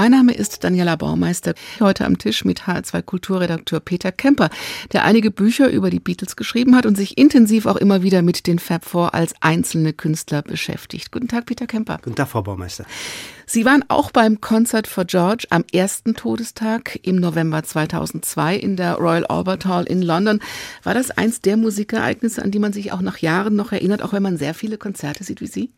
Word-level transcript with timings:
mein 0.00 0.12
Name 0.12 0.32
ist 0.32 0.64
Daniela 0.64 0.96
Baumeister, 0.96 1.52
heute 1.78 2.06
am 2.06 2.16
Tisch 2.16 2.46
mit 2.46 2.62
HR2 2.62 3.02
Kulturredakteur 3.02 3.80
Peter 3.80 4.10
Kemper, 4.10 4.48
der 4.94 5.04
einige 5.04 5.30
Bücher 5.30 5.68
über 5.68 5.90
die 5.90 6.00
Beatles 6.00 6.36
geschrieben 6.36 6.74
hat 6.74 6.86
und 6.86 6.96
sich 6.96 7.18
intensiv 7.18 7.66
auch 7.66 7.76
immer 7.76 8.02
wieder 8.02 8.22
mit 8.22 8.46
den 8.46 8.58
Fab 8.58 8.86
Four 8.86 9.12
als 9.12 9.34
einzelne 9.40 9.92
Künstler 9.92 10.40
beschäftigt. 10.40 11.12
Guten 11.12 11.28
Tag, 11.28 11.44
Peter 11.44 11.66
Kemper. 11.66 11.98
Guten 12.02 12.16
Tag, 12.16 12.28
Frau 12.28 12.40
Baumeister. 12.40 12.86
Sie 13.44 13.66
waren 13.66 13.84
auch 13.88 14.10
beim 14.10 14.40
Concert 14.40 14.86
for 14.86 15.04
George 15.04 15.44
am 15.50 15.64
ersten 15.70 16.14
Todestag 16.14 16.98
im 17.02 17.16
November 17.16 17.62
2002 17.62 18.56
in 18.56 18.76
der 18.76 18.94
Royal 18.94 19.26
Albert 19.26 19.66
Hall 19.66 19.84
in 19.84 20.00
London. 20.00 20.40
War 20.82 20.94
das 20.94 21.10
eins 21.10 21.42
der 21.42 21.58
Musikereignisse, 21.58 22.42
an 22.42 22.50
die 22.50 22.58
man 22.58 22.72
sich 22.72 22.92
auch 22.92 23.02
nach 23.02 23.18
Jahren 23.18 23.54
noch 23.54 23.70
erinnert, 23.70 24.00
auch 24.00 24.14
wenn 24.14 24.22
man 24.22 24.38
sehr 24.38 24.54
viele 24.54 24.78
Konzerte 24.78 25.24
sieht 25.24 25.42
wie 25.42 25.46
Sie? 25.46 25.70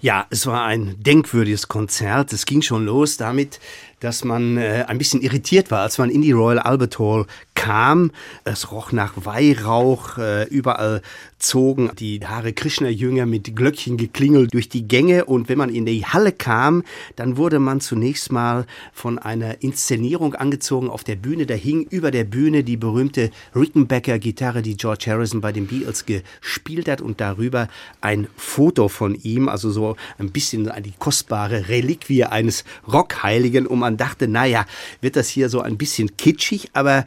Ja, 0.00 0.26
es 0.30 0.46
war 0.46 0.64
ein 0.64 0.96
denkwürdiges 1.02 1.68
Konzert. 1.68 2.32
Es 2.32 2.46
ging 2.46 2.62
schon 2.62 2.84
los 2.84 3.16
damit, 3.16 3.60
dass 4.04 4.22
man 4.22 4.58
äh, 4.58 4.84
ein 4.86 4.98
bisschen 4.98 5.22
irritiert 5.22 5.70
war, 5.70 5.80
als 5.80 5.96
man 5.96 6.10
in 6.10 6.20
die 6.20 6.32
Royal 6.32 6.58
Albert 6.58 6.98
Hall 6.98 7.24
kam. 7.54 8.10
Es 8.44 8.70
roch 8.70 8.92
nach 8.92 9.14
Weihrauch, 9.16 10.18
äh, 10.18 10.44
überall 10.48 11.00
zogen 11.38 11.90
die 11.98 12.20
Hare 12.24 12.52
Krishna-Jünger 12.52 13.24
mit 13.24 13.56
Glöckchen 13.56 13.96
geklingelt 13.96 14.52
durch 14.52 14.68
die 14.68 14.86
Gänge 14.86 15.24
und 15.24 15.48
wenn 15.48 15.58
man 15.58 15.70
in 15.70 15.86
die 15.86 16.04
Halle 16.04 16.32
kam, 16.32 16.84
dann 17.16 17.36
wurde 17.38 17.58
man 17.58 17.80
zunächst 17.80 18.32
mal 18.32 18.66
von 18.92 19.18
einer 19.18 19.62
Inszenierung 19.62 20.34
angezogen 20.34 20.90
auf 20.90 21.04
der 21.04 21.16
Bühne. 21.16 21.46
Da 21.46 21.54
hing 21.54 21.86
über 21.88 22.10
der 22.10 22.24
Bühne 22.24 22.64
die 22.64 22.76
berühmte 22.76 23.30
Rickenbacker-Gitarre, 23.54 24.60
die 24.60 24.76
George 24.76 25.04
Harrison 25.08 25.40
bei 25.40 25.52
den 25.52 25.66
Beatles 25.66 26.04
gespielt 26.04 26.88
hat 26.88 27.00
und 27.00 27.20
darüber 27.20 27.68
ein 28.02 28.26
Foto 28.36 28.88
von 28.88 29.14
ihm, 29.14 29.48
also 29.48 29.70
so 29.70 29.96
ein 30.18 30.30
bisschen 30.30 30.70
die 30.82 30.94
kostbare 30.98 31.68
Reliquie 31.68 32.24
eines 32.24 32.64
Rockheiligen, 32.90 33.66
um 33.66 33.82
an 33.82 33.93
man 33.94 33.98
dachte, 33.98 34.26
naja, 34.26 34.66
wird 35.00 35.14
das 35.14 35.28
hier 35.28 35.48
so 35.48 35.60
ein 35.60 35.78
bisschen 35.78 36.16
kitschig, 36.16 36.70
aber 36.72 37.04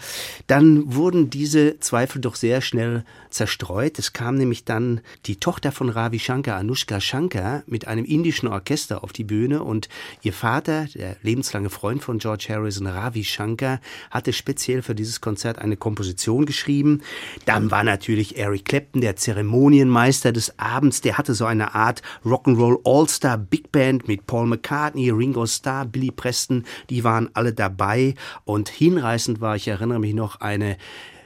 dann 0.47 0.95
wurden 0.95 1.29
diese 1.29 1.79
Zweifel 1.81 2.21
doch 2.21 2.35
sehr 2.35 2.61
schnell 2.61 3.03
zerstreut. 3.29 3.99
Es 3.99 4.13
kam 4.13 4.35
nämlich 4.35 4.63
dann 4.63 5.01
die 5.25 5.35
Tochter 5.35 5.73
von 5.73 5.89
Ravi 5.89 6.17
Shankar, 6.17 6.57
Anushka 6.57 7.01
Shankar, 7.01 7.63
mit 7.67 7.87
einem 7.87 8.05
indischen 8.05 8.47
Orchester 8.47 9.03
auf 9.03 9.11
die 9.11 9.25
Bühne 9.25 9.63
und 9.63 9.89
ihr 10.21 10.31
Vater, 10.31 10.87
der 10.95 11.17
lebenslange 11.21 11.69
Freund 11.69 12.01
von 12.03 12.19
George 12.19 12.47
Harrison, 12.49 12.87
Ravi 12.87 13.25
Shankar, 13.25 13.81
hatte 14.11 14.31
speziell 14.31 14.81
für 14.81 14.95
dieses 14.95 15.19
Konzert 15.19 15.59
eine 15.59 15.75
Komposition 15.75 16.45
geschrieben. 16.45 17.01
Dann 17.45 17.69
war 17.69 17.83
natürlich 17.83 18.37
Eric 18.37 18.65
Clapton, 18.65 19.01
der 19.01 19.17
Zeremonienmeister 19.17 20.31
des 20.31 20.57
Abends, 20.57 21.01
der 21.01 21.17
hatte 21.17 21.33
so 21.33 21.45
eine 21.45 21.75
Art 21.75 22.01
Rock'n'Roll 22.25 22.79
All-Star 22.85 23.37
Big 23.37 23.71
Band 23.73 24.07
mit 24.07 24.25
Paul 24.25 24.47
McCartney, 24.47 25.09
Ringo 25.09 25.45
Starr, 25.45 25.85
Billy 25.85 26.11
Preston, 26.11 26.63
die 26.89 27.03
waren 27.03 27.29
alle 27.33 27.53
dabei 27.53 28.15
und 28.45 28.69
hinreißend 28.69 29.41
war, 29.41 29.55
ich 29.55 29.67
erinnere 29.67 29.99
mich 29.99 30.13
noch, 30.13 30.41
eine 30.41 30.77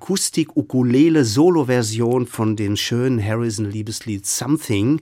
Akustik-Ukulele-Solo-Version 0.02 2.26
von 2.26 2.56
dem 2.56 2.76
schönen 2.76 3.24
Harrison-Liebeslied 3.24 4.26
Something. 4.26 5.00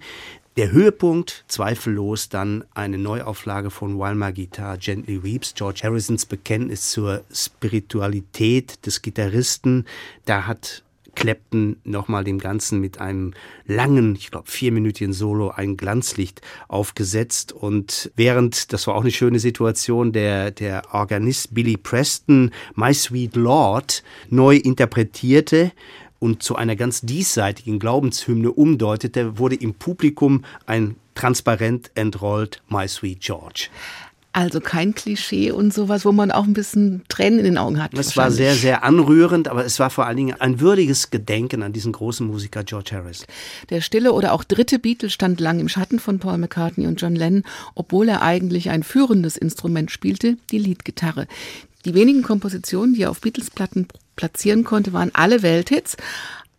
Der 0.57 0.73
Höhepunkt, 0.73 1.45
zweifellos, 1.47 2.27
dann 2.27 2.65
eine 2.73 2.97
Neuauflage 2.97 3.69
von 3.69 3.97
My 3.97 4.33
Guitar 4.33 4.77
Gently 4.77 5.23
Weeps, 5.23 5.53
George 5.53 5.79
Harrisons 5.83 6.25
Bekenntnis 6.25 6.91
zur 6.91 7.23
Spiritualität 7.31 8.85
des 8.85 9.01
Gitarristen. 9.01 9.85
Da 10.25 10.47
hat 10.47 10.83
Clapton 11.15 11.77
nochmal 11.83 12.23
dem 12.23 12.39
Ganzen 12.39 12.79
mit 12.79 12.99
einem 12.99 13.33
langen, 13.65 14.15
ich 14.15 14.31
glaube 14.31 14.49
vierminütigen 14.49 15.13
Solo 15.13 15.49
ein 15.49 15.77
Glanzlicht 15.77 16.41
aufgesetzt 16.67 17.51
und 17.51 18.11
während, 18.15 18.73
das 18.73 18.87
war 18.87 18.95
auch 18.95 19.01
eine 19.01 19.11
schöne 19.11 19.39
Situation, 19.39 20.11
der, 20.11 20.51
der 20.51 20.83
Organist 20.91 21.53
Billy 21.53 21.77
Preston 21.77 22.51
My 22.75 22.93
Sweet 22.93 23.35
Lord 23.35 24.03
neu 24.29 24.55
interpretierte, 24.55 25.71
und 26.19 26.43
zu 26.43 26.55
einer 26.55 26.75
ganz 26.75 27.01
diesseitigen 27.01 27.79
Glaubenshymne 27.79 28.51
umdeutete, 28.51 29.39
wurde 29.39 29.55
im 29.55 29.73
Publikum 29.73 30.43
ein 30.65 30.95
transparent 31.15 31.91
entrollt 31.95 32.61
My 32.69 32.87
Sweet 32.87 33.21
George. 33.21 33.69
Also 34.31 34.61
kein 34.61 34.93
Klischee 34.93 35.49
und 35.51 35.73
sowas, 35.73 36.05
wo 36.05 36.11
man 36.11 36.31
auch 36.31 36.43
ein 36.43 36.53
bisschen 36.53 37.01
Tränen 37.09 37.39
in 37.39 37.45
den 37.45 37.57
Augen 37.57 37.81
hat. 37.81 37.95
Es 37.95 38.15
war 38.15 38.29
sehr, 38.29 38.53
sehr 38.53 38.83
anrührend, 38.83 39.47
aber 39.47 39.65
es 39.65 39.79
war 39.79 39.89
vor 39.89 40.05
allen 40.05 40.17
Dingen 40.17 40.39
ein 40.39 40.59
würdiges 40.59 41.09
Gedenken 41.09 41.63
an 41.63 41.73
diesen 41.73 41.93
großen 41.93 42.27
Musiker 42.27 42.63
George 42.63 42.91
Harris. 42.93 43.25
Der 43.71 43.81
stille 43.81 44.13
oder 44.13 44.33
auch 44.33 44.43
dritte 44.43 44.77
Beatle 44.77 45.09
stand 45.09 45.39
lang 45.39 45.59
im 45.59 45.67
Schatten 45.67 45.99
von 45.99 46.19
Paul 46.19 46.37
McCartney 46.37 46.85
und 46.85 47.01
John 47.01 47.15
Lennon, 47.15 47.43
obwohl 47.73 48.07
er 48.07 48.21
eigentlich 48.21 48.69
ein 48.69 48.83
führendes 48.83 49.35
Instrument 49.35 49.89
spielte, 49.89 50.37
die 50.51 50.59
Leadgitarre. 50.59 51.25
Die 51.85 51.95
wenigen 51.95 52.21
Kompositionen, 52.21 52.93
die 52.93 53.03
er 53.03 53.09
auf 53.09 53.21
Beatles-Platten 53.21 53.87
platzieren 54.15 54.63
konnte, 54.63 54.93
waren 54.93 55.11
alle 55.13 55.41
Welthits. 55.41 55.95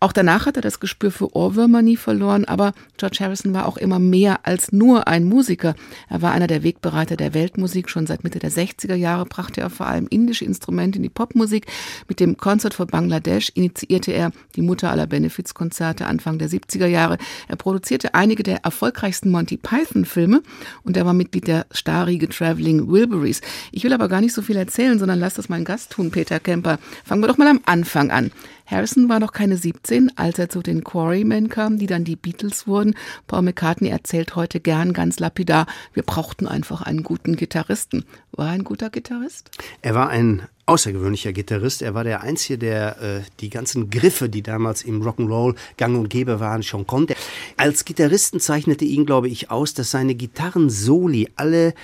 Auch 0.03 0.12
danach 0.15 0.47
hat 0.47 0.56
er 0.56 0.62
das 0.62 0.81
Gespür 0.81 1.11
für 1.11 1.37
Ohrwürmer 1.37 1.83
nie 1.83 1.99
verloren, 1.99 2.47
aber 2.47 2.72
George 2.97 3.19
Harrison 3.21 3.53
war 3.53 3.66
auch 3.66 3.77
immer 3.77 3.99
mehr 3.99 4.47
als 4.47 4.72
nur 4.72 5.06
ein 5.09 5.25
Musiker. 5.25 5.75
Er 6.09 6.22
war 6.22 6.33
einer 6.33 6.47
der 6.47 6.62
Wegbereiter 6.62 7.19
der 7.19 7.34
Weltmusik. 7.34 7.91
Schon 7.91 8.06
seit 8.06 8.25
Mitte 8.25 8.39
der 8.39 8.50
60er 8.50 8.94
Jahre 8.94 9.27
brachte 9.27 9.60
er 9.60 9.69
vor 9.69 9.87
allem 9.87 10.06
indische 10.09 10.47
Instrumente 10.47 10.97
in 10.97 11.03
die 11.03 11.10
Popmusik. 11.10 11.66
Mit 12.09 12.19
dem 12.19 12.39
Concert 12.39 12.72
for 12.72 12.87
Bangladesh 12.87 13.53
initiierte 13.55 14.12
er 14.12 14.33
die 14.56 14.62
Mutter 14.62 14.91
aller 14.91 15.06
Benefizkonzerte 15.06 16.06
Anfang 16.06 16.39
der 16.39 16.49
70er 16.49 16.87
Jahre. 16.87 17.19
Er 17.49 17.56
produzierte 17.56 18.15
einige 18.15 18.43
der 18.43 18.65
erfolgreichsten 18.65 19.31
Monty 19.31 19.59
Python 19.59 20.06
Filme 20.06 20.43
und 20.83 20.97
er 20.97 21.05
war 21.05 21.12
Mitglied 21.12 21.47
der 21.47 21.66
Starriege 21.72 22.31
Traveling 22.31 22.89
Wilburys. 22.89 23.43
Ich 23.71 23.84
will 23.84 23.93
aber 23.93 24.09
gar 24.09 24.22
nicht 24.22 24.33
so 24.33 24.41
viel 24.41 24.56
erzählen, 24.56 24.99
sondern 24.99 25.19
lass 25.19 25.34
das 25.34 25.50
mein 25.50 25.66
Gast 25.66 25.93
tun, 25.93 26.10
Peter 26.10 26.41
Kemper. 26.41 26.78
Fangen 27.05 27.22
wir 27.22 27.28
doch 27.28 27.37
mal 27.37 27.49
am 27.49 27.60
Anfang 27.66 28.10
an. 28.10 28.33
Harrison 28.71 29.09
war 29.09 29.21
noch 29.21 29.33
keine 29.33 29.57
17, 29.57 30.17
als 30.17 30.39
er 30.39 30.49
zu 30.49 30.63
den 30.63 30.85
Quarrymen 30.85 31.49
kam, 31.49 31.79
die 31.79 31.87
dann 31.87 32.05
die 32.05 32.17
Beatles 32.17 32.67
wurden. 32.67 32.95
Paul 33.27 33.43
McCartney 33.43 33.89
erzählt 33.89 34.37
heute 34.37 34.61
gern 34.61 34.93
ganz 34.93 35.19
lapidar, 35.19 35.67
wir 35.93 36.03
brauchten 36.03 36.47
einfach 36.47 36.83
einen 36.83 37.03
guten 37.03 37.37
Gitarristen. 37.37 38.05
War 38.33 38.47
er 38.47 38.53
ein 38.53 38.65
guter 38.65 38.91
Gitarrist? 38.91 39.51
Er 39.83 39.95
war 39.95 40.09
ein 40.09 40.47
außergewöhnlicher 40.71 41.33
Gitarrist. 41.33 41.83
Er 41.83 41.95
war 41.95 42.05
der 42.05 42.23
Einzige, 42.23 42.57
der 42.57 43.03
äh, 43.03 43.21
die 43.41 43.51
ganzen 43.51 43.91
Griffe, 43.91 44.29
die 44.29 44.43
damals 44.43 44.83
im 44.83 45.03
Rock'n'Roll 45.03 45.57
gang 45.77 45.99
und 45.99 46.09
gäbe 46.09 46.39
waren, 46.39 46.63
schon 46.63 46.87
konnte. 46.87 47.17
Als 47.57 47.85
Gitarristen 47.85 48.39
zeichnete 48.39 48.85
ihn, 48.85 49.05
glaube 49.05 49.29
ich, 49.29 49.51
aus, 49.51 49.75
dass 49.75 49.91
seine 49.91 50.15
Gitarren-Soli 50.15 51.31
alle 51.35 51.75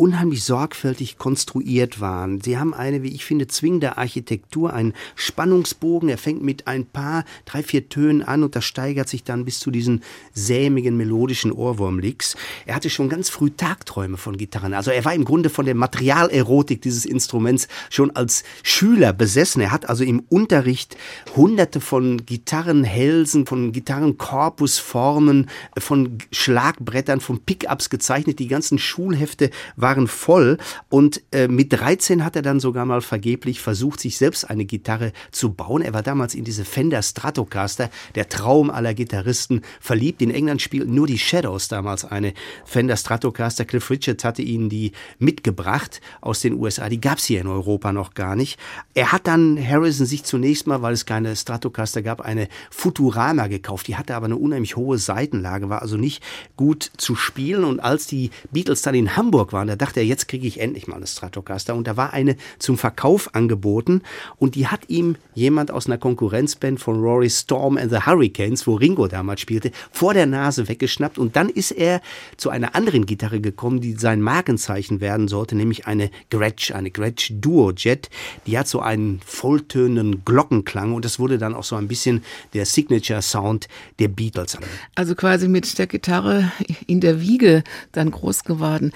unheimlich 0.00 0.44
sorgfältig 0.44 1.18
konstruiert 1.18 2.00
waren. 2.00 2.40
Sie 2.40 2.56
haben 2.56 2.72
eine, 2.72 3.02
wie 3.02 3.14
ich 3.14 3.26
finde, 3.26 3.48
zwingende 3.48 3.98
Architektur, 3.98 4.72
einen 4.72 4.94
Spannungsbogen. 5.14 6.08
Er 6.08 6.16
fängt 6.16 6.42
mit 6.42 6.66
ein 6.66 6.86
paar, 6.86 7.24
drei, 7.44 7.62
vier 7.62 7.90
Tönen 7.90 8.22
an 8.22 8.42
und 8.42 8.56
das 8.56 8.64
steigert 8.64 9.10
sich 9.10 9.24
dann 9.24 9.44
bis 9.44 9.60
zu 9.60 9.70
diesen 9.70 10.02
sämigen, 10.32 10.96
melodischen 10.96 11.52
Ohrwurmlicks. 11.52 12.34
Er 12.64 12.76
hatte 12.76 12.88
schon 12.88 13.10
ganz 13.10 13.28
früh 13.28 13.50
Tagträume 13.50 14.16
von 14.16 14.38
Gitarren. 14.38 14.72
Also 14.72 14.90
er 14.90 15.04
war 15.04 15.14
im 15.14 15.26
Grunde 15.26 15.50
von 15.50 15.66
der 15.66 15.74
Materialerotik 15.74 16.80
dieses 16.80 17.04
Instruments 17.04 17.68
schon 17.90 18.10
als 18.16 18.42
Schüler 18.62 19.12
besessen. 19.12 19.60
Er 19.60 19.70
hat 19.70 19.90
also 19.90 20.02
im 20.02 20.20
Unterricht 20.30 20.96
hunderte 21.36 21.80
von 21.80 22.24
Gitarrenhälsen, 22.24 23.44
von 23.44 23.72
Gitarrenkorpusformen, 23.72 25.50
von 25.76 26.16
Schlagbrettern, 26.32 27.20
von 27.20 27.40
Pickups 27.40 27.90
gezeichnet. 27.90 28.38
Die 28.38 28.48
ganzen 28.48 28.78
Schulhefte 28.78 29.50
waren 29.76 29.89
waren 29.90 30.06
voll 30.06 30.56
und 30.88 31.20
äh, 31.32 31.48
mit 31.48 31.72
13 31.72 32.24
hat 32.24 32.36
er 32.36 32.42
dann 32.42 32.60
sogar 32.60 32.86
mal 32.86 33.00
vergeblich 33.00 33.60
versucht, 33.60 33.98
sich 33.98 34.18
selbst 34.18 34.48
eine 34.48 34.64
Gitarre 34.64 35.12
zu 35.32 35.52
bauen. 35.52 35.82
Er 35.82 35.92
war 35.92 36.04
damals 36.04 36.36
in 36.36 36.44
diese 36.44 36.64
Fender 36.64 37.02
Stratocaster, 37.02 37.90
der 38.14 38.28
Traum 38.28 38.70
aller 38.70 38.94
Gitarristen, 38.94 39.62
verliebt. 39.80 40.22
In 40.22 40.30
England 40.30 40.62
spielten 40.62 40.94
nur 40.94 41.08
die 41.08 41.18
Shadows 41.18 41.66
damals 41.66 42.04
eine 42.04 42.34
Fender 42.64 42.96
Stratocaster. 42.96 43.64
Cliff 43.64 43.90
Richard 43.90 44.22
hatte 44.22 44.42
ihnen 44.42 44.68
die 44.68 44.92
mitgebracht 45.18 46.00
aus 46.20 46.38
den 46.38 46.54
USA. 46.54 46.88
Die 46.88 47.00
gab 47.00 47.18
es 47.18 47.24
hier 47.24 47.40
in 47.40 47.48
Europa 47.48 47.92
noch 47.92 48.14
gar 48.14 48.36
nicht. 48.36 48.60
Er 48.94 49.10
hat 49.10 49.26
dann 49.26 49.58
Harrison 49.58 50.06
sich 50.06 50.22
zunächst 50.22 50.68
mal, 50.68 50.82
weil 50.82 50.94
es 50.94 51.04
keine 51.04 51.34
Stratocaster 51.34 52.02
gab, 52.02 52.20
eine 52.20 52.46
Futurama 52.70 53.48
gekauft. 53.48 53.88
Die 53.88 53.96
hatte 53.96 54.14
aber 54.14 54.26
eine 54.26 54.36
unheimlich 54.36 54.76
hohe 54.76 54.98
Seitenlage, 54.98 55.68
war 55.68 55.82
also 55.82 55.96
nicht 55.96 56.22
gut 56.56 56.92
zu 56.96 57.16
spielen. 57.16 57.64
Und 57.64 57.80
als 57.80 58.06
die 58.06 58.30
Beatles 58.52 58.82
dann 58.82 58.94
in 58.94 59.16
Hamburg 59.16 59.52
waren, 59.52 59.66
da 59.66 59.79
dachte 59.80 60.00
er, 60.00 60.06
jetzt 60.06 60.28
kriege 60.28 60.46
ich 60.46 60.60
endlich 60.60 60.86
mal 60.86 60.96
eine 60.96 61.06
Stratocaster. 61.06 61.74
Und 61.74 61.86
da 61.86 61.96
war 61.96 62.12
eine 62.12 62.36
zum 62.58 62.78
Verkauf 62.78 63.34
angeboten 63.34 64.02
und 64.36 64.54
die 64.54 64.66
hat 64.66 64.88
ihm 64.88 65.16
jemand 65.34 65.70
aus 65.70 65.86
einer 65.86 65.98
Konkurrenzband 65.98 66.80
von 66.80 67.00
Rory 67.00 67.30
Storm 67.30 67.76
and 67.76 67.90
the 67.90 68.00
Hurricanes, 68.04 68.66
wo 68.66 68.74
Ringo 68.74 69.08
damals 69.08 69.40
spielte, 69.40 69.70
vor 69.90 70.14
der 70.14 70.26
Nase 70.26 70.68
weggeschnappt. 70.68 71.18
Und 71.18 71.36
dann 71.36 71.48
ist 71.48 71.70
er 71.70 72.00
zu 72.36 72.50
einer 72.50 72.74
anderen 72.74 73.06
Gitarre 73.06 73.40
gekommen, 73.40 73.80
die 73.80 73.94
sein 73.94 74.20
Markenzeichen 74.20 75.00
werden 75.00 75.28
sollte, 75.28 75.56
nämlich 75.56 75.86
eine 75.86 76.10
Gretsch, 76.30 76.72
eine 76.72 76.90
Gretsch 76.90 77.32
Duo 77.34 77.72
Jet. 77.72 78.10
Die 78.46 78.58
hat 78.58 78.68
so 78.68 78.80
einen 78.80 79.20
volltönenden 79.24 80.24
Glockenklang 80.24 80.94
und 80.94 81.04
das 81.04 81.18
wurde 81.18 81.38
dann 81.38 81.54
auch 81.54 81.64
so 81.64 81.76
ein 81.76 81.88
bisschen 81.88 82.22
der 82.54 82.66
Signature 82.66 83.22
Sound 83.22 83.68
der 83.98 84.08
Beatles. 84.08 84.58
Also 84.94 85.14
quasi 85.14 85.48
mit 85.48 85.78
der 85.78 85.86
Gitarre 85.86 86.52
in 86.86 87.00
der 87.00 87.20
Wiege 87.20 87.64
dann 87.92 88.10
groß 88.10 88.44
geworden. 88.44 88.92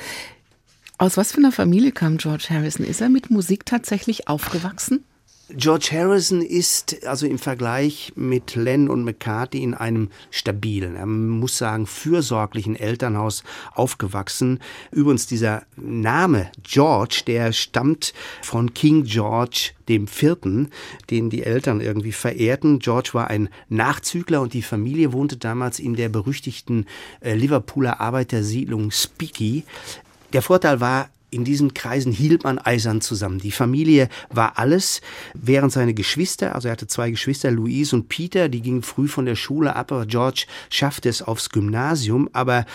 Aus 1.05 1.19
was 1.19 1.33
für 1.33 1.39
einer 1.39 1.53
Familie 1.53 1.93
kam 1.93 2.17
George 2.17 2.47
Harrison? 2.49 2.87
Ist 2.87 3.03
er 3.03 3.11
mit 3.11 3.29
Musik 3.29 3.67
tatsächlich 3.67 4.27
aufgewachsen? 4.27 5.05
George 5.51 5.91
Harrison 5.93 6.41
ist 6.41 7.05
also 7.07 7.27
im 7.27 7.39
Vergleich 7.39 8.15
mit 8.17 8.55
Len 8.55 8.89
und 8.89 9.05
McCarthy 9.05 9.63
in 9.63 9.75
einem 9.75 10.09
stabilen, 10.31 10.97
er 10.97 11.05
muss 11.05 11.59
sagen, 11.59 11.87
fürsorglichen 11.87 12.77
Elternhaus 12.77 13.45
aufgewachsen. 13.75 14.61
Übrigens 14.91 15.27
dieser 15.27 15.65
Name 15.77 16.51
George, 16.63 17.25
der 17.27 17.53
stammt 17.53 18.15
von 18.41 18.73
King 18.73 19.05
George 19.05 19.73
dem 19.89 20.07
Vierten, 20.07 20.71
den 21.11 21.29
die 21.29 21.43
Eltern 21.43 21.83
irgendwie 21.83 22.13
verehrten. 22.13 22.79
George 22.79 23.11
war 23.13 23.29
ein 23.29 23.51
Nachzügler 23.69 24.41
und 24.41 24.55
die 24.55 24.63
Familie 24.63 25.13
wohnte 25.13 25.37
damals 25.37 25.79
in 25.79 25.95
der 25.95 26.09
berüchtigten 26.09 26.87
äh, 27.21 27.35
Liverpooler 27.35 28.01
Arbeitersiedlung 28.01 28.91
Speaky. 28.91 29.65
Der 30.35 30.43
Vorteil 30.43 30.81
war, 30.81 31.11
in 31.31 31.45
diesen 31.45 31.75
Kreisen 31.75 32.13
hielt 32.13 32.45
man 32.45 32.59
eisern 32.59 33.01
zusammen. 33.01 33.39
Die 33.39 33.53
Familie 33.53 34.09
war 34.31 34.59
alles, 34.59 35.01
während 35.33 35.73
seine 35.73 35.95
Geschwister, 35.95 36.55
also 36.55 36.69
er 36.69 36.73
hatte 36.73 36.89
zwei 36.89 37.11
Geschwister, 37.11 37.51
Louise 37.51 37.95
und 37.95 38.09
Peter, 38.09 38.49
die 38.49 38.61
gingen 38.61 38.83
früh 38.83 39.09
von 39.09 39.27
der 39.27 39.37
Schule 39.37 39.75
ab, 39.75 39.93
aber 39.93 40.07
George 40.07 40.47
schaffte 40.71 41.09
es 41.09 41.23
aufs 41.23 41.51
Gymnasium, 41.51 42.29
aber 42.33 42.67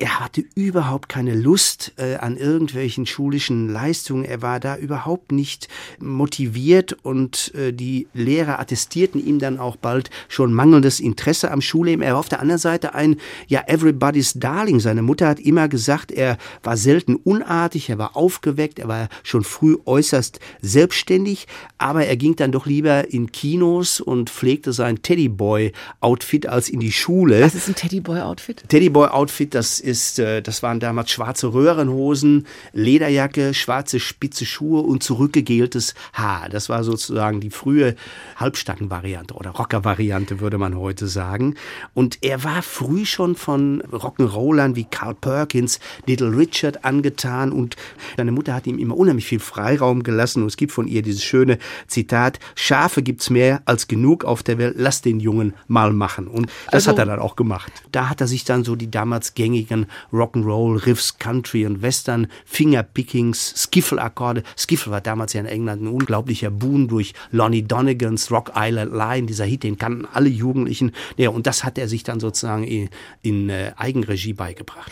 er 0.00 0.20
hatte 0.20 0.44
überhaupt 0.54 1.08
keine 1.08 1.34
Lust 1.34 1.92
äh, 1.96 2.16
an 2.16 2.36
irgendwelchen 2.36 3.04
schulischen 3.04 3.68
Leistungen. 3.68 4.24
Er 4.24 4.42
war 4.42 4.60
da 4.60 4.76
überhaupt 4.76 5.32
nicht 5.32 5.66
motiviert 5.98 6.96
und 7.02 7.52
äh, 7.54 7.72
die 7.72 8.06
Lehrer 8.14 8.60
attestierten 8.60 9.24
ihm 9.24 9.40
dann 9.40 9.58
auch 9.58 9.74
bald 9.74 10.10
schon 10.28 10.52
mangelndes 10.52 11.00
Interesse 11.00 11.50
am 11.50 11.60
Schulleben. 11.60 12.02
Er 12.02 12.12
war 12.12 12.20
auf 12.20 12.28
der 12.28 12.38
anderen 12.40 12.60
Seite 12.60 12.94
ein, 12.94 13.16
ja, 13.48 13.62
everybody's 13.66 14.34
darling. 14.34 14.78
Seine 14.78 15.02
Mutter 15.02 15.26
hat 15.26 15.40
immer 15.40 15.66
gesagt, 15.68 16.12
er 16.12 16.38
war 16.62 16.76
selten 16.76 17.16
unartig, 17.16 17.90
er 17.90 17.98
war 17.98 18.16
aufgeweckt, 18.16 18.78
er 18.78 18.86
war 18.86 19.08
schon 19.24 19.42
früh 19.42 19.78
äußerst 19.84 20.38
selbstständig, 20.62 21.48
aber 21.76 22.06
er 22.06 22.16
ging 22.16 22.36
dann 22.36 22.52
doch 22.52 22.66
lieber 22.66 23.12
in 23.12 23.32
Kinos 23.32 24.00
und 24.00 24.30
pflegte 24.30 24.72
sein 24.72 25.02
Teddyboy-Outfit 25.02 26.46
als 26.46 26.68
in 26.68 26.78
die 26.78 26.92
Schule. 26.92 27.42
Was 27.42 27.56
ist 27.56 27.66
ein 27.66 27.74
Teddyboy-Outfit? 27.74 28.68
Teddyboy-Outfit, 28.68 29.54
das 29.54 29.80
ist, 29.88 30.18
äh, 30.18 30.42
das 30.42 30.62
waren 30.62 30.78
damals 30.78 31.10
schwarze 31.10 31.52
Röhrenhosen, 31.52 32.46
Lederjacke, 32.72 33.54
schwarze 33.54 33.98
spitze 33.98 34.46
Schuhe 34.46 34.82
und 34.82 35.02
zurückgegeltes 35.02 35.94
Haar. 36.12 36.48
Das 36.48 36.68
war 36.68 36.84
sozusagen 36.84 37.40
die 37.40 37.50
frühe 37.50 37.96
Halbstackenvariante 38.36 39.34
oder 39.34 39.50
Rocker-Variante, 39.50 40.40
würde 40.40 40.58
man 40.58 40.76
heute 40.76 41.08
sagen. 41.08 41.54
Und 41.94 42.18
er 42.22 42.44
war 42.44 42.62
früh 42.62 43.06
schon 43.06 43.34
von 43.34 43.82
Rock'n'Rollern 43.82 44.76
wie 44.76 44.84
Carl 44.84 45.14
Perkins, 45.14 45.80
Little 46.06 46.36
Richard 46.36 46.84
angetan 46.84 47.50
und 47.50 47.76
seine 48.16 48.32
Mutter 48.32 48.54
hat 48.54 48.66
ihm 48.66 48.78
immer 48.78 48.96
unheimlich 48.96 49.26
viel 49.26 49.40
Freiraum 49.40 50.02
gelassen. 50.02 50.42
Und 50.42 50.48
es 50.48 50.56
gibt 50.56 50.72
von 50.72 50.86
ihr 50.86 51.02
dieses 51.02 51.24
schöne 51.24 51.58
Zitat, 51.86 52.38
Schafe 52.54 53.02
gibt's 53.02 53.30
mehr 53.30 53.62
als 53.64 53.88
genug 53.88 54.24
auf 54.24 54.42
der 54.42 54.58
Welt, 54.58 54.74
lass 54.76 55.00
den 55.00 55.18
Jungen 55.18 55.54
mal 55.66 55.92
machen. 55.92 56.28
Und 56.28 56.46
das 56.66 56.86
also, 56.86 56.90
hat 56.90 56.98
er 56.98 57.06
dann 57.06 57.20
auch 57.20 57.36
gemacht. 57.36 57.72
Da 57.90 58.10
hat 58.10 58.20
er 58.20 58.26
sich 58.26 58.44
dann 58.44 58.64
so 58.64 58.76
die 58.76 58.90
damals 58.90 59.34
gängigen 59.34 59.77
Gitarren, 59.78 59.86
Rock'n'Roll, 60.12 60.86
Riffs, 60.86 61.18
Country 61.18 61.66
und 61.66 61.82
Western, 61.82 62.28
Fingerpickings, 62.44 63.54
Skiffle-Akkorde. 63.56 64.42
Skiffle 64.56 64.92
war 64.92 65.00
damals 65.00 65.32
ja 65.32 65.40
in 65.40 65.46
England 65.46 65.82
ein 65.82 65.88
unglaublicher 65.88 66.50
Boom 66.50 66.88
durch 66.88 67.14
Lonnie 67.30 67.62
Donegans 67.62 68.30
Rock 68.30 68.52
Island 68.54 68.92
Line, 68.92 69.26
dieser 69.26 69.44
Hit, 69.44 69.62
den 69.62 69.78
kannten 69.78 70.06
alle 70.12 70.28
Jugendlichen. 70.28 70.92
Ja, 71.16 71.30
und 71.30 71.46
das 71.46 71.64
hat 71.64 71.78
er 71.78 71.88
sich 71.88 72.02
dann 72.02 72.20
sozusagen 72.20 72.64
in, 72.64 72.88
in 73.22 73.50
äh, 73.50 73.72
Eigenregie 73.76 74.32
beigebracht. 74.32 74.90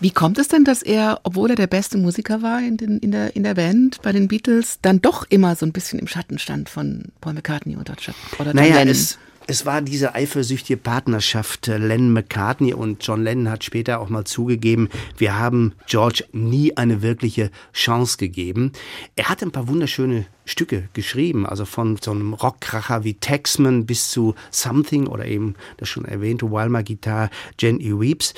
Wie 0.00 0.10
kommt 0.10 0.38
es 0.38 0.48
denn, 0.48 0.64
dass 0.64 0.82
er, 0.82 1.20
obwohl 1.22 1.50
er 1.50 1.56
der 1.56 1.68
beste 1.68 1.96
Musiker 1.96 2.42
war 2.42 2.58
in, 2.58 2.76
den, 2.76 2.98
in, 2.98 3.12
der, 3.12 3.36
in 3.36 3.44
der 3.44 3.54
Band, 3.54 4.02
bei 4.02 4.10
den 4.10 4.26
Beatles, 4.26 4.78
dann 4.82 5.00
doch 5.00 5.26
immer 5.28 5.54
so 5.54 5.64
ein 5.64 5.72
bisschen 5.72 6.00
im 6.00 6.08
Schatten 6.08 6.40
stand 6.40 6.68
von 6.68 7.12
Paul 7.20 7.34
McCartney 7.34 7.76
oder, 7.76 7.94
oder 8.40 8.46
John 8.46 8.56
naja, 8.56 8.78
Lennon? 8.78 8.88
Es, 8.88 9.18
es 9.46 9.66
war 9.66 9.82
diese 9.82 10.14
eifersüchtige 10.14 10.76
Partnerschaft. 10.76 11.66
Len 11.66 12.12
McCartney 12.12 12.74
und 12.74 13.04
John 13.06 13.22
Lennon 13.22 13.50
hat 13.50 13.64
später 13.64 14.00
auch 14.00 14.08
mal 14.08 14.24
zugegeben, 14.24 14.88
wir 15.18 15.38
haben 15.38 15.74
George 15.86 16.24
nie 16.32 16.76
eine 16.76 17.02
wirkliche 17.02 17.50
Chance 17.72 18.16
gegeben. 18.18 18.72
Er 19.16 19.28
hat 19.28 19.42
ein 19.42 19.50
paar 19.50 19.68
wunderschöne 19.68 20.26
Stücke 20.44 20.88
geschrieben, 20.92 21.46
also 21.46 21.64
von 21.64 21.98
so 22.00 22.10
einem 22.10 22.34
Rockkracher 22.34 23.04
wie 23.04 23.14
Taxman 23.14 23.86
bis 23.86 24.10
zu 24.10 24.34
Something 24.50 25.06
oder 25.06 25.26
eben 25.26 25.54
das 25.76 25.88
schon 25.88 26.04
erwähnte 26.04 26.46
My 26.46 26.82
Guitar 26.82 27.30
Gently 27.56 27.98
Weeps. 27.98 28.34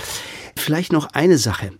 Vielleicht 0.56 0.92
noch 0.92 1.06
eine 1.12 1.38
Sache 1.38 1.72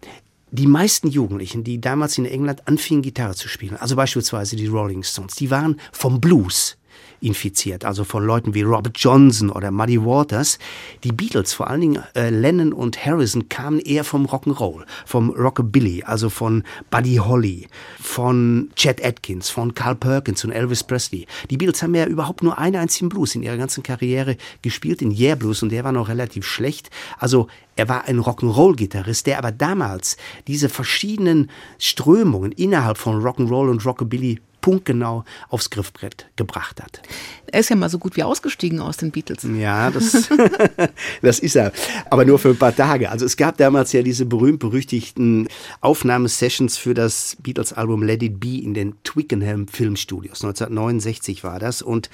die 0.50 0.68
meisten 0.68 1.08
Jugendlichen, 1.08 1.64
die 1.64 1.80
damals 1.80 2.16
in 2.16 2.26
England 2.26 2.68
anfingen, 2.68 3.02
Gitarre 3.02 3.34
zu 3.34 3.48
spielen, 3.48 3.76
also 3.76 3.96
beispielsweise 3.96 4.54
die 4.54 4.68
Rolling 4.68 5.02
Stones, 5.02 5.34
die 5.34 5.50
waren 5.50 5.80
vom 5.90 6.20
Blues 6.20 6.76
infiziert, 7.24 7.84
also 7.84 8.04
von 8.04 8.24
Leuten 8.24 8.54
wie 8.54 8.62
Robert 8.62 8.98
Johnson 8.98 9.50
oder 9.50 9.70
Muddy 9.70 10.04
Waters. 10.04 10.58
Die 11.02 11.12
Beatles, 11.12 11.52
vor 11.54 11.68
allen 11.68 11.80
Dingen 11.80 12.02
äh, 12.14 12.30
Lennon 12.30 12.72
und 12.72 13.04
Harrison, 13.04 13.48
kamen 13.48 13.80
eher 13.80 14.04
vom 14.04 14.26
Rock'n'Roll, 14.26 14.84
vom 15.06 15.30
Rockabilly, 15.30 16.04
also 16.04 16.28
von 16.28 16.62
Buddy 16.90 17.16
Holly, 17.16 17.66
von 18.00 18.70
Chet 18.76 19.04
Atkins, 19.04 19.48
von 19.48 19.74
Carl 19.74 19.96
Perkins 19.96 20.44
und 20.44 20.52
Elvis 20.52 20.84
Presley. 20.84 21.26
Die 21.50 21.56
Beatles 21.56 21.82
haben 21.82 21.94
ja 21.94 22.06
überhaupt 22.06 22.42
nur 22.42 22.58
einen 22.58 22.76
einzigen 22.76 23.08
Blues 23.08 23.34
in 23.34 23.42
ihrer 23.42 23.56
ganzen 23.56 23.82
Karriere 23.82 24.36
gespielt, 24.62 25.00
den 25.00 25.10
Yeah 25.10 25.34
Blues, 25.34 25.62
und 25.62 25.70
der 25.72 25.84
war 25.84 25.92
noch 25.92 26.08
relativ 26.08 26.44
schlecht. 26.44 26.90
Also 27.18 27.48
er 27.76 27.88
war 27.88 28.04
ein 28.04 28.20
Rock'n'Roll-Gitarrist, 28.20 29.26
der 29.26 29.38
aber 29.38 29.50
damals 29.50 30.16
diese 30.46 30.68
verschiedenen 30.68 31.50
Strömungen 31.78 32.52
innerhalb 32.52 32.98
von 32.98 33.22
Rock'n'Roll 33.22 33.70
und 33.70 33.84
Rockabilly 33.84 34.40
punktgenau 34.64 35.24
aufs 35.50 35.68
Griffbrett 35.68 36.24
gebracht 36.36 36.82
hat. 36.82 37.02
Er 37.52 37.60
ist 37.60 37.68
ja 37.68 37.76
mal 37.76 37.90
so 37.90 37.98
gut 37.98 38.16
wie 38.16 38.22
ausgestiegen 38.22 38.80
aus 38.80 38.96
den 38.96 39.10
Beatles. 39.10 39.46
Ja, 39.58 39.90
das, 39.90 40.30
das 41.22 41.38
ist 41.38 41.54
er. 41.54 41.70
Aber 42.08 42.24
nur 42.24 42.38
für 42.38 42.48
ein 42.48 42.56
paar 42.56 42.74
Tage. 42.74 43.10
Also 43.10 43.26
es 43.26 43.36
gab 43.36 43.58
damals 43.58 43.92
ja 43.92 44.00
diese 44.00 44.24
berühmt-berüchtigten 44.24 45.48
Aufnahmesessions 45.82 46.78
für 46.78 46.94
das 46.94 47.36
Beatles-Album 47.42 48.02
Let 48.04 48.22
It 48.22 48.40
Be 48.40 48.62
in 48.62 48.72
den 48.72 48.94
Twickenham 49.04 49.68
Filmstudios. 49.68 50.42
1969 50.42 51.44
war 51.44 51.58
das. 51.58 51.82
Und 51.82 52.08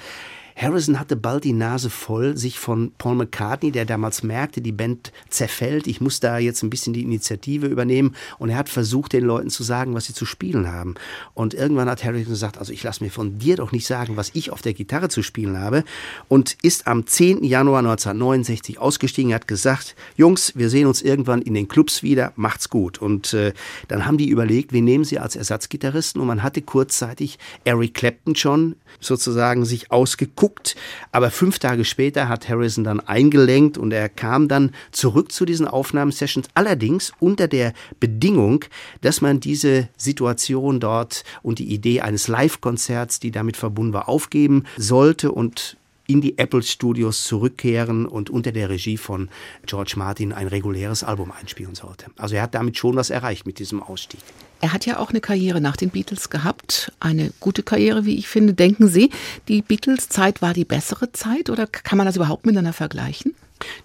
Harrison 0.61 0.99
hatte 0.99 1.15
bald 1.15 1.43
die 1.43 1.53
Nase 1.53 1.89
voll, 1.89 2.37
sich 2.37 2.59
von 2.59 2.91
Paul 2.99 3.15
McCartney, 3.15 3.71
der 3.71 3.85
damals 3.85 4.21
merkte, 4.21 4.61
die 4.61 4.71
Band 4.71 5.11
zerfällt, 5.29 5.87
ich 5.87 6.01
muss 6.01 6.19
da 6.19 6.37
jetzt 6.37 6.61
ein 6.61 6.69
bisschen 6.69 6.93
die 6.93 7.01
Initiative 7.01 7.65
übernehmen. 7.65 8.15
Und 8.37 8.49
er 8.49 8.57
hat 8.57 8.69
versucht, 8.69 9.13
den 9.13 9.23
Leuten 9.23 9.49
zu 9.49 9.63
sagen, 9.63 9.95
was 9.95 10.05
sie 10.05 10.13
zu 10.13 10.25
spielen 10.25 10.71
haben. 10.71 10.95
Und 11.33 11.55
irgendwann 11.55 11.89
hat 11.89 12.03
Harrison 12.03 12.31
gesagt, 12.31 12.59
also 12.59 12.71
ich 12.71 12.83
lasse 12.83 13.03
mir 13.03 13.09
von 13.09 13.39
dir 13.39 13.55
doch 13.55 13.71
nicht 13.71 13.87
sagen, 13.87 14.17
was 14.17 14.29
ich 14.33 14.51
auf 14.51 14.61
der 14.61 14.73
Gitarre 14.73 15.09
zu 15.09 15.23
spielen 15.23 15.57
habe. 15.57 15.83
Und 16.27 16.57
ist 16.61 16.85
am 16.85 17.07
10. 17.07 17.43
Januar 17.43 17.79
1969 17.79 18.77
ausgestiegen, 18.77 19.33
hat 19.33 19.47
gesagt, 19.47 19.95
Jungs, 20.15 20.55
wir 20.55 20.69
sehen 20.69 20.85
uns 20.85 21.01
irgendwann 21.01 21.41
in 21.41 21.55
den 21.55 21.67
Clubs 21.67 22.03
wieder, 22.03 22.33
macht's 22.35 22.69
gut. 22.69 22.99
Und 22.99 23.33
äh, 23.33 23.53
dann 23.87 24.05
haben 24.05 24.19
die 24.19 24.29
überlegt, 24.29 24.73
wen 24.73 24.85
nehmen 24.85 25.05
sie 25.05 25.17
als 25.17 25.35
Ersatzgitarristen? 25.35 26.21
Und 26.21 26.27
man 26.27 26.43
hatte 26.43 26.61
kurzzeitig 26.61 27.39
Eric 27.63 27.95
Clapton 27.95 28.35
schon 28.35 28.75
sozusagen 28.99 29.65
sich 29.65 29.91
ausgeguckt. 29.91 30.75
Aber 31.11 31.31
fünf 31.31 31.59
Tage 31.59 31.85
später 31.85 32.27
hat 32.29 32.49
Harrison 32.49 32.83
dann 32.83 32.99
eingelenkt 32.99 33.77
und 33.77 33.91
er 33.91 34.09
kam 34.09 34.47
dann 34.47 34.71
zurück 34.91 35.31
zu 35.31 35.45
diesen 35.45 35.67
Aufnahmesessions. 35.67 36.47
Allerdings 36.53 37.13
unter 37.19 37.47
der 37.47 37.73
Bedingung, 37.99 38.65
dass 39.01 39.21
man 39.21 39.39
diese 39.39 39.89
Situation 39.97 40.79
dort 40.79 41.23
und 41.41 41.59
die 41.59 41.73
Idee 41.73 42.01
eines 42.01 42.27
Live-Konzerts, 42.27 43.19
die 43.19 43.31
damit 43.31 43.57
verbunden 43.57 43.93
war, 43.93 44.09
aufgeben 44.09 44.63
sollte 44.77 45.31
und 45.31 45.77
in 46.07 46.21
die 46.21 46.37
Apple 46.37 46.61
Studios 46.61 47.23
zurückkehren 47.23 48.05
und 48.05 48.29
unter 48.29 48.51
der 48.51 48.69
Regie 48.69 48.97
von 48.97 49.29
George 49.65 49.93
Martin 49.95 50.33
ein 50.33 50.47
reguläres 50.47 51.03
Album 51.03 51.31
einspielen 51.31 51.75
sollte. 51.75 52.07
Also 52.17 52.35
er 52.35 52.43
hat 52.43 52.53
damit 52.53 52.77
schon 52.77 52.95
was 52.95 53.09
erreicht 53.09 53.45
mit 53.45 53.59
diesem 53.59 53.81
Ausstieg. 53.81 54.19
Er 54.61 54.73
hat 54.73 54.85
ja 54.85 54.99
auch 54.99 55.09
eine 55.09 55.21
Karriere 55.21 55.59
nach 55.59 55.75
den 55.75 55.89
Beatles 55.89 56.29
gehabt, 56.29 56.91
eine 56.99 57.31
gute 57.39 57.63
Karriere, 57.63 58.05
wie 58.05 58.17
ich 58.17 58.27
finde. 58.27 58.53
Denken 58.53 58.87
Sie, 58.87 59.09
die 59.47 59.63
Beatles-Zeit 59.63 60.43
war 60.43 60.53
die 60.53 60.65
bessere 60.65 61.11
Zeit 61.11 61.49
oder 61.49 61.65
kann 61.65 61.97
man 61.97 62.05
das 62.05 62.15
überhaupt 62.15 62.45
miteinander 62.45 62.73
vergleichen? 62.73 63.33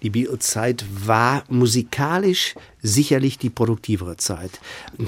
Die 0.01 0.09
Beatles-Zeit 0.09 0.85
war 1.05 1.43
musikalisch 1.49 2.55
sicherlich 2.81 3.37
die 3.37 3.49
produktivere 3.49 4.17
Zeit. 4.17 4.59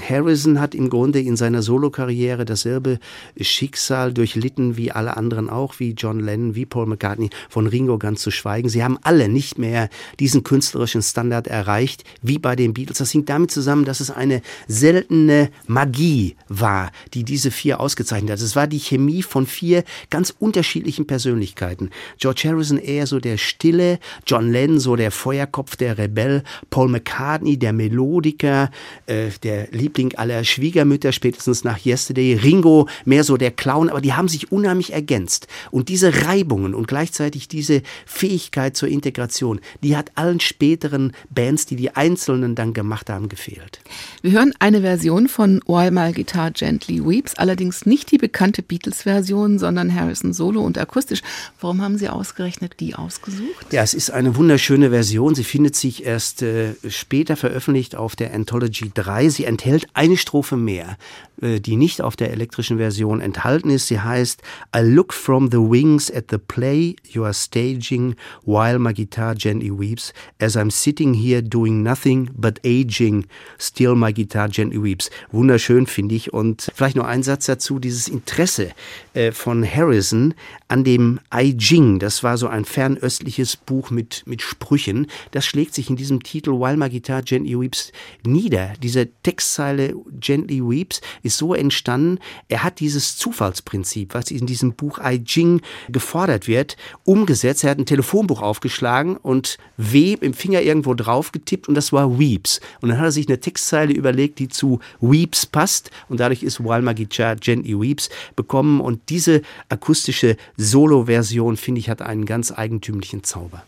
Harrison 0.08 0.60
hat 0.60 0.74
im 0.74 0.90
Grunde 0.90 1.20
in 1.20 1.36
seiner 1.36 1.62
Solokarriere 1.62 2.44
dasselbe 2.44 2.98
Schicksal 3.40 4.12
durchlitten 4.12 4.76
wie 4.76 4.92
alle 4.92 5.16
anderen 5.16 5.48
auch, 5.48 5.78
wie 5.78 5.92
John 5.92 6.20
Lennon, 6.20 6.54
wie 6.54 6.66
Paul 6.66 6.86
McCartney, 6.86 7.30
von 7.48 7.66
Ringo 7.66 7.98
ganz 7.98 8.22
zu 8.22 8.30
schweigen. 8.30 8.68
Sie 8.68 8.84
haben 8.84 8.98
alle 9.02 9.28
nicht 9.28 9.58
mehr 9.58 9.88
diesen 10.18 10.42
künstlerischen 10.42 11.02
Standard 11.02 11.46
erreicht 11.46 12.04
wie 12.22 12.38
bei 12.38 12.56
den 12.56 12.74
Beatles. 12.74 12.98
Das 12.98 13.12
hing 13.12 13.24
damit 13.24 13.50
zusammen, 13.50 13.84
dass 13.84 14.00
es 14.00 14.10
eine 14.10 14.42
seltene 14.68 15.50
Magie 15.66 16.36
war, 16.48 16.92
die 17.14 17.24
diese 17.24 17.50
vier 17.50 17.80
ausgezeichnet 17.80 18.32
hat. 18.32 18.40
Es 18.40 18.56
war 18.56 18.66
die 18.66 18.80
Chemie 18.80 19.22
von 19.22 19.46
vier 19.46 19.84
ganz 20.10 20.34
unterschiedlichen 20.38 21.06
Persönlichkeiten. 21.06 21.90
George 22.18 22.42
Harrison 22.44 22.78
eher 22.78 23.06
so 23.06 23.20
der 23.20 23.38
Stille, 23.38 23.98
John 24.26 24.50
Lennon 24.50 24.59
so 24.68 24.96
der 24.96 25.10
Feuerkopf, 25.10 25.76
der 25.76 25.96
Rebell, 25.96 26.42
Paul 26.68 26.88
McCartney 26.88 27.58
der 27.58 27.72
Melodiker, 27.72 28.70
äh, 29.06 29.30
der 29.42 29.68
Liebling 29.70 30.14
aller 30.16 30.44
Schwiegermütter, 30.44 31.12
spätestens 31.12 31.64
nach 31.64 31.84
Yesterday, 31.84 32.34
Ringo, 32.34 32.88
mehr 33.04 33.24
so 33.24 33.36
der 33.36 33.50
Clown, 33.50 33.88
aber 33.88 34.00
die 34.00 34.12
haben 34.12 34.28
sich 34.28 34.52
unheimlich 34.52 34.92
ergänzt. 34.92 35.46
Und 35.70 35.88
diese 35.88 36.26
Reibungen 36.26 36.74
und 36.74 36.88
gleichzeitig 36.88 37.48
diese 37.48 37.82
Fähigkeit 38.06 38.76
zur 38.76 38.88
Integration, 38.88 39.60
die 39.82 39.96
hat 39.96 40.12
allen 40.14 40.40
späteren 40.40 41.12
Bands, 41.30 41.66
die 41.66 41.76
die 41.76 41.90
Einzelnen 41.96 42.54
dann 42.54 42.74
gemacht 42.74 43.08
haben, 43.08 43.28
gefehlt. 43.28 43.80
Wir 44.22 44.32
hören 44.32 44.52
eine 44.58 44.82
Version 44.82 45.28
von 45.28 45.60
While 45.66 45.90
My 45.90 46.12
Guitar 46.12 46.50
Gently 46.50 47.04
Weeps, 47.04 47.34
allerdings 47.36 47.86
nicht 47.86 48.10
die 48.10 48.18
bekannte 48.18 48.62
Beatles-Version, 48.62 49.58
sondern 49.58 49.94
Harrison 49.94 50.32
Solo 50.32 50.60
und 50.60 50.76
akustisch. 50.78 51.22
Warum 51.60 51.80
haben 51.80 51.96
Sie 51.98 52.08
ausgerechnet 52.08 52.74
die 52.80 52.94
ausgesucht? 52.94 53.72
Ja, 53.72 53.82
es 53.82 53.94
ist 53.94 54.10
eine 54.10 54.36
wunderschöne 54.50 54.90
Version. 54.90 55.36
Sie 55.36 55.44
findet 55.44 55.76
sich 55.76 56.04
erst 56.04 56.42
äh, 56.42 56.74
später 56.88 57.36
veröffentlicht 57.36 57.94
auf 57.94 58.16
der 58.16 58.34
Anthology 58.34 58.90
3. 58.92 59.28
Sie 59.28 59.44
enthält 59.44 59.86
eine 59.94 60.16
Strophe 60.16 60.56
mehr, 60.56 60.98
äh, 61.40 61.60
die 61.60 61.76
nicht 61.76 62.02
auf 62.02 62.16
der 62.16 62.32
elektrischen 62.32 62.78
Version 62.78 63.20
enthalten 63.20 63.70
ist. 63.70 63.86
Sie 63.86 64.00
heißt 64.00 64.42
I 64.76 64.80
look 64.80 65.14
from 65.14 65.52
the 65.52 65.58
wings 65.58 66.10
at 66.10 66.24
the 66.32 66.38
play 66.38 66.96
you 67.08 67.22
are 67.22 67.32
staging 67.32 68.16
while 68.44 68.80
my 68.80 68.92
guitar 68.92 69.36
gently 69.36 69.70
weeps 69.70 70.12
as 70.40 70.56
I'm 70.56 70.72
sitting 70.72 71.14
here 71.14 71.44
doing 71.44 71.84
nothing 71.84 72.30
but 72.34 72.58
aging 72.64 73.26
still 73.56 73.94
my 73.94 74.12
guitar 74.12 74.48
gently 74.48 74.82
weeps. 74.82 75.10
Wunderschön 75.30 75.86
finde 75.86 76.16
ich 76.16 76.32
und 76.32 76.72
vielleicht 76.74 76.96
noch 76.96 77.06
ein 77.06 77.22
Satz 77.22 77.46
dazu, 77.46 77.78
dieses 77.78 78.08
Interesse 78.08 78.72
äh, 79.14 79.32
von 79.32 79.64
Harrison 79.64 80.34
an 80.68 80.84
dem 80.84 81.18
I 81.34 81.56
Ching, 81.56 81.98
das 81.98 82.22
war 82.22 82.38
so 82.38 82.46
ein 82.46 82.64
fernöstliches 82.64 83.56
Buch 83.56 83.90
mit, 83.90 84.22
mit 84.26 84.40
Sprüchen, 84.40 85.08
das 85.32 85.44
schlägt 85.44 85.74
sich 85.74 85.90
in 85.90 85.96
diesem 85.96 86.22
Titel 86.22 86.52
While 86.52 86.76
My 86.76 86.88
Guitar 86.88 87.22
Gently 87.22 87.58
Weeps 87.58 87.90
nieder. 88.24 88.74
Diese 88.82 89.08
Textzeile 89.22 89.94
Gently 90.20 90.60
Weeps 90.62 91.00
ist 91.22 91.38
so 91.38 91.54
entstanden, 91.54 92.18
er 92.48 92.62
hat 92.62 92.78
dieses 92.78 93.16
Zufallsprinzip, 93.16 94.14
was 94.14 94.30
in 94.30 94.46
diesem 94.46 94.74
Buch 94.74 95.00
I 95.04 95.22
Ching 95.24 95.60
gefordert 95.88 96.46
wird, 96.46 96.76
umgesetzt. 97.04 97.64
Er 97.64 97.70
hat 97.70 97.78
ein 97.78 97.86
Telefonbuch 97.86 98.42
aufgeschlagen 98.42 99.16
und 99.16 99.58
W 99.76 100.16
im 100.20 100.34
Finger 100.34 100.62
irgendwo 100.62 100.94
drauf 100.94 101.32
getippt 101.32 101.66
und 101.68 101.74
das 101.74 101.92
war 101.92 102.18
Weeps. 102.18 102.60
Und 102.80 102.90
dann 102.90 102.98
hat 102.98 103.06
er 103.06 103.12
sich 103.12 103.28
eine 103.28 103.40
Textzeile 103.40 103.92
überlegt, 103.92 104.38
die 104.38 104.48
zu 104.48 104.78
Weeps 105.00 105.46
passt 105.46 105.90
und 106.08 106.20
dadurch 106.20 106.44
ist 106.44 106.62
While 106.62 106.82
My 106.82 106.94
Guitar 106.94 107.34
Gently 107.36 107.78
Weeps 107.80 108.08
bekommen 108.36 108.80
und 108.80 108.99
diese 109.08 109.42
akustische 109.68 110.36
Solo-Version, 110.56 111.56
finde 111.56 111.80
ich, 111.80 111.90
hat 111.90 112.02
einen 112.02 112.26
ganz 112.26 112.52
eigentümlichen 112.52 113.24
Zauber. 113.24 113.64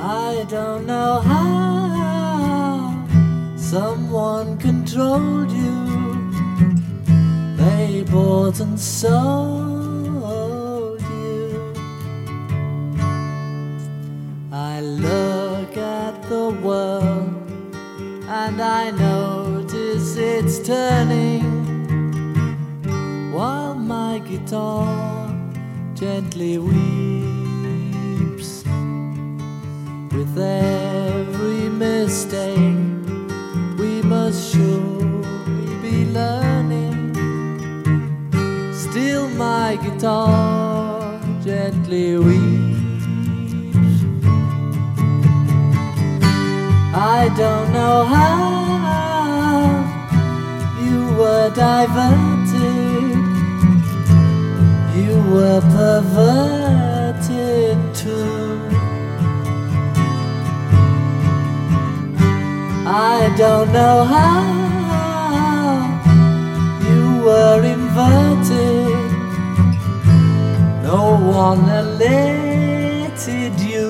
I 0.00 0.46
don't 0.48 0.86
know 0.86 1.18
how 1.18 3.04
someone 3.56 4.56
controlled 4.58 5.50
you. 5.50 6.30
They 7.56 8.04
bought 8.04 8.60
and 8.60 8.78
sold 8.78 10.12
you. 11.00 11.74
I 14.52 14.80
look 14.80 15.76
at 15.76 16.22
the 16.28 16.50
world 16.62 17.34
and 18.28 18.62
I 18.62 18.92
notice 18.92 20.16
it's 20.16 20.60
turning 20.60 21.42
while 23.32 23.74
my 23.74 24.20
guitar 24.20 25.34
gently 25.94 26.58
weeps. 26.58 26.97
Every 30.40 31.68
mistake, 31.68 33.06
we 33.78 34.02
must 34.02 34.52
surely 34.52 35.74
be 35.82 36.04
learning. 36.06 37.14
Still, 38.72 39.28
my 39.30 39.76
guitar 39.82 41.20
gently 41.44 42.18
weeps. 42.18 42.78
I 46.94 47.32
don't 47.36 47.72
know 47.72 48.04
how 48.04 48.38
you 50.82 50.98
were 51.16 51.50
diverted 51.54 52.48
you 54.98 55.14
were 55.32 55.60
perverted 55.60 56.87
I 63.00 63.32
don't 63.36 63.72
know 63.72 64.04
how 64.16 64.40
you 66.88 67.04
were 67.26 67.62
inverted. 67.62 69.10
No 70.82 71.02
one 71.44 71.62
alerted 71.82 73.54
you. 73.60 73.88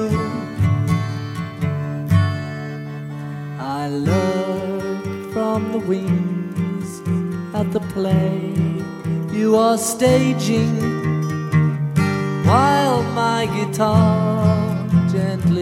I 3.59 3.89
look 3.89 5.33
from 5.33 5.73
the 5.73 5.79
wings 5.79 6.91
at 7.55 7.73
the 7.73 7.81
play 7.95 8.53
you 9.33 9.57
are 9.57 9.79
staging 9.79 10.77
while 12.45 13.03
my 13.23 13.47
guitar 13.57 14.89
gently 15.11 15.58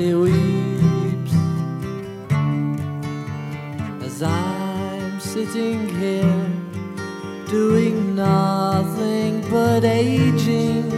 as 4.16 4.22
I'm 4.22 5.20
sitting 5.20 5.88
here 5.98 6.48
doing 7.50 8.14
nothing 8.14 9.42
but 9.50 9.84
aging. 9.84 10.88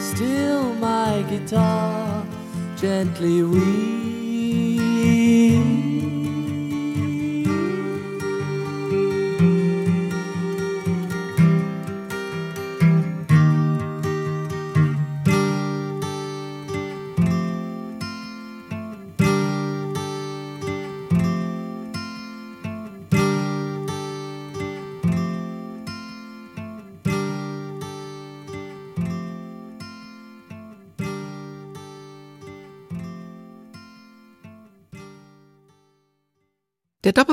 Still, 0.00 0.74
my 0.74 1.24
guitar 1.28 2.24
gently 2.76 3.42
weeps. 3.42 4.05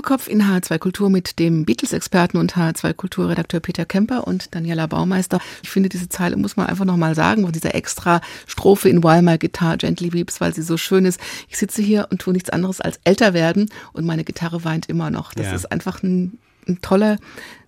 Doppelkopf 0.04 0.28
in 0.28 0.44
HR2 0.44 0.80
Kultur 0.80 1.10
mit 1.10 1.40
dem 1.40 1.64
Beatles-Experten 1.64 2.38
und 2.38 2.58
HR2 2.58 2.94
Kulturredakteur 2.94 3.62
Peter 3.62 3.86
Kemper 3.86 4.28
und 4.28 4.54
Daniela 4.54 4.86
Baumeister. 4.86 5.40
Ich 5.64 5.70
finde, 5.70 5.88
diese 5.88 6.10
Zeile 6.10 6.36
muss 6.36 6.58
man 6.58 6.66
einfach 6.68 6.84
nochmal 6.84 7.16
sagen, 7.16 7.44
von 7.44 7.54
dieser 7.54 7.74
extra 7.74 8.20
Strophe 8.46 8.90
in 8.90 9.02
While 9.02 9.22
My 9.22 9.38
Guitar 9.38 9.78
Gently 9.78 10.12
Weeps, 10.12 10.42
weil 10.42 10.54
sie 10.54 10.62
so 10.62 10.76
schön 10.76 11.06
ist. 11.06 11.22
Ich 11.48 11.58
sitze 11.58 11.82
hier 11.82 12.08
und 12.12 12.20
tue 12.20 12.34
nichts 12.34 12.50
anderes 12.50 12.82
als 12.82 13.00
älter 13.06 13.34
werden 13.34 13.70
und 13.94 14.06
meine 14.06 14.26
Gitarre 14.26 14.66
weint 14.66 14.90
immer 14.90 15.10
noch. 15.10 15.34
Das 15.34 15.46
ja. 15.46 15.56
ist 15.56 15.72
einfach 15.72 16.04
ein 16.04 16.38
ein 16.68 16.80
toller, 16.82 17.18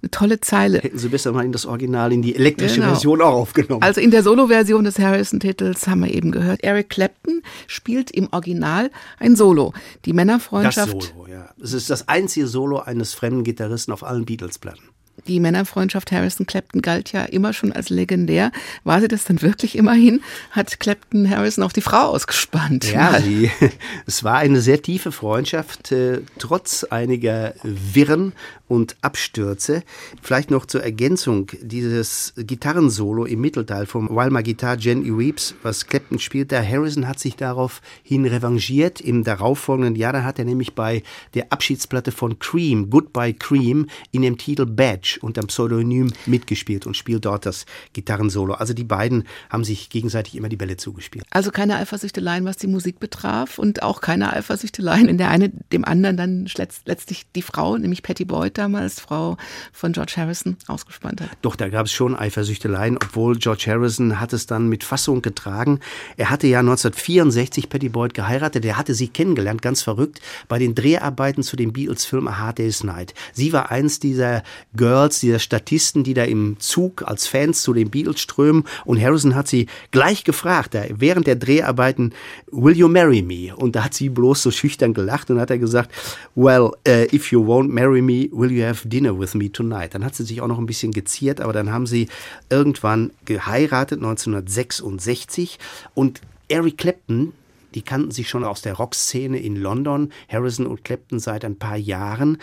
eine 0.02 0.12
tolle 0.12 0.42
Zeile. 0.42 0.80
Hätten 0.80 0.98
Sie 0.98 1.10
besser 1.10 1.32
mal 1.32 1.46
in 1.46 1.52
das 1.52 1.66
Original, 1.66 2.12
in 2.14 2.22
die 2.22 2.36
elektrische 2.36 2.76
genau. 2.76 2.90
Version 2.90 3.22
auch 3.22 3.34
aufgenommen. 3.34 3.82
Also 3.82 4.02
in 4.02 4.12
der 4.12 4.24
Solo-Version 4.24 4.84
des 4.84 5.00
Harrison-Titels 5.00 5.88
haben 5.88 6.04
wir 6.04 6.14
eben 6.14 6.32
gehört, 6.32 6.64
Eric 6.64 6.90
Clapton 6.90 7.42
spielt 7.68 8.12
im 8.12 8.30
Original 8.32 8.92
ein 9.20 9.36
Solo. 9.36 9.74
Die 10.06 10.14
Männerfreundschaft. 10.14 10.94
Das 10.94 11.08
Solo, 11.10 11.28
ja. 11.28 11.50
Es 11.62 11.74
ist 11.74 11.90
das 11.90 12.08
einzige 12.08 12.48
Solo 12.48 12.80
eines 12.80 13.14
fremden 13.14 13.44
Gitarristen 13.44 13.92
auf 13.92 14.04
allen 14.04 14.26
Beatles-Platten 14.26 14.90
die 15.28 15.40
Männerfreundschaft 15.40 16.12
Harrison-Clapton 16.12 16.82
galt 16.82 17.12
ja 17.12 17.24
immer 17.24 17.54
schon 17.54 17.72
als 17.72 17.90
legendär. 17.90 18.52
War 18.84 19.02
sie 19.02 19.08
das 19.08 19.26
dann 19.26 19.42
wirklich 19.42 19.76
immerhin? 19.76 20.22
Hat 20.52 20.80
Clapton 20.80 21.30
Harrison 21.30 21.64
auf 21.64 21.74
die 21.74 21.82
Frau 21.82 22.10
ausgespannt? 22.10 22.92
Ja, 22.92 23.20
die, 23.20 23.50
es 24.06 24.24
war 24.24 24.36
eine 24.36 24.62
sehr 24.62 24.82
tiefe 24.82 25.12
Freundschaft, 25.12 25.92
äh, 25.92 26.22
trotz 26.38 26.84
einiger 26.84 27.54
Wirren 27.64 28.34
und 28.68 28.96
Abstürze. 29.02 29.84
Vielleicht 30.22 30.50
noch 30.50 30.66
zur 30.66 30.84
Ergänzung 30.84 31.52
dieses 31.62 32.34
Gitarrensolo 32.36 33.26
im 33.26 33.42
Mittelteil 33.42 33.86
vom 33.86 34.08
My 34.08 34.42
Guitar 34.42 34.78
Gently 34.78 35.16
Weeps, 35.18 35.56
was 35.62 35.86
Clapton 35.86 36.20
spielt. 36.20 36.52
Der 36.52 36.68
Harrison 36.68 37.08
hat 37.08 37.20
sich 37.20 37.36
daraufhin 37.36 38.26
revanchiert. 38.26 39.02
Im 39.02 39.24
darauffolgenden 39.24 39.96
Jahr, 39.96 40.14
da 40.14 40.24
hat 40.24 40.40
er 40.40 40.46
nämlich 40.46 40.74
bei 40.74 41.04
der 41.36 41.52
Abschiedsplatte 41.52 42.12
von 42.12 42.40
Cream, 42.40 42.90
Goodbye 42.90 43.34
Cream, 43.34 43.88
in 44.12 44.24
dem 44.24 44.38
Titel 44.38 44.66
Badge 44.66 45.20
unter 45.22 45.44
Pseudonym 45.44 46.12
mitgespielt 46.26 46.88
und 46.88 46.98
spielt 46.98 47.26
dort 47.26 47.46
das 47.46 47.66
Gitarrensolo. 47.94 48.54
Also 48.56 48.74
die 48.74 48.84
beiden 48.84 49.26
haben 49.50 49.64
sich 49.64 49.90
gegenseitig 49.90 50.36
immer 50.36 50.50
die 50.50 50.58
Bälle 50.58 50.78
zugespielt. 50.78 51.26
Also 51.30 51.52
keine 51.52 51.76
Eifersüchteleien, 51.78 52.46
was 52.46 52.58
die 52.58 52.68
Musik 52.68 53.00
betraf 53.00 53.60
und 53.60 53.84
auch 53.84 54.02
keine 54.02 54.34
Eifersüchteleien, 54.34 55.08
in 55.08 55.18
der 55.18 55.30
eine 55.30 55.50
dem 55.50 55.86
anderen 55.86 56.18
dann 56.18 56.48
letztlich 56.86 57.26
die 57.36 57.42
Frau, 57.42 57.78
nämlich 57.78 58.02
Patty 58.02 58.26
Boyd 58.26 58.55
damals, 58.58 59.00
Frau 59.00 59.38
von 59.72 59.94
George 59.94 60.14
Harrison, 60.18 60.58
ausgespannt 60.68 61.22
hat. 61.22 61.30
Doch, 61.42 61.56
da 61.56 61.70
gab 61.70 61.86
es 61.86 61.92
schon 61.92 62.16
Eifersüchteleien, 62.16 62.98
obwohl 62.98 63.38
George 63.38 63.66
Harrison 63.68 64.20
hat 64.20 64.34
es 64.34 64.46
dann 64.46 64.68
mit 64.68 64.84
Fassung 64.84 65.22
getragen. 65.22 65.80
Er 66.18 66.30
hatte 66.30 66.48
ja 66.48 66.60
1964 66.60 67.70
Patty 67.70 67.90
Boyd 67.90 68.14
geheiratet, 68.14 68.66
er 68.66 68.78
hatte 68.78 68.94
sie 68.94 69.08
kennengelernt, 69.08 69.62
ganz 69.62 69.82
verrückt, 69.82 70.22
bei 70.48 70.60
den 70.60 70.76
Dreharbeiten 70.76 71.44
zu 71.44 71.56
dem 71.56 71.74
Beatles-Film 71.74 72.28
A 72.28 72.38
Hard 72.38 72.60
Day's 72.60 72.84
Night. 72.84 73.14
Sie 73.34 73.54
war 73.54 73.72
eins 73.72 74.00
dieser 74.00 74.44
Girls, 74.76 75.20
dieser 75.20 75.40
Statisten, 75.40 76.04
die 76.04 76.14
da 76.14 76.24
im 76.24 76.60
Zug 76.60 77.04
als 77.08 77.28
Fans 77.28 77.62
zu 77.62 77.74
den 77.74 77.90
Beatles 77.90 78.20
strömen 78.20 78.64
und 78.86 79.02
Harrison 79.02 79.36
hat 79.36 79.48
sie 79.48 79.68
gleich 79.92 80.24
gefragt, 80.24 80.76
während 80.90 81.28
der 81.28 81.36
Dreharbeiten, 81.36 82.14
will 82.52 82.76
you 82.76 82.88
marry 82.88 83.22
me? 83.22 83.56
Und 83.56 83.76
da 83.76 83.86
hat 83.86 83.94
sie 83.94 84.10
bloß 84.10 84.42
so 84.42 84.52
schüchtern 84.52 84.94
gelacht 84.94 85.30
und 85.30 85.40
hat 85.40 85.50
er 85.50 85.58
gesagt, 85.58 85.92
well, 86.36 86.72
uh, 86.88 87.06
if 87.14 87.32
you 87.32 87.44
won't 87.44 87.70
marry 87.70 88.02
me, 88.02 88.30
will 88.32 88.45
you 88.52 88.64
have 88.64 88.88
dinner 88.88 89.18
with 89.18 89.34
me 89.34 89.52
tonight? 89.52 89.94
Dann 89.94 90.04
hat 90.04 90.16
sie 90.16 90.24
sich 90.24 90.42
auch 90.42 90.48
noch 90.48 90.60
ein 90.60 90.66
bisschen 90.66 90.92
geziert, 90.92 91.42
aber 91.42 91.54
dann 91.54 91.72
haben 91.72 91.88
sie 91.88 92.08
irgendwann 92.50 93.12
geheiratet, 93.26 94.00
1966 94.00 95.60
und 95.94 96.22
Eric 96.48 96.78
Clapton, 96.78 97.34
die 97.74 97.82
kannten 97.82 98.12
sich 98.12 98.30
schon 98.30 98.46
aus 98.46 98.62
der 98.62 98.76
Rockszene 98.76 99.38
in 99.38 99.58
London, 99.58 100.12
Harrison 100.30 100.66
und 100.66 100.84
Clapton 100.84 101.20
seit 101.20 101.44
ein 101.44 101.58
paar 101.58 101.76
Jahren. 101.76 102.38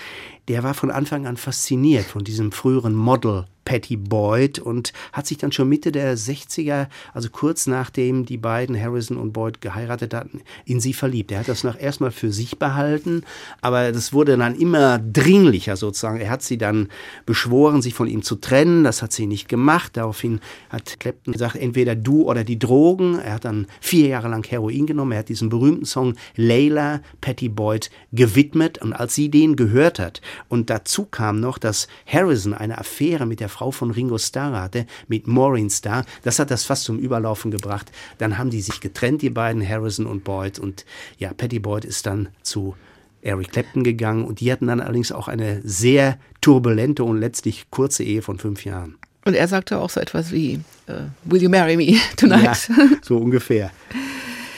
Der 0.48 0.62
war 0.62 0.74
von 0.74 0.90
Anfang 0.90 1.26
an 1.26 1.36
fasziniert 1.36 2.04
von 2.04 2.24
diesem 2.24 2.50
früheren 2.50 2.94
Model 2.94 3.46
Patty 3.64 3.96
Boyd 3.96 4.58
und 4.58 4.92
hat 5.12 5.26
sich 5.26 5.38
dann 5.38 5.52
schon 5.52 5.68
Mitte 5.68 5.92
der 5.92 6.16
60er, 6.16 6.88
also 7.14 7.28
kurz 7.30 7.66
nachdem 7.66 8.26
die 8.26 8.36
beiden 8.36 8.78
Harrison 8.78 9.16
und 9.16 9.32
Boyd 9.32 9.60
geheiratet 9.60 10.14
hatten, 10.14 10.40
in 10.64 10.80
sie 10.80 10.92
verliebt. 10.92 11.30
Er 11.32 11.40
hat 11.40 11.48
das 11.48 11.64
noch 11.64 11.78
erstmal 11.78 12.10
für 12.10 12.32
sich 12.32 12.58
behalten, 12.58 13.22
aber 13.60 13.92
das 13.92 14.12
wurde 14.12 14.36
dann 14.36 14.56
immer 14.56 14.98
dringlicher 14.98 15.76
sozusagen. 15.76 16.20
Er 16.20 16.30
hat 16.30 16.42
sie 16.42 16.58
dann 16.58 16.88
beschworen, 17.24 17.82
sich 17.82 17.94
von 17.94 18.08
ihm 18.08 18.22
zu 18.22 18.36
trennen. 18.36 18.84
Das 18.84 19.02
hat 19.02 19.12
sie 19.12 19.26
nicht 19.26 19.48
gemacht. 19.48 19.96
Daraufhin 19.96 20.40
hat 20.68 20.98
Clapton 20.98 21.32
gesagt, 21.32 21.56
entweder 21.56 21.94
du 21.94 22.22
oder 22.22 22.44
die 22.44 22.58
Drogen. 22.58 23.18
Er 23.18 23.34
hat 23.34 23.44
dann 23.44 23.66
vier 23.80 24.08
Jahre 24.08 24.28
lang 24.28 24.46
Heroin 24.46 24.86
genommen. 24.86 25.12
Er 25.12 25.20
hat 25.20 25.28
diesen 25.28 25.48
berühmten 25.48 25.84
Song 25.84 26.14
Layla 26.36 27.00
Patty 27.20 27.48
Boyd 27.48 27.90
gewidmet 28.12 28.78
und 28.78 28.92
als 28.92 29.14
sie 29.14 29.30
den 29.30 29.56
gehört 29.56 29.98
hat 29.98 30.20
und 30.48 30.70
dazu 30.70 31.04
kam 31.04 31.40
noch, 31.40 31.58
dass 31.58 31.88
Harrison 32.06 32.54
eine 32.54 32.78
Affäre 32.78 33.26
mit 33.26 33.40
der 33.40 33.48
Frau 33.48 33.70
von 33.70 33.90
Ringo 33.90 34.18
Starr 34.18 34.60
hatte, 34.60 34.86
mit 35.08 35.26
Maureen 35.26 35.70
Starr. 35.70 36.04
Das 36.22 36.38
hat 36.38 36.50
das 36.50 36.64
fast 36.64 36.84
zum 36.84 36.98
Überlaufen 36.98 37.50
gebracht. 37.50 37.90
Dann 38.18 38.38
haben 38.38 38.50
die 38.50 38.62
sich 38.62 38.80
getrennt, 38.80 39.22
die 39.22 39.30
beiden, 39.30 39.66
Harrison 39.66 40.06
und 40.06 40.24
Boyd. 40.24 40.58
Und 40.58 40.84
ja, 41.18 41.32
Patty 41.32 41.58
Boyd 41.58 41.84
ist 41.84 42.06
dann 42.06 42.28
zu 42.42 42.74
Eric 43.22 43.52
Clapton 43.52 43.84
gegangen 43.84 44.24
und 44.24 44.40
die 44.40 44.50
hatten 44.52 44.66
dann 44.66 44.80
allerdings 44.80 45.12
auch 45.12 45.28
eine 45.28 45.60
sehr 45.64 46.18
turbulente 46.40 47.04
und 47.04 47.18
letztlich 47.18 47.70
kurze 47.70 48.02
Ehe 48.02 48.20
von 48.20 48.38
fünf 48.38 48.64
Jahren. 48.64 48.96
Und 49.24 49.34
er 49.34 49.46
sagte 49.46 49.78
auch 49.78 49.90
so 49.90 50.00
etwas 50.00 50.32
wie, 50.32 50.60
uh, 50.88 51.08
Will 51.24 51.42
you 51.42 51.48
marry 51.48 51.76
me 51.76 51.96
tonight? 52.16 52.68
Ja, 52.68 52.88
so 53.02 53.18
ungefähr. 53.18 53.70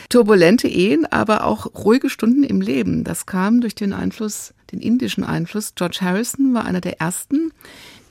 Turbulente 0.08 0.68
Ehen, 0.68 1.06
aber 1.10 1.44
auch 1.44 1.66
ruhige 1.74 2.08
Stunden 2.08 2.44
im 2.44 2.60
Leben. 2.60 3.04
Das 3.04 3.26
kam 3.26 3.60
durch 3.60 3.74
den 3.74 3.92
Einfluss, 3.92 4.54
den 4.74 4.80
indischen 4.82 5.24
Einfluss. 5.24 5.74
George 5.74 5.98
Harrison 6.00 6.52
war 6.54 6.64
einer 6.64 6.80
der 6.80 7.00
ersten, 7.00 7.52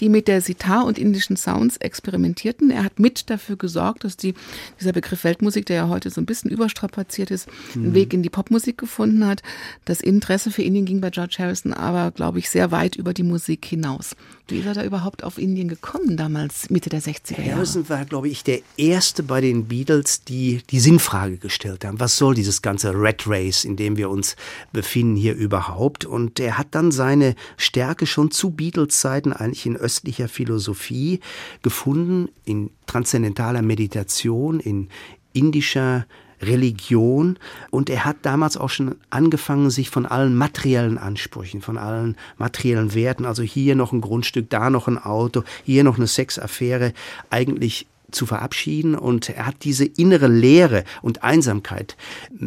die 0.04 0.10
mit 0.10 0.28
der 0.28 0.42
Sitar 0.42 0.86
und 0.86 1.00
indischen 1.00 1.38
Sounds 1.38 1.78
experimentierten. 1.78 2.72
Er 2.72 2.84
hat 2.84 3.00
mit 3.00 3.30
dafür 3.30 3.56
gesorgt, 3.56 4.04
dass 4.04 4.18
die, 4.18 4.34
dieser 4.78 4.92
Begriff 4.92 5.24
Weltmusik, 5.24 5.66
der 5.66 5.78
ja 5.78 5.88
heute 5.88 6.10
so 6.10 6.20
ein 6.20 6.26
bisschen 6.26 6.52
überstrapaziert 6.52 7.32
ist, 7.32 7.48
mhm. 7.74 7.86
einen 7.86 7.94
Weg 7.94 8.13
in 8.13 8.22
die 8.22 8.30
Popmusik 8.30 8.78
gefunden 8.78 9.26
hat. 9.26 9.42
Das 9.86 10.02
Interesse 10.02 10.52
für 10.52 10.62
Indien 10.62 10.84
ging 10.84 11.00
bei 11.00 11.10
George 11.10 11.38
Harrison 11.39 11.72
aber, 11.72 12.12
glaube 12.12 12.39
ich, 12.39 12.50
sehr 12.50 12.72
weit 12.72 12.98
über 12.98 13.13
die 13.13 13.24
Musik 13.24 13.63
hinaus. 13.63 14.18
Wie 14.50 14.60
ist 14.60 14.66
er 14.66 14.74
da 14.74 14.84
überhaupt 14.84 15.24
auf 15.24 15.38
Indien 15.38 15.70
gekommen 15.70 16.18
damals, 16.18 16.70
Mitte 16.70 16.89
der 16.89 17.02
60er 17.02 17.39
Jahre? 17.39 17.56
Harrison 17.56 17.88
war, 17.88 18.04
glaube 18.04 18.28
ich, 18.28 18.44
der 18.44 18.60
Erste 18.76 19.24
bei 19.24 19.39
den 19.39 19.70
Beatles, 19.70 20.26
die 20.26 20.62
die 20.70 20.82
Sinnfrage 20.82 21.38
gestellt 21.38 21.86
haben. 21.86 22.02
Was 22.02 22.18
soll 22.18 22.36
dieses 22.36 22.62
ganze 22.62 22.94
Red 22.94 23.26
Race, 23.26 23.63
in 23.63 23.78
dem 23.78 23.96
wir 23.96 24.10
uns 24.10 24.36
befinden, 24.74 25.16
hier 25.16 25.34
überhaupt? 25.34 26.04
Und 26.04 26.42
er 26.42 26.58
hat 26.58 26.68
dann 26.72 26.92
seine 26.92 27.36
Stärke 27.56 28.06
schon 28.06 28.32
zu 28.32 28.50
Beatles-Zeiten 28.50 29.32
eigentlich 29.32 29.66
in 29.66 29.78
östlicher 29.93 30.27
Philosophie 30.27 31.19
gefunden, 31.62 32.29
in 32.45 32.71
transzendentaler 32.88 33.62
Meditation, 33.62 34.60
in 34.60 34.89
indischer 35.34 36.06
Religion. 36.41 37.38
Und 37.69 37.89
er 37.89 38.06
hat 38.06 38.17
damals 38.23 38.58
auch 38.58 38.69
schon 38.69 38.95
angefangen, 39.12 39.69
sich 39.69 39.89
von 39.91 40.06
allen 40.06 40.36
materiellen 40.36 40.97
Ansprüchen, 40.97 41.62
von 41.62 41.77
allen 41.77 42.17
materiellen 42.38 42.95
Werten, 42.95 43.25
also 43.25 43.43
hier 43.43 43.75
noch 43.75 43.91
ein 43.91 44.01
Grundstück, 44.01 44.49
da 44.49 44.69
noch 44.69 44.88
ein 44.88 44.97
Auto, 44.97 45.43
hier 45.63 45.84
noch 45.84 45.97
eine 45.97 46.08
Sexaffäre, 46.08 46.93
eigentlich 47.29 47.86
zu 48.13 48.26
verabschieden 48.26 48.95
und 48.95 49.30
er 49.30 49.45
hat 49.45 49.63
diese 49.63 49.86
innere 49.86 50.28
Leere 50.28 50.84
und 51.02 51.23
Einsamkeit, 51.23 51.97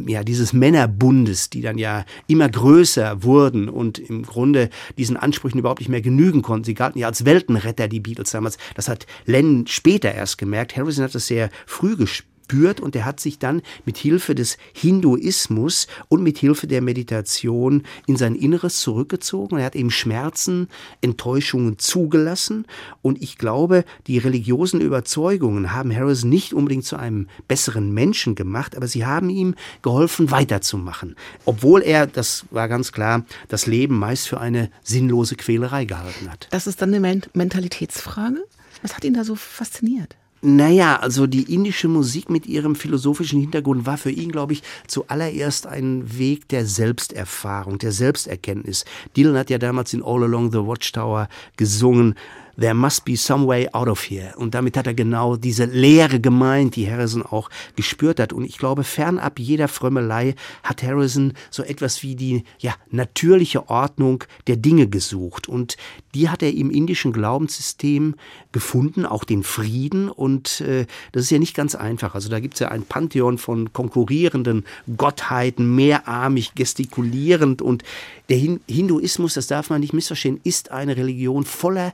ja, 0.06 0.24
dieses 0.24 0.52
Männerbundes, 0.52 1.50
die 1.50 1.60
dann 1.60 1.78
ja 1.78 2.04
immer 2.26 2.48
größer 2.48 3.22
wurden 3.22 3.68
und 3.68 3.98
im 3.98 4.22
Grunde 4.24 4.70
diesen 4.98 5.16
Ansprüchen 5.16 5.58
überhaupt 5.58 5.80
nicht 5.80 5.88
mehr 5.88 6.00
genügen 6.00 6.42
konnten. 6.42 6.64
Sie 6.64 6.74
galten 6.74 6.98
ja 6.98 7.08
als 7.08 7.24
Weltenretter, 7.24 7.88
die 7.88 8.00
Beatles 8.00 8.30
damals. 8.30 8.58
Das 8.74 8.88
hat 8.88 9.06
Lennon 9.24 9.66
später 9.66 10.12
erst 10.12 10.38
gemerkt. 10.38 10.76
Harrison 10.76 11.04
hat 11.04 11.14
das 11.14 11.26
sehr 11.26 11.50
früh 11.66 11.96
gespürt 11.96 12.35
spürt 12.46 12.80
und 12.80 12.94
er 12.94 13.04
hat 13.04 13.18
sich 13.18 13.40
dann 13.40 13.60
mit 13.84 13.96
Hilfe 13.96 14.36
des 14.36 14.56
Hinduismus 14.72 15.88
und 16.08 16.22
mit 16.22 16.38
Hilfe 16.38 16.68
der 16.68 16.80
Meditation 16.80 17.82
in 18.06 18.16
sein 18.16 18.36
Inneres 18.36 18.78
zurückgezogen. 18.80 19.58
Er 19.58 19.66
hat 19.66 19.74
eben 19.74 19.90
Schmerzen, 19.90 20.68
Enttäuschungen 21.00 21.78
zugelassen 21.78 22.66
und 23.02 23.20
ich 23.20 23.36
glaube, 23.36 23.84
die 24.06 24.18
religiösen 24.18 24.80
Überzeugungen 24.80 25.72
haben 25.72 25.94
Harrison 25.94 26.30
nicht 26.30 26.54
unbedingt 26.54 26.84
zu 26.84 26.96
einem 26.96 27.26
besseren 27.48 27.92
Menschen 27.92 28.36
gemacht, 28.36 28.76
aber 28.76 28.86
sie 28.86 29.04
haben 29.04 29.28
ihm 29.28 29.56
geholfen, 29.82 30.30
weiterzumachen. 30.30 31.16
Obwohl 31.44 31.82
er, 31.82 32.06
das 32.06 32.44
war 32.50 32.68
ganz 32.68 32.92
klar, 32.92 33.24
das 33.48 33.66
Leben 33.66 33.98
meist 33.98 34.28
für 34.28 34.38
eine 34.38 34.70
sinnlose 34.84 35.34
Quälerei 35.34 35.84
gehalten 35.84 36.30
hat. 36.30 36.46
Das 36.50 36.68
ist 36.68 36.80
dann 36.80 36.94
eine 36.94 37.22
Mentalitätsfrage? 37.32 38.44
Was 38.82 38.94
hat 38.94 39.04
ihn 39.04 39.14
da 39.14 39.24
so 39.24 39.34
fasziniert? 39.34 40.16
Naja, 40.48 41.00
also 41.00 41.26
die 41.26 41.52
indische 41.52 41.88
Musik 41.88 42.30
mit 42.30 42.46
ihrem 42.46 42.76
philosophischen 42.76 43.40
Hintergrund 43.40 43.84
war 43.84 43.98
für 43.98 44.12
ihn, 44.12 44.30
glaube 44.30 44.52
ich, 44.52 44.62
zuallererst 44.86 45.66
ein 45.66 46.18
Weg 46.18 46.46
der 46.50 46.66
Selbsterfahrung, 46.66 47.78
der 47.78 47.90
Selbsterkenntnis. 47.90 48.84
Dylan 49.16 49.36
hat 49.36 49.50
ja 49.50 49.58
damals 49.58 49.92
in 49.92 50.04
All 50.04 50.22
Along 50.22 50.52
the 50.52 50.58
Watchtower 50.58 51.28
gesungen, 51.56 52.14
There 52.58 52.74
must 52.74 53.04
be 53.04 53.16
some 53.16 53.46
way 53.46 53.68
out 53.72 53.88
of 53.88 54.02
here. 54.10 54.34
Und 54.36 54.54
damit 54.54 54.76
hat 54.76 54.86
er 54.86 54.94
genau 54.94 55.36
diese 55.36 55.66
Leere 55.66 56.20
gemeint, 56.20 56.76
die 56.76 56.90
Harrison 56.90 57.22
auch 57.22 57.50
gespürt 57.76 58.20
hat. 58.20 58.32
Und 58.32 58.44
ich 58.44 58.58
glaube, 58.58 58.84
fernab 58.84 59.38
jeder 59.38 59.68
Frömmelei 59.68 60.34
hat 60.62 60.82
Harrison 60.82 61.34
so 61.50 61.62
etwas 61.62 62.02
wie 62.02 62.16
die 62.16 62.44
ja, 62.58 62.74
natürliche 62.90 63.68
Ordnung 63.68 64.24
der 64.46 64.56
Dinge 64.56 64.88
gesucht. 64.88 65.48
Und 65.48 65.76
die 66.14 66.30
hat 66.30 66.42
er 66.42 66.52
im 66.52 66.70
indischen 66.70 67.12
Glaubenssystem 67.12 68.14
gefunden, 68.52 69.04
auch 69.04 69.24
den 69.24 69.42
Frieden. 69.42 70.08
Und 70.08 70.62
äh, 70.62 70.86
das 71.12 71.24
ist 71.24 71.30
ja 71.30 71.38
nicht 71.38 71.54
ganz 71.54 71.74
einfach. 71.74 72.14
Also 72.14 72.30
da 72.30 72.40
gibt 72.40 72.54
es 72.54 72.60
ja 72.60 72.68
ein 72.68 72.82
Pantheon 72.84 73.36
von 73.38 73.72
konkurrierenden 73.72 74.64
Gottheiten, 74.96 75.74
mehrarmig, 75.74 76.54
gestikulierend. 76.54 77.60
Und 77.60 77.84
der 78.28 78.38
Hinduismus, 78.38 79.34
das 79.34 79.46
darf 79.46 79.70
man 79.70 79.80
nicht 79.80 79.92
missverstehen, 79.92 80.40
ist 80.42 80.70
eine 80.70 80.96
Religion 80.96 81.44
voller 81.44 81.92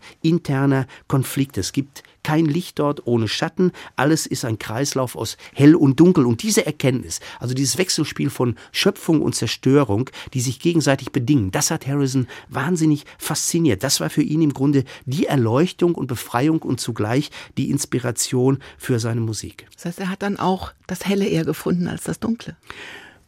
interner 0.52 0.86
Konflikte. 1.08 1.60
Es 1.60 1.72
gibt 1.72 2.02
kein 2.22 2.44
Licht 2.44 2.78
dort 2.78 3.06
ohne 3.06 3.26
Schatten, 3.26 3.72
alles 3.96 4.26
ist 4.26 4.44
ein 4.44 4.58
Kreislauf 4.58 5.16
aus 5.16 5.36
hell 5.54 5.74
und 5.74 5.98
dunkel. 5.98 6.26
Und 6.26 6.42
diese 6.42 6.64
Erkenntnis, 6.64 7.20
also 7.40 7.54
dieses 7.54 7.78
Wechselspiel 7.78 8.30
von 8.30 8.56
Schöpfung 8.70 9.22
und 9.22 9.34
Zerstörung, 9.34 10.08
die 10.34 10.40
sich 10.40 10.60
gegenseitig 10.60 11.10
bedingen, 11.10 11.50
das 11.50 11.70
hat 11.70 11.86
Harrison 11.86 12.28
wahnsinnig 12.48 13.04
fasziniert. 13.18 13.82
Das 13.82 13.98
war 14.00 14.10
für 14.10 14.22
ihn 14.22 14.42
im 14.42 14.52
Grunde 14.52 14.84
die 15.04 15.26
Erleuchtung 15.26 15.94
und 15.94 16.06
Befreiung 16.06 16.60
und 16.62 16.80
zugleich 16.80 17.30
die 17.56 17.70
Inspiration 17.70 18.58
für 18.78 19.00
seine 19.00 19.22
Musik. 19.22 19.66
Das 19.74 19.86
heißt, 19.86 20.00
er 20.00 20.10
hat 20.10 20.22
dann 20.22 20.38
auch 20.38 20.72
das 20.86 21.06
Helle 21.06 21.26
eher 21.26 21.44
gefunden 21.44 21.88
als 21.88 22.04
das 22.04 22.20
Dunkle. 22.20 22.56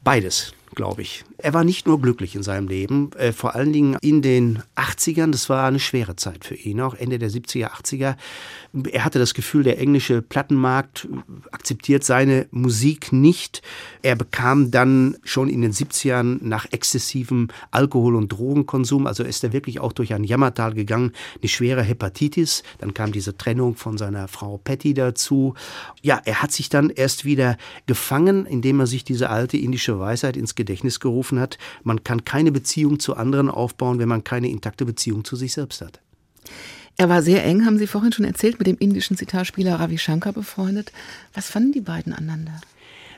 Beides 0.05 0.53
glaube 0.75 1.03
ich. 1.03 1.25
Er 1.39 1.55
war 1.55 1.65
nicht 1.65 1.87
nur 1.87 2.01
glücklich 2.01 2.35
in 2.35 2.43
seinem 2.43 2.69
Leben, 2.69 3.11
äh, 3.13 3.33
vor 3.33 3.55
allen 3.55 3.73
Dingen 3.73 3.97
in 4.01 4.23
den 4.23 4.63
80ern, 4.77 5.31
das 5.31 5.49
war 5.49 5.67
eine 5.67 5.79
schwere 5.79 6.17
Zeit 6.17 6.45
für 6.45 6.55
ihn, 6.55 6.81
auch 6.81 6.95
Ende 6.95 7.19
der 7.19 7.31
70er, 7.31 7.71
80er. 7.71 8.17
Er 8.91 9.05
hatte 9.05 9.19
das 9.19 9.35
Gefühl, 9.35 9.63
der 9.63 9.79
englische 9.79 10.21
Plattenmarkt 10.21 11.09
akzeptiert 11.53 12.05
seine 12.05 12.47
Musik 12.51 13.13
nicht. 13.13 13.63
Er 14.03 14.17
bekam 14.17 14.71
dann 14.71 15.17
schon 15.23 15.49
in 15.49 15.63
den 15.63 15.73
70ern 15.73 16.39
nach 16.43 16.67
exzessivem 16.73 17.49
Alkohol- 17.71 18.17
und 18.17 18.33
Drogenkonsum, 18.33 19.07
also 19.07 19.23
ist 19.23 19.45
er 19.45 19.53
wirklich 19.53 19.81
auch 19.81 19.93
durch 19.93 20.13
ein 20.13 20.25
Jammertal 20.25 20.75
gegangen, 20.75 21.13
eine 21.41 21.49
schwere 21.49 21.83
Hepatitis. 21.83 22.63
Dann 22.79 22.95
kam 22.95 23.13
diese 23.13 23.37
Trennung 23.37 23.77
von 23.77 23.97
seiner 23.97 24.29
Frau 24.29 24.59
Patty 24.59 24.95
dazu. 24.95 25.55
Ja, 26.03 26.21
er 26.25 26.43
hat 26.43 26.53
sich 26.53 26.69
dann 26.69 26.91
erst 26.91 27.25
wieder 27.25 27.57
gefangen, 27.87 28.45
indem 28.47 28.81
er 28.81 28.87
sich 28.87 29.05
diese 29.05 29.31
alte 29.31 29.57
indische 29.57 30.01
Weisheit 30.01 30.37
ins 30.37 30.55
Gedächtnis 30.55 30.64
gerufen 30.65 31.39
hat, 31.39 31.59
man 31.83 32.05
kann 32.05 32.25
keine 32.25 32.53
Beziehung 32.53 32.99
zu 32.99 33.17
anderen 33.17 33.51
aufbauen, 33.51 33.99
wenn 33.99 34.09
man 34.09 34.25
keine 34.25 34.49
intakte 34.49 34.85
Beziehung 34.85 35.25
zu 35.25 35.37
sich 35.37 35.53
selbst 35.53 35.81
hat. 35.81 36.01
Er 36.97 37.09
war 37.09 37.23
sehr 37.23 37.45
eng, 37.45 37.67
haben 37.67 37.79
Sie 37.79 37.89
vorhin 37.89 38.13
schon 38.13 38.25
erzählt, 38.25 38.59
mit 38.59 38.69
dem 38.69 38.79
indischen 38.79 39.17
Zitarspieler 39.17 39.81
Ravi 39.81 39.99
Shankar 39.99 40.33
befreundet. 40.33 40.93
Was 41.33 41.51
fanden 41.51 41.73
die 41.73 41.81
beiden 41.81 42.13
aneinander? 42.13 42.61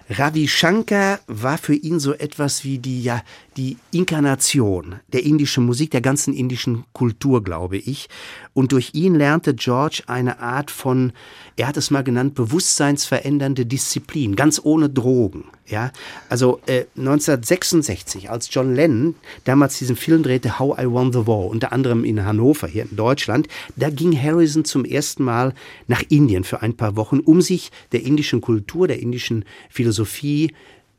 Ravi 0.08 0.46
Shankar 0.46 1.18
war 1.26 1.58
für 1.58 1.74
ihn 1.74 1.98
so 1.98 2.12
etwas 2.14 2.62
wie 2.62 2.78
die, 2.78 3.02
ja, 3.02 3.22
die 3.56 3.76
Inkarnation 3.90 4.96
der 5.12 5.24
indischen 5.24 5.64
Musik, 5.64 5.90
der 5.90 6.00
ganzen 6.00 6.32
indischen 6.32 6.84
Kultur, 6.92 7.42
glaube 7.42 7.78
ich. 7.78 8.08
Und 8.54 8.72
durch 8.72 8.90
ihn 8.94 9.14
lernte 9.14 9.54
George 9.54 10.02
eine 10.06 10.38
Art 10.38 10.70
von, 10.70 11.12
er 11.56 11.66
hat 11.68 11.76
es 11.76 11.90
mal 11.90 12.04
genannt, 12.04 12.34
bewusstseinsverändernde 12.34 13.66
Disziplin, 13.66 14.36
ganz 14.36 14.60
ohne 14.62 14.88
Drogen. 14.88 15.44
Ja, 15.68 15.90
also 16.28 16.60
äh, 16.66 16.84
1966, 16.96 18.30
als 18.30 18.48
John 18.54 18.72
Lennon 18.72 19.16
damals 19.42 19.78
diesen 19.78 19.96
Film 19.96 20.22
drehte, 20.22 20.60
How 20.60 20.78
I 20.78 20.86
Won 20.86 21.12
the 21.12 21.26
War, 21.26 21.46
unter 21.46 21.72
anderem 21.72 22.04
in 22.04 22.24
Hannover, 22.24 22.68
hier 22.68 22.84
in 22.88 22.94
Deutschland, 22.94 23.48
da 23.74 23.90
ging 23.90 24.16
Harrison 24.16 24.64
zum 24.64 24.84
ersten 24.84 25.24
Mal 25.24 25.54
nach 25.88 26.04
Indien 26.08 26.44
für 26.44 26.62
ein 26.62 26.76
paar 26.76 26.94
Wochen, 26.94 27.18
um 27.18 27.42
sich 27.42 27.72
der 27.90 28.04
indischen 28.04 28.40
Kultur, 28.40 28.86
der 28.86 29.00
indischen 29.00 29.44
Philosophie 29.68 29.95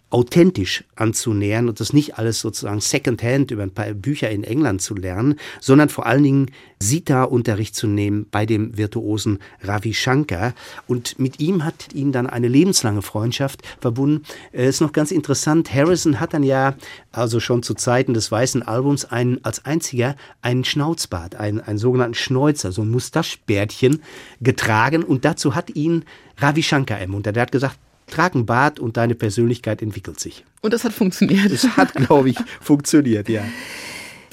authentisch 0.09 0.85
anzunähern 0.95 1.67
und 1.67 1.81
das 1.81 1.91
nicht 1.91 2.17
alles 2.17 2.39
sozusagen 2.39 2.79
secondhand 2.79 3.51
über 3.51 3.63
ein 3.63 3.73
paar 3.73 3.93
Bücher 3.93 4.29
in 4.29 4.45
England 4.45 4.81
zu 4.81 4.95
lernen, 4.95 5.35
sondern 5.59 5.89
vor 5.89 6.05
allen 6.05 6.23
Dingen 6.23 6.51
Sita-Unterricht 6.79 7.75
zu 7.75 7.87
nehmen 7.87 8.25
bei 8.31 8.45
dem 8.45 8.77
virtuosen 8.77 9.39
Ravi 9.61 9.93
Shankar. 9.93 10.53
Und 10.87 11.19
mit 11.19 11.41
ihm 11.41 11.65
hat 11.65 11.93
ihn 11.93 12.13
dann 12.13 12.27
eine 12.27 12.47
lebenslange 12.47 13.01
Freundschaft 13.01 13.63
verbunden. 13.81 14.23
Äh, 14.53 14.69
ist 14.69 14.79
noch 14.79 14.93
ganz 14.93 15.11
interessant, 15.11 15.73
Harrison 15.73 16.21
hat 16.21 16.33
dann 16.33 16.43
ja, 16.43 16.75
also 17.11 17.41
schon 17.41 17.61
zu 17.61 17.73
Zeiten 17.73 18.13
des 18.13 18.31
Weißen 18.31 18.63
Albums, 18.63 19.03
einen, 19.03 19.43
als 19.43 19.65
einziger 19.65 20.15
einen 20.41 20.63
Schnauzbart, 20.63 21.35
einen, 21.35 21.59
einen 21.59 21.79
sogenannten 21.79 22.13
Schnäuzer, 22.13 22.71
so 22.71 22.83
ein 22.83 22.91
Mustaschbärtchen 22.91 24.01
getragen 24.39 25.03
und 25.03 25.25
dazu 25.25 25.53
hat 25.53 25.75
ihn 25.75 26.05
Ravi 26.37 26.63
Shankar 26.63 26.99
ermuntert. 26.99 27.35
Er 27.35 27.41
hat 27.41 27.51
gesagt, 27.51 27.77
Trag 28.07 28.35
ein 28.35 28.45
Bart 28.45 28.79
und 28.79 28.97
deine 28.97 29.15
Persönlichkeit 29.15 29.81
entwickelt 29.81 30.19
sich. 30.19 30.45
Und 30.61 30.73
das 30.73 30.83
hat 30.83 30.93
funktioniert. 30.93 31.51
Das 31.51 31.77
hat, 31.77 31.93
glaube 31.93 32.29
ich, 32.29 32.37
funktioniert, 32.61 33.29
ja. 33.29 33.43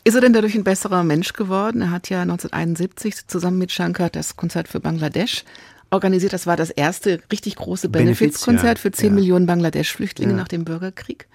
Ist 0.05 0.15
er 0.15 0.21
denn 0.21 0.33
dadurch 0.33 0.55
ein 0.55 0.65
besserer 0.65 1.03
Mensch 1.03 1.33
geworden? 1.33 1.81
Er 1.81 1.91
hat 1.91 2.11
ja 2.11 2.23
1971 2.23 3.27
zusammen 3.27 3.59
mit 3.59 3.73
Shankar 3.73 4.11
das 4.11 4.37
Konzert 4.37 4.69
für 4.69 4.79
Bangladesch 4.79 5.45
organisiert. 5.91 6.35
Das 6.35 6.47
war 6.47 6.57
das 6.57 6.71
erste 6.71 7.21
richtig 7.33 7.57
große 7.57 7.89
Benefizkonzert 7.89 8.79
ja. 8.79 8.83
für 8.83 8.93
10 8.93 9.09
ja. 9.09 9.15
Millionen 9.15 9.47
Bangladesch-Flüchtlinge 9.47 10.33
ja. 10.33 10.37
nach 10.37 10.49
dem 10.49 10.65
Bürgerkrieg. 10.65 11.27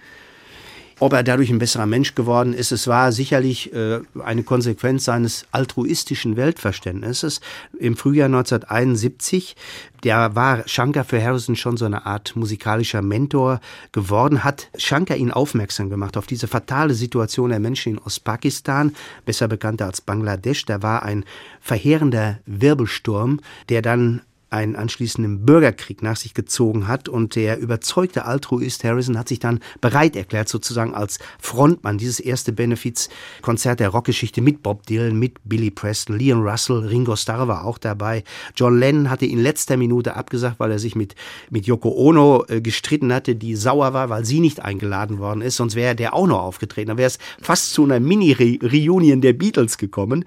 Ob 1.01 1.13
er 1.13 1.23
dadurch 1.23 1.49
ein 1.49 1.59
besserer 1.59 1.85
Mensch 1.85 2.13
geworden 2.13 2.53
ist, 2.53 2.73
es 2.73 2.85
war 2.85 3.13
sicherlich 3.13 3.73
äh, 3.73 4.01
eine 4.21 4.43
Konsequenz 4.43 5.05
seines 5.05 5.45
altruistischen 5.53 6.35
Weltverständnisses. 6.35 7.39
Im 7.79 7.95
Frühjahr 7.95 8.25
1971, 8.25 9.55
der 10.03 10.35
war 10.35 10.67
Shankar 10.67 11.05
für 11.05 11.23
Harrison 11.23 11.55
schon 11.55 11.77
so 11.77 11.85
eine 11.85 12.05
Art 12.05 12.35
musikalischer 12.35 13.01
Mentor 13.01 13.61
geworden, 13.93 14.43
hat 14.43 14.67
Shankar 14.77 15.15
ihn 15.15 15.31
aufmerksam 15.31 15.89
gemacht 15.89 16.17
auf 16.17 16.27
diese 16.27 16.49
fatale 16.49 16.93
Situation 16.93 17.51
der 17.51 17.59
Menschen 17.59 17.93
in 17.93 17.99
Ostpakistan, 17.99 18.93
besser 19.25 19.47
bekannt 19.47 19.81
als 19.81 20.01
Bangladesch. 20.01 20.65
Da 20.65 20.81
war 20.81 21.03
ein 21.03 21.23
verheerender 21.61 22.39
Wirbelsturm, 22.45 23.39
der 23.69 23.81
dann 23.81 24.21
einen 24.49 24.75
anschließenden 24.75 25.45
Bürgerkrieg 25.45 26.01
nach 26.01 26.17
sich 26.17 26.33
gezogen 26.33 26.87
hat 26.87 27.07
und 27.07 27.35
der 27.35 27.59
überzeugte 27.59 28.25
Altruist 28.25 28.83
Harrison 28.83 29.17
hat 29.17 29.27
sich 29.27 29.39
dann 29.39 29.59
bereit 29.81 30.15
erklärt, 30.15 30.49
sozusagen 30.49 30.93
als 30.93 31.19
Frontmann 31.39 31.97
dieses 31.97 32.19
erste 32.19 32.51
Benefizkonzert 32.51 33.79
der 33.79 33.89
Rockgeschichte 33.89 34.41
mit 34.41 34.63
Bob 34.63 34.85
Dylan, 34.87 35.17
mit 35.17 35.37
Billy 35.43 35.69
Preston, 35.69 36.17
Leon 36.17 36.41
Russell, 36.41 36.77
Ringo 36.77 37.15
Starr 37.15 37.47
war 37.47 37.65
auch 37.65 37.77
dabei. 37.77 38.23
John 38.55 38.79
Lennon 38.79 39.09
hatte 39.09 39.25
in 39.25 39.39
letzter 39.39 39.77
Minute 39.77 40.15
abgesagt, 40.15 40.59
weil 40.59 40.71
er 40.71 40.79
sich 40.79 40.95
mit, 40.95 41.15
mit 41.49 41.67
Yoko 41.67 41.89
Ono 41.89 42.45
äh, 42.47 42.61
gestritten 42.61 43.13
hatte, 43.13 43.35
die 43.35 43.55
sauer 43.55 43.93
war, 43.93 44.09
weil 44.09 44.25
sie 44.25 44.39
nicht 44.39 44.61
eingeladen 44.61 45.19
worden 45.19 45.41
ist, 45.41 45.57
sonst 45.57 45.75
wäre 45.75 45.95
der 45.95 46.13
auch 46.13 46.27
noch 46.27 46.39
aufgetreten. 46.39 46.89
Dann 46.89 46.97
wäre 46.97 47.07
es 47.07 47.19
fast 47.41 47.73
zu 47.73 47.83
einer 47.83 47.99
Mini-Reunion 47.99 49.21
der 49.21 49.33
Beatles 49.33 49.77
gekommen. 49.77 50.25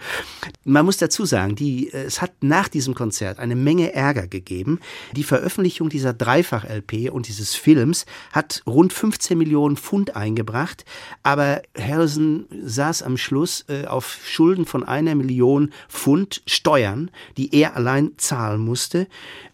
Man 0.64 0.84
muss 0.84 0.98
dazu 0.98 1.24
sagen, 1.24 1.56
die, 1.56 1.88
äh, 1.92 2.04
es 2.04 2.22
hat 2.22 2.32
nach 2.40 2.68
diesem 2.68 2.94
Konzert 2.94 3.38
eine 3.38 3.56
Menge 3.56 3.92
Ärger 3.92 4.11
Ärger 4.12 4.28
gegeben. 4.28 4.78
Die 5.16 5.22
Veröffentlichung 5.22 5.88
dieser 5.88 6.12
Dreifach-LP 6.12 7.10
und 7.10 7.28
dieses 7.28 7.54
Films 7.54 8.04
hat 8.32 8.62
rund 8.66 8.92
15 8.92 9.38
Millionen 9.38 9.76
Pfund 9.76 10.16
eingebracht, 10.16 10.84
aber 11.22 11.62
Harrison 11.78 12.44
saß 12.62 13.02
am 13.02 13.16
Schluss 13.16 13.64
äh, 13.68 13.86
auf 13.86 14.18
Schulden 14.26 14.66
von 14.66 14.84
einer 14.84 15.14
Million 15.14 15.72
Pfund 15.88 16.42
Steuern, 16.46 17.10
die 17.38 17.54
er 17.54 17.74
allein 17.74 18.12
zahlen 18.18 18.60
musste. 18.60 19.06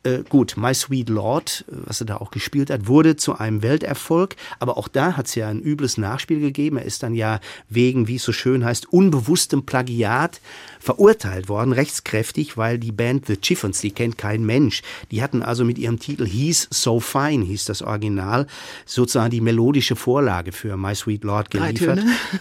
Äh, 0.02 0.24
gut, 0.28 0.56
My 0.56 0.74
Sweet 0.74 1.08
Lord, 1.08 1.64
äh, 1.68 1.74
was 1.86 2.00
er 2.00 2.06
da 2.06 2.16
auch 2.16 2.32
gespielt 2.32 2.70
hat, 2.70 2.88
wurde 2.88 3.16
zu 3.16 3.38
einem 3.38 3.62
Welterfolg, 3.62 4.34
aber 4.58 4.76
auch 4.76 4.88
da 4.88 5.16
hat 5.16 5.26
es 5.26 5.36
ja 5.36 5.48
ein 5.48 5.60
übles 5.60 5.98
Nachspiel 5.98 6.40
gegeben. 6.40 6.78
Er 6.78 6.84
ist 6.84 7.04
dann 7.04 7.14
ja 7.14 7.40
wegen, 7.68 8.08
wie 8.08 8.16
es 8.16 8.24
so 8.24 8.32
schön 8.32 8.64
heißt, 8.64 8.92
unbewusstem 8.92 9.64
Plagiat 9.64 10.40
verurteilt 10.78 11.48
worden, 11.48 11.72
rechtskräftig, 11.72 12.56
weil 12.56 12.78
die 12.78 12.92
Band 12.92 13.26
The 13.26 13.38
Chiffons, 13.40 13.80
die 13.80 13.90
kennt 13.90 14.18
kein 14.18 14.44
Mensch, 14.44 14.82
die 15.10 15.22
hatten 15.22 15.42
also 15.42 15.64
mit 15.64 15.78
ihrem 15.78 15.98
Titel 15.98 16.26
He's 16.26 16.68
So 16.70 17.00
Fine, 17.00 17.44
hieß 17.44 17.64
das 17.66 17.82
Original, 17.82 18.46
sozusagen 18.86 19.30
die 19.30 19.40
melodische 19.40 19.96
Vorlage 19.96 20.52
für 20.52 20.76
My 20.76 20.94
Sweet 20.94 21.24
Lord 21.24 21.50
geliefert. 21.50 22.00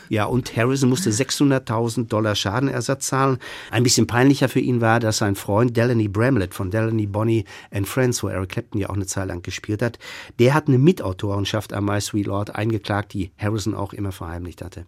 Ja, 0.09 0.25
und 0.25 0.55
Harrison 0.55 0.89
musste 0.89 1.09
600.000 1.11 2.07
Dollar 2.07 2.35
Schadenersatz 2.35 3.07
zahlen. 3.07 3.37
Ein 3.71 3.83
bisschen 3.83 4.07
peinlicher 4.07 4.49
für 4.49 4.59
ihn 4.59 4.81
war, 4.81 4.99
dass 4.99 5.17
sein 5.17 5.35
Freund 5.35 5.75
Delaney 5.75 6.07
Bramlett 6.07 6.53
von 6.53 6.71
Delaney 6.71 7.07
Bonnie 7.07 7.45
and 7.71 7.87
Friends, 7.87 8.23
wo 8.23 8.27
Eric 8.27 8.49
Clapton 8.49 8.81
ja 8.81 8.89
auch 8.89 8.95
eine 8.95 9.05
Zeit 9.05 9.27
lang 9.27 9.41
gespielt 9.41 9.81
hat, 9.81 9.99
der 10.39 10.53
hat 10.53 10.67
eine 10.67 10.77
Mitautorenschaft 10.77 11.73
an 11.73 11.85
My 11.85 11.99
Sweet 12.01 12.27
Lord 12.27 12.55
eingeklagt, 12.55 13.13
die 13.13 13.31
Harrison 13.37 13.73
auch 13.73 13.93
immer 13.93 14.11
verheimlicht 14.11 14.61
hatte. 14.61 14.85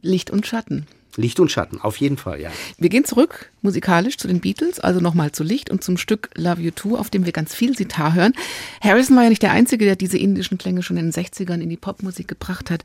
Licht 0.00 0.30
und 0.30 0.46
Schatten. 0.46 0.86
Licht 1.16 1.40
und 1.40 1.50
Schatten, 1.50 1.80
auf 1.80 1.96
jeden 1.98 2.16
Fall, 2.16 2.40
ja. 2.40 2.50
Wir 2.78 2.88
gehen 2.88 3.04
zurück 3.04 3.50
musikalisch 3.62 4.18
zu 4.18 4.28
den 4.28 4.40
Beatles, 4.40 4.80
also 4.80 5.00
nochmal 5.00 5.32
zu 5.32 5.42
Licht 5.42 5.70
und 5.70 5.82
zum 5.82 5.96
Stück 5.96 6.30
Love 6.34 6.60
You 6.60 6.70
Too, 6.70 6.96
auf 6.96 7.10
dem 7.10 7.24
wir 7.24 7.32
ganz 7.32 7.54
viel 7.54 7.76
Sitar 7.76 8.14
hören. 8.14 8.32
Harrison 8.80 9.16
war 9.16 9.24
ja 9.24 9.28
nicht 9.28 9.42
der 9.42 9.52
Einzige, 9.52 9.84
der 9.84 9.96
diese 9.96 10.18
indischen 10.18 10.58
Klänge 10.58 10.82
schon 10.82 10.96
in 10.96 11.10
den 11.10 11.12
60ern 11.12 11.60
in 11.60 11.68
die 11.68 11.76
Popmusik 11.76 12.28
gebracht 12.28 12.70
hat. 12.70 12.84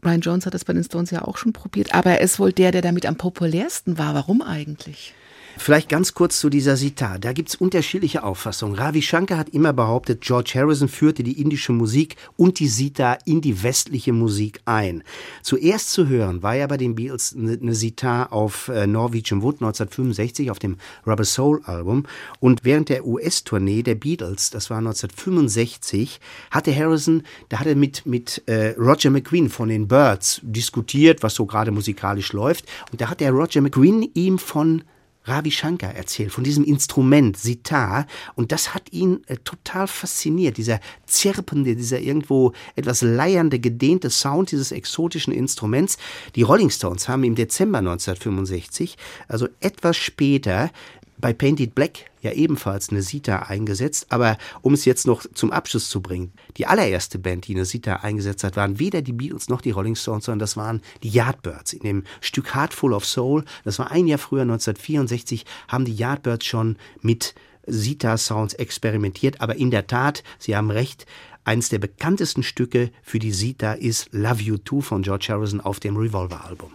Brian 0.00 0.20
Jones 0.20 0.46
hat 0.46 0.54
das 0.54 0.64
bei 0.64 0.72
den 0.72 0.84
Stones 0.84 1.10
ja 1.10 1.22
auch 1.22 1.38
schon 1.38 1.52
probiert, 1.52 1.94
aber 1.94 2.10
er 2.10 2.20
ist 2.20 2.38
wohl 2.38 2.52
der, 2.52 2.72
der 2.72 2.82
damit 2.82 3.06
am 3.06 3.16
populärsten 3.16 3.98
war. 3.98 4.14
Warum 4.14 4.42
eigentlich? 4.42 5.14
Vielleicht 5.56 5.88
ganz 5.88 6.14
kurz 6.14 6.40
zu 6.40 6.50
dieser 6.50 6.76
Sitar. 6.76 7.18
Da 7.18 7.32
gibt 7.32 7.48
es 7.48 7.54
unterschiedliche 7.54 8.24
Auffassungen. 8.24 8.76
Ravi 8.76 9.02
Shankar 9.02 9.38
hat 9.38 9.50
immer 9.50 9.72
behauptet, 9.72 10.20
George 10.20 10.52
Harrison 10.54 10.88
führte 10.88 11.22
die 11.22 11.40
indische 11.40 11.72
Musik 11.72 12.16
und 12.36 12.58
die 12.58 12.68
Sitar 12.68 13.18
in 13.24 13.40
die 13.40 13.62
westliche 13.62 14.12
Musik 14.12 14.60
ein. 14.64 15.02
Zuerst 15.42 15.92
zu 15.92 16.08
hören 16.08 16.42
war 16.42 16.54
ja 16.54 16.66
bei 16.66 16.76
den 16.76 16.94
Beatles 16.94 17.34
eine 17.36 17.74
Sitar 17.74 18.32
auf 18.32 18.68
äh, 18.68 18.86
Norwegian 18.86 19.42
Wood 19.42 19.56
1965 19.56 20.50
auf 20.50 20.58
dem 20.58 20.76
Rubber 21.06 21.24
Soul 21.24 21.62
Album. 21.64 22.04
Und 22.40 22.64
während 22.64 22.88
der 22.88 23.06
US-Tournee 23.06 23.82
der 23.82 23.94
Beatles, 23.94 24.50
das 24.50 24.70
war 24.70 24.78
1965, 24.78 26.20
hatte 26.50 26.74
Harrison, 26.74 27.22
da 27.48 27.60
hat 27.60 27.66
er 27.66 27.76
mit, 27.76 28.06
mit 28.06 28.42
äh, 28.46 28.74
Roger 28.78 29.10
McQueen 29.10 29.48
von 29.48 29.68
den 29.68 29.88
Birds 29.88 30.40
diskutiert, 30.42 31.22
was 31.22 31.34
so 31.34 31.46
gerade 31.46 31.70
musikalisch 31.70 32.32
läuft. 32.32 32.66
Und 32.90 33.00
da 33.00 33.08
hat 33.08 33.20
der 33.20 33.32
Roger 33.32 33.60
McQueen 33.60 34.10
ihm 34.14 34.38
von 34.38 34.82
Ravi 35.24 35.50
Shankar 35.50 35.94
erzählt, 35.94 36.32
von 36.32 36.44
diesem 36.44 36.64
Instrument 36.64 37.36
Sitar. 37.36 38.06
Und 38.34 38.52
das 38.52 38.74
hat 38.74 38.92
ihn 38.92 39.22
äh, 39.26 39.36
total 39.38 39.86
fasziniert. 39.86 40.56
Dieser 40.56 40.80
zirpende, 41.06 41.76
dieser 41.76 42.00
irgendwo 42.00 42.52
etwas 42.76 43.02
leiernde, 43.02 43.58
gedehnte 43.58 44.10
Sound 44.10 44.50
dieses 44.52 44.72
exotischen 44.72 45.32
Instruments. 45.32 45.96
Die 46.34 46.42
Rolling 46.42 46.70
Stones 46.70 47.08
haben 47.08 47.24
im 47.24 47.34
Dezember 47.34 47.78
1965, 47.78 48.96
also 49.28 49.48
etwas 49.60 49.96
später, 49.96 50.70
bei 51.18 51.32
Painted 51.32 51.74
Black 51.74 52.10
ja 52.22 52.32
ebenfalls 52.32 52.90
eine 52.90 53.02
Sita 53.02 53.40
eingesetzt, 53.40 54.06
aber 54.08 54.36
um 54.62 54.74
es 54.74 54.84
jetzt 54.84 55.06
noch 55.06 55.24
zum 55.34 55.52
Abschluss 55.52 55.88
zu 55.88 56.00
bringen, 56.00 56.32
die 56.56 56.66
allererste 56.66 57.18
Band, 57.18 57.46
die 57.46 57.54
eine 57.54 57.64
Sita 57.64 57.96
eingesetzt 57.96 58.44
hat, 58.44 58.56
waren 58.56 58.78
weder 58.78 59.02
die 59.02 59.12
Beatles 59.12 59.48
noch 59.48 59.60
die 59.60 59.70
Rolling 59.70 59.94
Stones, 59.94 60.24
sondern 60.24 60.40
das 60.40 60.56
waren 60.56 60.82
die 61.02 61.10
Yardbirds. 61.10 61.72
In 61.72 61.82
dem 61.82 62.04
Stück 62.20 62.54
Heartful 62.54 62.92
of 62.92 63.04
Soul, 63.04 63.44
das 63.64 63.78
war 63.78 63.90
ein 63.90 64.06
Jahr 64.06 64.18
früher, 64.18 64.42
1964, 64.42 65.44
haben 65.68 65.84
die 65.84 65.94
Yardbirds 65.94 66.46
schon 66.46 66.76
mit 67.00 67.34
Sita-Sounds 67.66 68.54
experimentiert, 68.54 69.40
aber 69.40 69.56
in 69.56 69.70
der 69.70 69.86
Tat, 69.86 70.22
Sie 70.38 70.56
haben 70.56 70.70
recht, 70.70 71.06
eines 71.44 71.68
der 71.68 71.78
bekanntesten 71.78 72.42
Stücke 72.42 72.90
für 73.02 73.18
die 73.18 73.32
Sita 73.32 73.74
ist 73.74 74.08
Love 74.12 74.42
You 74.42 74.56
Too 74.56 74.80
von 74.80 75.02
George 75.02 75.26
Harrison 75.28 75.60
auf 75.60 75.78
dem 75.78 75.96
Revolver-Album. 75.96 76.72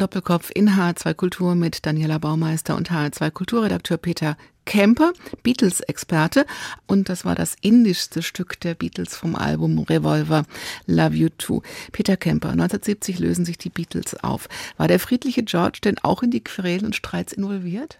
Doppelkopf 0.00 0.50
in 0.54 0.70
HR2 0.70 1.12
Kultur 1.12 1.54
mit 1.54 1.84
Daniela 1.84 2.16
Baumeister 2.16 2.74
und 2.74 2.90
HR2 2.90 3.30
Kulturredakteur 3.30 3.98
Peter 3.98 4.38
Kemper, 4.64 5.12
Beatles-Experte. 5.42 6.46
Und 6.86 7.10
das 7.10 7.26
war 7.26 7.34
das 7.34 7.54
indischste 7.60 8.22
Stück 8.22 8.58
der 8.60 8.74
Beatles 8.74 9.14
vom 9.14 9.36
Album 9.36 9.78
Revolver 9.78 10.44
Love 10.86 11.14
You 11.14 11.28
Too. 11.36 11.60
Peter 11.92 12.16
Kemper, 12.16 12.48
1970 12.48 13.18
lösen 13.18 13.44
sich 13.44 13.58
die 13.58 13.68
Beatles 13.68 14.14
auf. 14.24 14.48
War 14.78 14.88
der 14.88 15.00
friedliche 15.00 15.42
George 15.42 15.80
denn 15.84 15.98
auch 15.98 16.22
in 16.22 16.30
die 16.30 16.42
Querelen 16.42 16.86
und 16.86 16.96
Streits 16.96 17.34
involviert? 17.34 17.98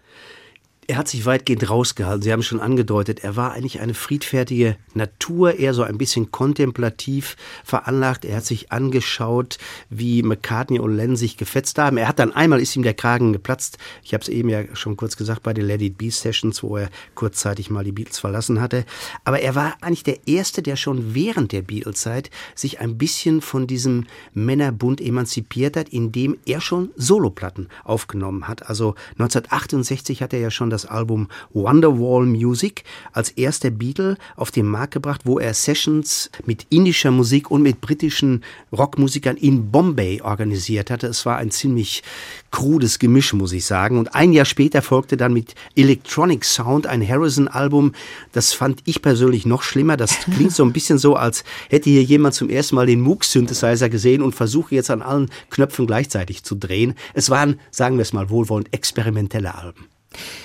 Er 0.91 0.97
hat 0.97 1.07
sich 1.07 1.25
weitgehend 1.25 1.71
rausgehalten. 1.71 2.23
Sie 2.23 2.33
haben 2.33 2.43
schon 2.43 2.59
angedeutet, 2.59 3.23
er 3.23 3.37
war 3.37 3.53
eigentlich 3.53 3.79
eine 3.79 3.95
friedfertige 3.95 4.77
Natur, 4.93 5.57
eher 5.57 5.73
so 5.73 5.85
ein 5.85 5.99
bisschen 5.99 6.33
kontemplativ 6.33 7.37
veranlagt. 7.63 8.25
Er 8.25 8.39
hat 8.39 8.45
sich 8.45 8.73
angeschaut, 8.73 9.59
wie 9.89 10.25
McCartney 10.25 10.81
und 10.81 10.97
Lennon 10.97 11.15
sich 11.15 11.37
gefetzt 11.37 11.79
haben. 11.79 11.97
Er 11.97 12.09
hat 12.09 12.19
dann 12.19 12.33
einmal 12.33 12.61
ist 12.61 12.75
ihm 12.75 12.83
der 12.83 12.95
Kragen 12.95 13.33
geplatzt. 13.33 13.79
Ich 14.03 14.15
habe 14.15 14.23
es 14.23 14.29
eben 14.29 14.49
ja 14.49 14.65
schon 14.75 14.97
kurz 14.97 15.17
gesagt 15.17 15.45
bei 15.45 15.55
den 15.55 15.71
It 15.71 15.97
Be 15.97 16.11
Sessions, 16.11 16.61
wo 16.65 16.77
er 16.77 16.91
kurzzeitig 17.15 17.71
mal 17.71 17.85
die 17.85 17.93
Beatles 17.93 18.19
verlassen 18.19 18.61
hatte. 18.61 18.85
Aber 19.25 19.39
er 19.39 19.55
war 19.55 19.77
eigentlich 19.83 20.03
der 20.03 20.27
Erste, 20.27 20.61
der 20.61 20.75
schon 20.75 21.15
während 21.15 21.53
der 21.53 21.63
Beatles-Zeit 21.63 22.31
sich 22.57 22.81
ein 22.81 22.99
bisschen 22.99 23.43
von 23.43 23.69
diesem 23.69 24.07
Männerbund 24.35 25.01
emanzipiert 25.01 25.77
hat, 25.77 25.89
indem 25.91 26.37
er 26.47 26.61
schon 26.61 26.91
Soloplatten 26.97 27.69
aufgenommen 27.85 28.49
hat. 28.49 28.69
Also 28.69 28.97
1968 29.13 30.21
hat 30.21 30.33
er 30.33 30.41
ja 30.41 30.51
schon 30.51 30.71
das 30.71 30.80
das 30.81 30.91
Album 30.91 31.29
Wonderwall 31.53 32.27
Music 32.27 32.85
als 33.13 33.31
erster 33.31 33.71
Beatle 33.71 34.17
auf 34.37 34.51
den 34.51 34.67
Markt 34.67 34.95
gebracht, 34.95 35.23
wo 35.25 35.39
er 35.39 35.55
Sessions 35.55 36.31
mit 36.47 36.67
indischer 36.71 37.11
Musik 37.11 37.51
und 37.51 37.63
mit 37.63 37.81
britischen 37.81 38.43
Rockmusikern 38.73 39.37
in 39.37 39.71
Bombay 39.71 40.23
organisiert 40.23 40.91
hatte. 40.91 41.07
Es 41.07 41.27
war 41.27 41.37
ein 41.37 41.51
ziemlich 41.51 42.03
krudes 42.51 42.99
Gemisch, 42.99 43.33
muss 43.33 43.53
ich 43.53 43.65
sagen. 43.65 43.99
Und 43.99 44.15
ein 44.15 44.33
Jahr 44.33 44.45
später 44.45 44.83
folgte 44.83 45.17
dann 45.17 45.33
mit 45.33 45.55
Electronic 45.77 46.45
Sound 46.45 46.87
ein 46.87 47.07
Harrison-Album. 47.07 47.93
Das 48.33 48.53
fand 48.53 48.81
ich 48.85 49.03
persönlich 49.03 49.47
noch 49.47 49.63
schlimmer. 49.63 49.97
Das 49.97 50.19
klingt 50.35 50.53
so 50.53 50.65
ein 50.65 50.73
bisschen 50.73 50.99
so, 50.99 51.17
als 51.17 51.45
hätte 51.69 51.91
hier 51.91 52.03
jemand 52.03 52.35
zum 52.35 52.49
ersten 52.49 52.77
Mal 52.77 52.87
den 52.87 53.01
Moog-Synthesizer 53.01 53.89
gesehen 53.89 54.23
und 54.23 54.35
versuche 54.35 54.75
jetzt 54.75 54.91
an 54.91 55.03
allen 55.03 55.31
Knöpfen 55.51 55.87
gleichzeitig 55.87 56.43
zu 56.43 56.55
drehen. 56.55 56.95
Es 57.15 57.31
waren, 57.31 57.61
sagen 57.71 57.97
wir 57.97 58.03
es 58.03 58.13
mal 58.13 58.31
wohlwollend, 58.31 58.73
experimentelle 58.73 59.55
Alben. 59.55 59.87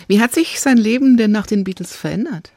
Wie 0.08 0.22
hat 0.22 0.34
sich 0.34 0.60
sein 0.60 0.78
Leben 0.78 1.18
denn 1.18 1.32
nach 1.32 1.48
den 1.48 1.64
Beatles 1.64 1.96
verändert? 1.96 2.52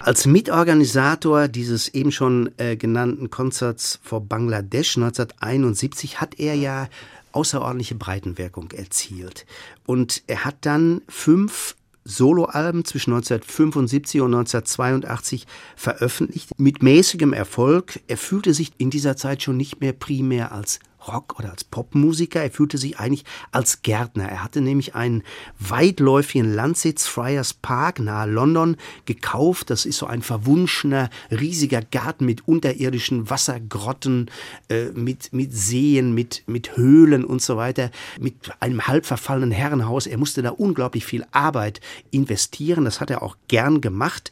Als 0.00 0.26
Mitorganisator 0.26 1.48
dieses 1.48 1.88
eben 1.88 2.12
schon 2.12 2.50
äh, 2.58 2.76
genannten 2.76 3.30
Konzerts 3.30 4.00
vor 4.02 4.20
Bangladesch 4.20 4.96
1971 4.96 6.20
hat 6.20 6.38
er 6.38 6.54
ja 6.54 6.88
außerordentliche 7.32 7.94
Breitenwirkung 7.94 8.70
erzielt. 8.72 9.46
Und 9.86 10.22
er 10.26 10.44
hat 10.44 10.56
dann 10.62 11.00
fünf 11.08 11.74
Soloalben 12.04 12.84
zwischen 12.84 13.14
1975 13.14 14.20
und 14.20 14.34
1982 14.34 15.46
veröffentlicht, 15.74 16.50
mit 16.58 16.82
mäßigem 16.82 17.32
Erfolg. 17.32 18.00
Er 18.06 18.18
fühlte 18.18 18.52
sich 18.52 18.72
in 18.76 18.90
dieser 18.90 19.16
Zeit 19.16 19.42
schon 19.42 19.56
nicht 19.56 19.80
mehr 19.80 19.94
primär 19.94 20.52
als 20.52 20.80
Rock- 21.08 21.38
oder 21.38 21.50
als 21.50 21.64
Popmusiker. 21.64 22.42
Er 22.42 22.50
fühlte 22.50 22.78
sich 22.78 22.98
eigentlich 22.98 23.24
als 23.52 23.82
Gärtner. 23.82 24.28
Er 24.28 24.44
hatte 24.44 24.60
nämlich 24.60 24.94
einen 24.94 25.22
weitläufigen 25.58 26.54
Landsitz, 26.54 27.06
Friars 27.06 27.54
Park, 27.54 27.98
nahe 27.98 28.28
London, 28.28 28.76
gekauft. 29.04 29.70
Das 29.70 29.86
ist 29.86 29.98
so 29.98 30.06
ein 30.06 30.22
verwunschener, 30.22 31.10
riesiger 31.30 31.82
Garten 31.82 32.24
mit 32.24 32.46
unterirdischen 32.48 33.28
Wassergrotten, 33.30 34.30
äh, 34.68 34.86
mit, 34.94 35.32
mit 35.32 35.52
Seen, 35.52 36.14
mit, 36.14 36.42
mit 36.46 36.76
Höhlen 36.76 37.24
und 37.24 37.42
so 37.42 37.56
weiter, 37.56 37.90
mit 38.20 38.34
einem 38.60 38.86
halb 38.86 39.06
verfallenen 39.06 39.50
Herrenhaus. 39.50 40.06
Er 40.06 40.18
musste 40.18 40.42
da 40.42 40.50
unglaublich 40.50 41.04
viel 41.04 41.26
Arbeit 41.32 41.80
investieren. 42.10 42.84
Das 42.84 43.00
hat 43.00 43.10
er 43.10 43.22
auch 43.22 43.36
gern 43.48 43.80
gemacht. 43.80 44.30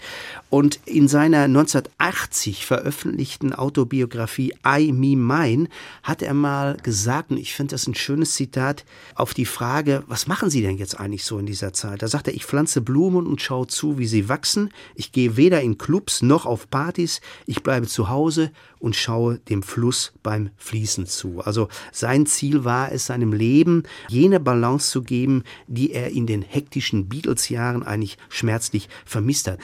Und 0.50 0.80
in 0.84 1.08
seiner 1.08 1.44
1980 1.44 2.66
veröffentlichten 2.66 3.52
Autobiografie 3.52 4.54
I, 4.66 4.92
Me, 4.92 5.16
Mine 5.16 5.68
hat 6.02 6.22
er 6.22 6.34
mal 6.34 6.61
gesagt, 6.82 7.30
und 7.30 7.36
ich 7.36 7.54
finde 7.54 7.72
das 7.72 7.86
ein 7.86 7.94
schönes 7.94 8.34
Zitat, 8.34 8.84
auf 9.14 9.34
die 9.34 9.44
Frage, 9.44 10.04
was 10.06 10.26
machen 10.26 10.50
Sie 10.50 10.62
denn 10.62 10.78
jetzt 10.78 10.98
eigentlich 10.98 11.24
so 11.24 11.38
in 11.38 11.46
dieser 11.46 11.72
Zeit? 11.72 12.02
Da 12.02 12.08
sagt 12.08 12.28
er, 12.28 12.34
ich 12.34 12.44
pflanze 12.44 12.80
Blumen 12.80 13.26
und 13.26 13.40
schaue 13.40 13.66
zu, 13.66 13.98
wie 13.98 14.06
sie 14.06 14.28
wachsen. 14.28 14.70
Ich 14.94 15.12
gehe 15.12 15.36
weder 15.36 15.60
in 15.60 15.78
Clubs 15.78 16.22
noch 16.22 16.46
auf 16.46 16.70
Partys. 16.70 17.20
Ich 17.46 17.62
bleibe 17.62 17.86
zu 17.86 18.08
Hause 18.08 18.50
und 18.78 18.96
schaue 18.96 19.38
dem 19.38 19.62
Fluss 19.62 20.12
beim 20.22 20.50
Fließen 20.56 21.06
zu. 21.06 21.40
Also 21.40 21.68
sein 21.92 22.26
Ziel 22.26 22.64
war 22.64 22.92
es, 22.92 23.06
seinem 23.06 23.32
Leben 23.32 23.84
jene 24.08 24.40
Balance 24.40 24.90
zu 24.90 25.02
geben, 25.02 25.44
die 25.66 25.92
er 25.92 26.10
in 26.10 26.26
den 26.26 26.42
hektischen 26.42 27.08
Beatles-Jahren 27.08 27.82
eigentlich 27.82 28.18
schmerzlich 28.28 28.88
vermisst 29.04 29.48
hat. 29.48 29.58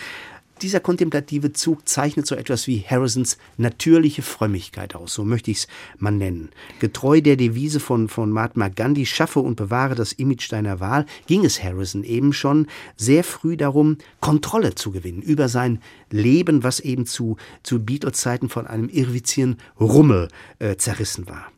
Dieser 0.62 0.80
kontemplative 0.80 1.52
Zug 1.52 1.88
zeichnet 1.88 2.26
so 2.26 2.34
etwas 2.34 2.66
wie 2.66 2.80
Harrisons 2.80 3.38
natürliche 3.58 4.22
Frömmigkeit 4.22 4.96
aus, 4.96 5.14
so 5.14 5.24
möchte 5.24 5.52
ich 5.52 5.58
es 5.58 5.68
mal 5.98 6.10
nennen. 6.10 6.50
Getreu 6.80 7.20
der 7.20 7.36
Devise 7.36 7.78
von, 7.78 8.08
von 8.08 8.32
Mahatma 8.32 8.68
Gandhi, 8.68 9.06
schaffe 9.06 9.38
und 9.38 9.54
bewahre 9.54 9.94
das 9.94 10.12
Image 10.12 10.50
deiner 10.50 10.80
Wahl, 10.80 11.06
ging 11.26 11.44
es 11.44 11.62
Harrison 11.62 12.02
eben 12.02 12.32
schon 12.32 12.66
sehr 12.96 13.22
früh 13.22 13.56
darum, 13.56 13.98
Kontrolle 14.20 14.74
zu 14.74 14.90
gewinnen 14.90 15.22
über 15.22 15.48
sein 15.48 15.80
Leben, 16.10 16.64
was 16.64 16.80
eben 16.80 17.06
zu, 17.06 17.36
zu 17.62 17.84
Beatles-Zeiten 17.84 18.48
von 18.48 18.66
einem 18.66 18.88
irrwitzigen 18.88 19.58
Rummel 19.78 20.28
äh, 20.58 20.76
zerrissen 20.76 21.28
war. 21.28 21.52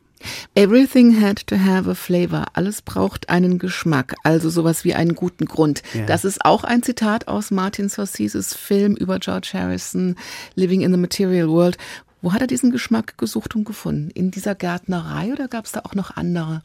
Everything 0.55 1.21
had 1.21 1.45
to 1.47 1.57
have 1.57 1.89
a 1.89 1.95
flavor. 1.95 2.45
Alles 2.53 2.81
braucht 2.81 3.29
einen 3.29 3.59
Geschmack, 3.59 4.15
also 4.23 4.49
sowas 4.49 4.83
wie 4.83 4.93
einen 4.93 5.15
guten 5.15 5.45
Grund. 5.45 5.81
Ja. 5.93 6.05
Das 6.05 6.25
ist 6.25 6.45
auch 6.45 6.63
ein 6.63 6.83
Zitat 6.83 7.27
aus 7.27 7.51
Martin 7.51 7.89
Scorseses 7.89 8.53
Film 8.53 8.95
über 8.95 9.19
George 9.19 9.51
Harrison, 9.53 10.15
Living 10.55 10.81
in 10.81 10.91
the 10.91 10.97
Material 10.97 11.49
World. 11.49 11.77
Wo 12.21 12.33
hat 12.33 12.41
er 12.41 12.47
diesen 12.47 12.71
Geschmack 12.71 13.17
gesucht 13.17 13.55
und 13.55 13.63
gefunden? 13.63 14.11
In 14.11 14.31
dieser 14.31 14.55
Gärtnerei 14.55 15.31
oder 15.33 15.47
gab 15.47 15.65
es 15.65 15.71
da 15.71 15.81
auch 15.81 15.95
noch 15.95 16.15
andere 16.15 16.61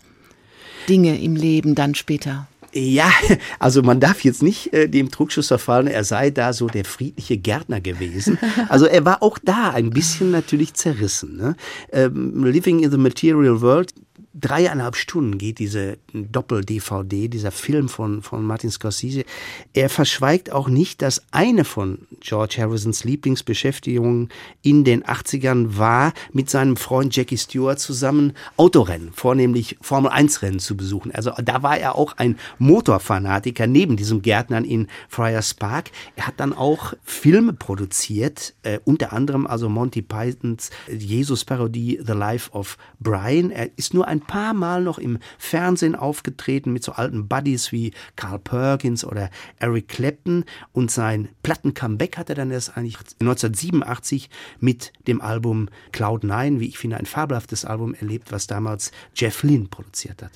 Dinge 0.89 1.21
im 1.21 1.35
Leben 1.35 1.75
dann 1.75 1.95
später? 1.95 2.47
Ja, 2.73 3.11
also 3.59 3.83
man 3.83 4.01
darf 4.01 4.23
jetzt 4.25 4.43
nicht 4.43 4.73
äh, 4.73 4.89
dem 4.89 5.11
Trugschluss 5.11 5.49
verfallen, 5.49 5.87
er 5.87 6.05
sei 6.05 6.31
da 6.31 6.53
so 6.53 6.67
der 6.67 6.85
friedliche 6.85 7.37
Gärtner 7.37 7.81
gewesen. 7.81 8.39
Also 8.69 8.87
er 8.87 9.05
war 9.05 9.23
auch 9.23 9.39
da 9.39 9.71
ein 9.71 9.91
bisschen 9.91 10.31
natürlich 10.31 10.75
zerrissen. 10.75 11.37
Ne? 11.37 11.57
Ähm, 11.93 12.45
Living 12.45 12.83
in 12.83 12.91
the 12.91 12.97
Material 12.97 13.61
World 13.61 13.93
dreieinhalb 14.39 14.97
Stunden 14.97 15.39
geht 15.39 15.59
diese 15.59 15.99
Doppel-DVD, 16.13 17.29
dieser 17.29 17.51
Film 17.51 17.89
von, 17.89 18.23
von 18.23 18.45
Martin 18.45 18.71
Scorsese. 18.71 19.25
Er 19.73 19.89
verschweigt 19.89 20.53
auch 20.53 20.69
nicht, 20.69 21.03
dass 21.03 21.23
eine 21.31 21.65
von 21.65 22.07
George 22.21 22.57
Harrisons 22.59 23.05
Lieblingsbeschäftigungen 23.05 24.29
in 24.63 24.85
den 24.85 25.05
80ern 25.05 25.79
war, 25.79 26.13
mit 26.33 26.51
seinem 26.51 26.77
Freund 26.77 27.17
Jackie 27.17 27.39
Stewart 27.39 27.79
zusammen 27.79 28.35
Autorennen, 28.57 29.13
vornehmlich 29.13 29.79
Formel-1-Rennen 29.81 30.59
zu 30.59 30.77
besuchen. 30.77 31.13
Also 31.13 31.33
da 31.43 31.63
war 31.63 31.79
er 31.79 31.95
auch 31.95 32.15
ein 32.19 32.39
Motorfanatiker 32.59 33.67
neben 33.67 33.97
diesem 33.97 34.21
Gärtnern 34.23 34.65
in 34.65 34.89
Friars 35.09 35.55
Park. 35.55 35.91
Er 36.15 36.27
hat 36.27 36.35
dann 36.39 36.53
auch 36.53 36.93
Filme 37.05 37.55
produziert, 37.55 38.55
äh, 38.63 38.81
unter 38.85 39.13
anderem 39.13 39.47
also 39.47 39.69
Monty 39.69 40.03
Pythons 40.03 40.71
Jesus-Parodie 40.91 42.01
The 42.05 42.13
Life 42.13 42.51
of 42.53 42.77
Brian. 43.01 43.51
Er 43.51 43.71
ist 43.79 43.95
nur 43.95 44.07
ein 44.07 44.21
paar 44.27 44.55
Mal 44.55 44.83
noch 44.83 44.99
im 44.99 45.19
Fernsehen 45.39 45.95
aufgetreten 45.95 46.73
mit 46.73 46.85
so 46.85 46.93
alten 46.93 47.29
Buddies 47.29 47.73
wie 47.73 47.93
Carl 48.17 48.39
Perkins 48.39 49.05
oder 49.05 49.31
Eric 49.59 49.89
Clapton 49.89 50.45
und 50.73 50.91
sein 50.91 51.29
Platten-Comeback 51.43 52.17
hat 52.19 52.29
er 52.29 52.35
dann 52.35 52.51
erst 52.51 52.77
eigentlich 52.77 52.97
1987 53.21 54.31
mit 54.61 54.93
dem 55.07 55.21
Album 55.21 55.69
Cloud 55.93 56.25
Nine, 56.25 56.61
wie 56.61 56.69
ich 56.69 56.79
finde, 56.79 56.97
ein 56.97 57.07
fabelhaftes 57.07 57.65
Album 57.65 57.95
erlebt, 57.95 58.33
was 58.33 58.47
damals 58.47 58.93
Jeff 59.15 59.43
Lynne 59.43 59.69
produziert 59.69 60.23
hat. 60.23 60.33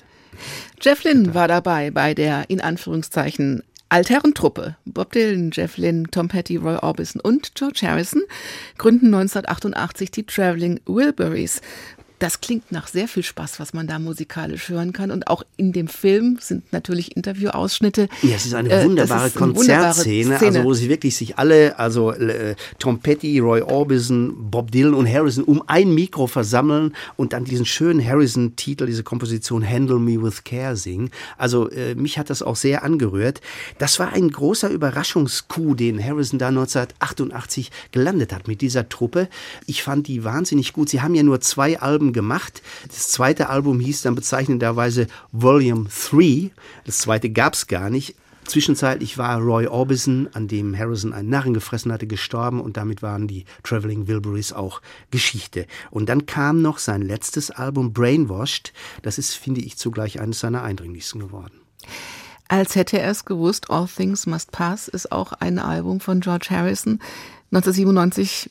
Jeff 0.79 1.03
Lynne 1.03 1.33
war 1.33 1.47
dabei 1.47 1.91
bei 1.91 2.13
der 2.13 2.49
in 2.49 2.61
Anführungszeichen 2.61 3.63
Altherrentruppe. 3.91 4.77
Bob 4.85 5.11
Dylan, 5.11 5.51
Jeff 5.51 5.75
Lynne, 5.75 6.03
Tom 6.09 6.29
Petty, 6.29 6.55
Roy 6.55 6.77
Orbison 6.77 7.19
und 7.19 7.55
George 7.55 7.81
Harrison 7.83 8.21
gründen 8.77 9.07
1988 9.07 10.11
die 10.11 10.25
Traveling 10.25 10.79
Wilburys. 10.85 11.59
Das 12.21 12.39
klingt 12.39 12.71
nach 12.71 12.87
sehr 12.87 13.07
viel 13.07 13.23
Spaß, 13.23 13.59
was 13.59 13.73
man 13.73 13.87
da 13.87 13.97
musikalisch 13.97 14.69
hören 14.69 14.93
kann. 14.93 15.09
Und 15.09 15.25
auch 15.25 15.41
in 15.57 15.71
dem 15.71 15.87
Film 15.87 16.37
sind 16.39 16.71
natürlich 16.71 17.17
Interviewausschnitte. 17.17 18.09
Ja, 18.21 18.35
es 18.35 18.45
ist 18.45 18.53
eine 18.53 18.69
äh, 18.69 18.85
wunderbare 18.85 19.29
äh, 19.29 19.31
Konzertszene, 19.31 20.39
also 20.39 20.63
wo 20.63 20.75
sie 20.75 20.87
wirklich 20.87 21.15
sich 21.15 21.39
alle, 21.39 21.79
also 21.79 22.11
äh, 22.11 22.53
Tom 22.77 22.99
Petty, 22.99 23.39
Roy 23.39 23.63
Orbison, 23.63 24.51
Bob 24.51 24.69
Dylan 24.69 24.93
und 24.93 25.11
Harrison 25.11 25.43
um 25.43 25.63
ein 25.65 25.95
Mikro 25.95 26.27
versammeln 26.27 26.93
und 27.15 27.33
dann 27.33 27.43
diesen 27.43 27.65
schönen 27.65 28.05
Harrison-Titel, 28.05 28.85
diese 28.85 29.01
Komposition 29.01 29.67
Handle 29.67 29.97
Me 29.97 30.21
With 30.21 30.43
Care 30.43 30.75
singen. 30.75 31.09
Also 31.39 31.71
äh, 31.71 31.95
mich 31.95 32.19
hat 32.19 32.29
das 32.29 32.43
auch 32.43 32.55
sehr 32.55 32.83
angerührt. 32.83 33.41
Das 33.79 33.97
war 33.97 34.13
ein 34.13 34.29
großer 34.29 34.69
Überraschungscoup, 34.69 35.75
den 35.75 35.99
Harrison 35.99 36.37
da 36.37 36.49
1988 36.49 37.71
gelandet 37.91 38.31
hat 38.31 38.47
mit 38.47 38.61
dieser 38.61 38.89
Truppe. 38.89 39.27
Ich 39.65 39.81
fand 39.81 40.05
die 40.05 40.23
wahnsinnig 40.23 40.71
gut. 40.73 40.87
Sie 40.87 41.01
haben 41.01 41.15
ja 41.15 41.23
nur 41.23 41.41
zwei 41.41 41.79
Alben 41.79 42.10
gemacht. 42.13 42.61
Das 42.87 43.09
zweite 43.09 43.49
Album 43.49 43.79
hieß 43.79 44.01
dann 44.01 44.15
bezeichnenderweise 44.15 45.07
Volume 45.31 45.87
3. 45.89 46.51
Das 46.85 46.99
zweite 46.99 47.29
gab 47.29 47.53
es 47.53 47.67
gar 47.67 47.89
nicht. 47.89 48.15
Zwischenzeitlich 48.45 49.17
war 49.17 49.39
Roy 49.39 49.67
Orbison, 49.67 50.27
an 50.33 50.47
dem 50.47 50.77
Harrison 50.77 51.13
einen 51.13 51.29
Narren 51.29 51.53
gefressen 51.53 51.91
hatte, 51.91 52.07
gestorben 52.07 52.59
und 52.59 52.75
damit 52.75 53.01
waren 53.01 53.27
die 53.27 53.45
Traveling 53.63 54.07
Wilburys 54.07 54.51
auch 54.51 54.81
Geschichte. 55.11 55.67
Und 55.89 56.09
dann 56.09 56.25
kam 56.25 56.61
noch 56.61 56.79
sein 56.79 57.01
letztes 57.01 57.51
Album 57.51 57.93
Brainwashed. 57.93 58.73
Das 59.03 59.17
ist, 59.17 59.35
finde 59.35 59.61
ich, 59.61 59.77
zugleich 59.77 60.19
eines 60.19 60.39
seiner 60.39 60.63
eindringlichsten 60.63 61.21
geworden. 61.21 61.61
Als 62.47 62.75
hätte 62.75 62.99
er 62.99 63.11
es 63.11 63.23
gewusst, 63.23 63.69
All 63.69 63.87
Things 63.87 64.25
Must 64.25 64.51
Pass 64.51 64.89
ist 64.89 65.11
auch 65.11 65.31
ein 65.31 65.57
Album 65.57 66.01
von 66.01 66.19
George 66.19 66.47
Harrison. 66.49 66.99
1997 67.51 68.49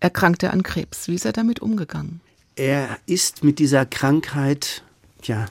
erkrankte 0.00 0.46
er 0.46 0.52
an 0.52 0.62
Krebs. 0.62 1.08
Wie 1.08 1.14
ist 1.14 1.24
er 1.24 1.32
damit 1.32 1.60
umgegangen? 1.60 2.20
Er 2.58 2.98
ist 3.06 3.44
mit 3.44 3.58
dieser 3.58 3.86
Krankheit, 3.86 4.82
ja, 5.22 5.46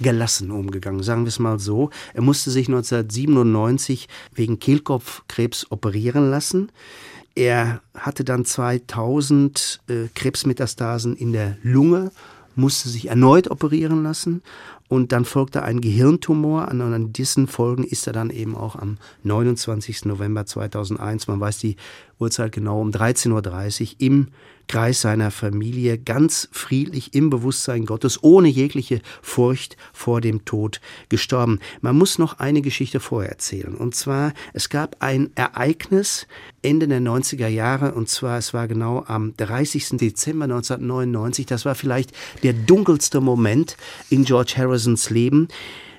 gelassen 0.00 0.50
umgegangen, 0.50 1.02
sagen 1.02 1.24
wir 1.24 1.28
es 1.28 1.38
mal 1.38 1.58
so. 1.58 1.90
Er 2.14 2.22
musste 2.22 2.50
sich 2.50 2.68
1997 2.68 4.08
wegen 4.34 4.58
Kehlkopfkrebs 4.58 5.70
operieren 5.70 6.30
lassen. 6.30 6.72
Er 7.34 7.80
hatte 7.94 8.24
dann 8.24 8.44
2000 8.44 9.80
äh, 9.88 10.08
Krebsmetastasen 10.14 11.16
in 11.16 11.32
der 11.32 11.56
Lunge, 11.62 12.10
musste 12.56 12.88
sich 12.88 13.08
erneut 13.08 13.50
operieren 13.50 14.02
lassen 14.02 14.42
und 14.88 15.12
dann 15.12 15.24
folgte 15.24 15.62
ein 15.62 15.80
Gehirntumor. 15.80 16.68
An, 16.68 16.80
an 16.80 17.12
diesen 17.12 17.46
Folgen 17.46 17.84
ist 17.84 18.06
er 18.06 18.12
dann 18.12 18.30
eben 18.30 18.54
auch 18.56 18.76
am 18.76 18.98
29. 19.22 20.04
November 20.04 20.46
2001, 20.46 21.28
man 21.28 21.40
weiß 21.40 21.58
die 21.58 21.76
Uhrzeit 22.18 22.52
genau, 22.52 22.80
um 22.80 22.90
13.30 22.90 23.82
Uhr 23.82 23.96
im 23.98 24.28
Kreis 24.72 25.02
seiner 25.02 25.30
Familie 25.30 25.98
ganz 25.98 26.48
friedlich 26.50 27.12
im 27.12 27.28
Bewusstsein 27.28 27.84
Gottes, 27.84 28.22
ohne 28.22 28.48
jegliche 28.48 29.02
Furcht 29.20 29.76
vor 29.92 30.22
dem 30.22 30.46
Tod 30.46 30.80
gestorben. 31.10 31.60
Man 31.82 31.98
muss 31.98 32.18
noch 32.18 32.38
eine 32.38 32.62
Geschichte 32.62 32.98
vorher 32.98 33.32
erzählen. 33.32 33.74
Und 33.74 33.94
zwar, 33.94 34.32
es 34.54 34.70
gab 34.70 34.96
ein 35.00 35.28
Ereignis 35.34 36.26
Ende 36.62 36.88
der 36.88 37.02
90er 37.02 37.48
Jahre, 37.48 37.92
und 37.92 38.08
zwar, 38.08 38.38
es 38.38 38.54
war 38.54 38.66
genau 38.66 39.04
am 39.06 39.36
30. 39.36 39.98
Dezember 39.98 40.44
1999, 40.44 41.44
das 41.44 41.66
war 41.66 41.74
vielleicht 41.74 42.12
der 42.42 42.54
dunkelste 42.54 43.20
Moment 43.20 43.76
in 44.08 44.24
George 44.24 44.54
Harrisons 44.56 45.10
Leben. 45.10 45.48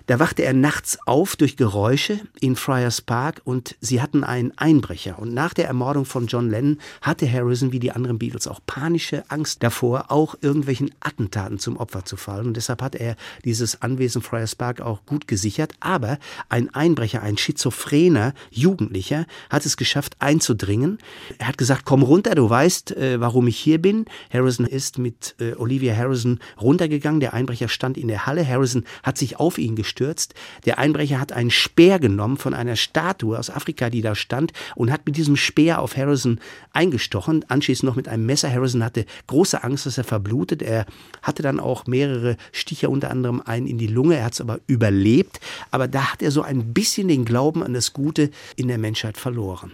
Da 0.06 0.20
wachte 0.20 0.44
er 0.44 0.52
nachts 0.52 0.98
auf 1.06 1.38
durch 1.38 1.56
Geräusche 1.56 2.20
in 2.42 2.58
Friars 2.58 3.00
Park 3.00 3.42
und 3.46 3.78
sie 3.80 4.02
hatten 4.02 4.26
einen 4.26 4.52
Einbrecher. 4.58 5.18
Und 5.18 5.34
nach 5.34 5.54
der 5.54 5.68
Ermordung 5.68 6.04
von 6.04 6.28
John 6.28 6.50
Lennon 6.50 6.80
hatte 7.02 7.32
Harrison 7.32 7.72
wie 7.72 7.80
die 7.80 7.94
anderen 7.94 8.20
Beatles 8.20 8.48
auch 8.48 8.60
panische 8.66 9.24
Angst 9.30 9.64
davor, 9.64 10.12
auch 10.12 10.36
irgendwelchen 10.42 10.94
Attentaten 11.00 11.58
zum 11.58 11.78
Opfer 11.78 12.04
zu 12.04 12.18
fallen. 12.18 12.48
Und 12.48 12.58
deshalb 12.58 12.82
hat 12.82 12.96
er 12.96 13.16
dieses 13.46 13.82
Anwesen 13.82 14.22
Friars 14.22 14.56
Park 14.56 14.82
auch 14.82 15.06
gut 15.06 15.26
gesichert. 15.26 15.74
Aber 15.80 16.20
ein 16.50 16.74
Einbrecher, 16.76 17.22
ein 17.22 17.38
schizophrener 17.38 18.34
Jugendlicher, 18.52 19.26
hat 19.50 19.66
es 19.66 19.78
geschafft 19.78 20.18
einzudringen. 20.20 20.98
Er 21.38 21.48
hat 21.48 21.58
gesagt, 21.58 21.86
komm 21.86 22.04
runter, 22.04 22.36
du 22.36 22.50
weißt, 22.50 22.92
äh, 22.98 23.22
warum 23.22 23.48
ich 23.48 23.58
hier 23.58 23.82
bin. 23.82 24.06
Harrison 24.34 24.66
ist 24.66 24.98
mit 24.98 25.36
äh, 25.40 25.54
Olivia 25.54 25.96
Harrison 25.96 26.40
runtergegangen. 26.60 27.22
Der 27.22 27.34
Einbrecher 27.34 27.70
stand 27.70 27.98
in 27.98 28.10
der 28.10 28.26
Halle. 28.26 28.46
Harrison 28.46 28.84
hat 29.02 29.18
sich 29.18 29.40
auf 29.40 29.58
ihn 29.58 29.78
gestellt 29.78 29.93
gestürzt. 29.94 30.34
Der 30.66 30.80
Einbrecher 30.80 31.20
hat 31.20 31.32
einen 31.32 31.52
Speer 31.52 32.00
genommen 32.00 32.38
von 32.38 32.54
einer 32.56 32.76
Statue 32.76 33.38
aus 33.38 33.52
Afrika, 33.52 33.90
die 33.92 34.02
da 34.02 34.16
stand, 34.16 34.52
und 34.76 34.92
hat 34.92 35.06
mit 35.06 35.18
diesem 35.18 35.36
Speer 35.36 35.80
auf 35.80 35.96
Harrison 35.96 36.40
eingestochen. 36.72 37.46
Anschließend 37.48 37.88
noch 37.88 37.96
mit 37.96 38.08
einem 38.08 38.26
Messer. 38.26 38.52
Harrison 38.52 38.84
hatte 38.84 39.06
große 39.28 39.64
Angst, 39.64 39.86
dass 39.86 40.00
er 40.00 40.04
verblutet. 40.04 40.64
Er 40.64 40.86
hatte 41.22 41.44
dann 41.44 41.60
auch 41.60 41.86
mehrere 41.86 42.38
Stiche, 42.52 42.90
unter 42.90 43.12
anderem 43.12 43.42
einen 43.42 43.68
in 43.68 43.78
die 43.78 43.88
Lunge. 43.88 44.16
Er 44.16 44.26
hat 44.26 44.34
es 44.34 44.42
aber 44.42 44.60
überlebt. 44.66 45.40
Aber 45.70 45.88
da 45.88 46.12
hat 46.12 46.24
er 46.24 46.32
so 46.32 46.42
ein 46.42 46.74
bisschen 46.74 47.08
den 47.08 47.26
Glauben 47.26 47.64
an 47.64 47.74
das 47.74 47.94
Gute 47.94 48.32
in 48.56 48.68
der 48.68 48.80
Menschheit 48.80 49.18
verloren. 49.18 49.72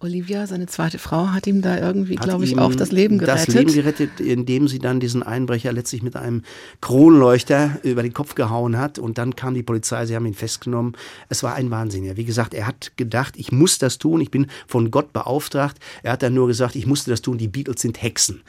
Olivia, 0.00 0.46
seine 0.46 0.66
zweite 0.66 0.98
Frau, 0.98 1.28
hat 1.28 1.46
ihm 1.46 1.62
da 1.62 1.78
irgendwie, 1.78 2.16
glaube 2.16 2.44
ich, 2.44 2.58
auch 2.58 2.74
das 2.74 2.92
Leben 2.92 3.18
gerettet. 3.18 3.48
Das 3.48 3.54
Leben 3.54 3.72
gerettet, 3.72 4.20
indem 4.20 4.68
sie 4.68 4.78
dann 4.78 5.00
diesen 5.00 5.22
Einbrecher 5.22 5.72
letztlich 5.72 6.02
mit 6.02 6.16
einem 6.16 6.42
Kronleuchter 6.80 7.78
über 7.82 8.02
den 8.02 8.12
Kopf 8.12 8.34
gehauen 8.34 8.76
hat. 8.78 8.98
Und 8.98 9.18
dann 9.18 9.36
kam 9.36 9.54
die 9.54 9.62
Polizei, 9.62 10.06
sie 10.06 10.14
haben 10.14 10.26
ihn 10.26 10.34
festgenommen. 10.34 10.96
Es 11.28 11.42
war 11.42 11.54
ein 11.54 11.70
Wahnsinniger. 11.70 12.16
Wie 12.16 12.24
gesagt, 12.24 12.54
er 12.54 12.66
hat 12.66 12.92
gedacht, 12.96 13.34
ich 13.36 13.52
muss 13.52 13.78
das 13.78 13.98
tun, 13.98 14.20
ich 14.20 14.30
bin 14.30 14.46
von 14.66 14.90
Gott 14.90 15.12
beauftragt. 15.12 15.78
Er 16.02 16.12
hat 16.12 16.22
dann 16.22 16.34
nur 16.34 16.46
gesagt, 16.46 16.76
ich 16.76 16.86
musste 16.86 17.10
das 17.10 17.22
tun, 17.22 17.38
die 17.38 17.48
Beatles 17.48 17.80
sind 17.80 18.02
Hexen. 18.02 18.42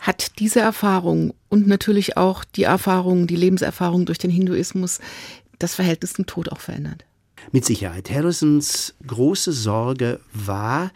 Hat 0.00 0.38
diese 0.38 0.60
Erfahrung 0.60 1.32
und 1.48 1.66
natürlich 1.66 2.18
auch 2.18 2.44
die 2.44 2.64
Erfahrung, 2.64 3.26
die 3.26 3.36
Lebenserfahrung 3.36 4.04
durch 4.04 4.18
den 4.18 4.30
Hinduismus 4.30 5.00
das 5.58 5.74
Verhältnis 5.74 6.12
zum 6.12 6.26
Tod 6.26 6.50
auch 6.50 6.60
verändert? 6.60 7.04
Mit 7.52 7.64
Sicherheit. 7.64 8.10
Harrisons 8.10 8.94
große 9.06 9.52
Sorge 9.52 10.20
war, 10.32 10.90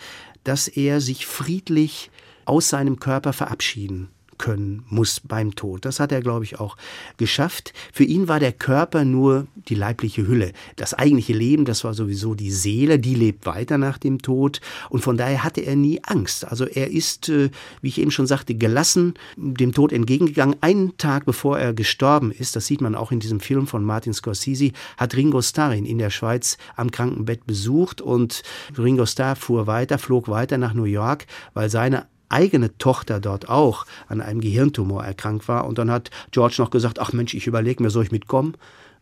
dass 0.44 0.68
er 0.68 1.00
sich 1.00 1.26
friedlich 1.26 2.10
aus 2.44 2.68
seinem 2.68 2.98
Körper 2.98 3.32
verabschieden 3.32 4.10
können 4.38 4.84
muss 4.88 5.20
beim 5.20 5.54
Tod. 5.54 5.84
Das 5.84 6.00
hat 6.00 6.12
er, 6.12 6.20
glaube 6.20 6.44
ich, 6.44 6.58
auch 6.60 6.76
geschafft. 7.16 7.72
Für 7.92 8.04
ihn 8.04 8.28
war 8.28 8.40
der 8.40 8.52
Körper 8.52 9.04
nur 9.04 9.46
die 9.68 9.74
leibliche 9.74 10.26
Hülle. 10.26 10.52
Das 10.76 10.94
eigentliche 10.94 11.32
Leben, 11.32 11.64
das 11.64 11.84
war 11.84 11.94
sowieso 11.94 12.34
die 12.34 12.50
Seele, 12.50 12.98
die 12.98 13.14
lebt 13.14 13.46
weiter 13.46 13.78
nach 13.78 13.98
dem 13.98 14.22
Tod. 14.22 14.60
Und 14.88 15.02
von 15.02 15.16
daher 15.16 15.44
hatte 15.44 15.60
er 15.60 15.76
nie 15.76 16.00
Angst. 16.04 16.44
Also 16.46 16.66
er 16.66 16.90
ist, 16.90 17.28
äh, 17.28 17.50
wie 17.82 17.88
ich 17.88 18.00
eben 18.00 18.10
schon 18.10 18.26
sagte, 18.26 18.54
gelassen 18.54 19.14
dem 19.36 19.72
Tod 19.72 19.92
entgegengegangen. 19.92 20.56
Einen 20.60 20.96
Tag 20.96 21.26
bevor 21.26 21.58
er 21.58 21.74
gestorben 21.74 22.30
ist, 22.30 22.56
das 22.56 22.66
sieht 22.66 22.80
man 22.80 22.94
auch 22.94 23.12
in 23.12 23.20
diesem 23.20 23.40
Film 23.40 23.66
von 23.66 23.84
Martin 23.84 24.14
Scorsese, 24.14 24.72
hat 24.96 25.16
Ringo 25.16 25.42
Starr 25.42 25.74
ihn 25.74 25.86
in 25.86 25.98
der 25.98 26.10
Schweiz 26.10 26.58
am 26.76 26.90
Krankenbett 26.90 27.46
besucht 27.46 28.00
und 28.00 28.42
Ringo 28.76 29.06
Starr 29.06 29.36
fuhr 29.36 29.66
weiter, 29.66 29.98
flog 29.98 30.28
weiter 30.28 30.58
nach 30.58 30.74
New 30.74 30.84
York, 30.84 31.26
weil 31.54 31.70
seine 31.70 32.06
eigene 32.28 32.76
Tochter 32.78 33.20
dort 33.20 33.48
auch 33.48 33.86
an 34.08 34.20
einem 34.20 34.40
Gehirntumor 34.40 35.04
erkrankt 35.04 35.48
war. 35.48 35.66
Und 35.66 35.78
dann 35.78 35.90
hat 35.90 36.10
George 36.30 36.56
noch 36.58 36.70
gesagt, 36.70 36.98
ach 36.98 37.12
Mensch, 37.12 37.34
ich 37.34 37.46
überlege 37.46 37.82
mir, 37.82 37.90
soll 37.90 38.04
ich 38.04 38.12
mitkommen? 38.12 38.54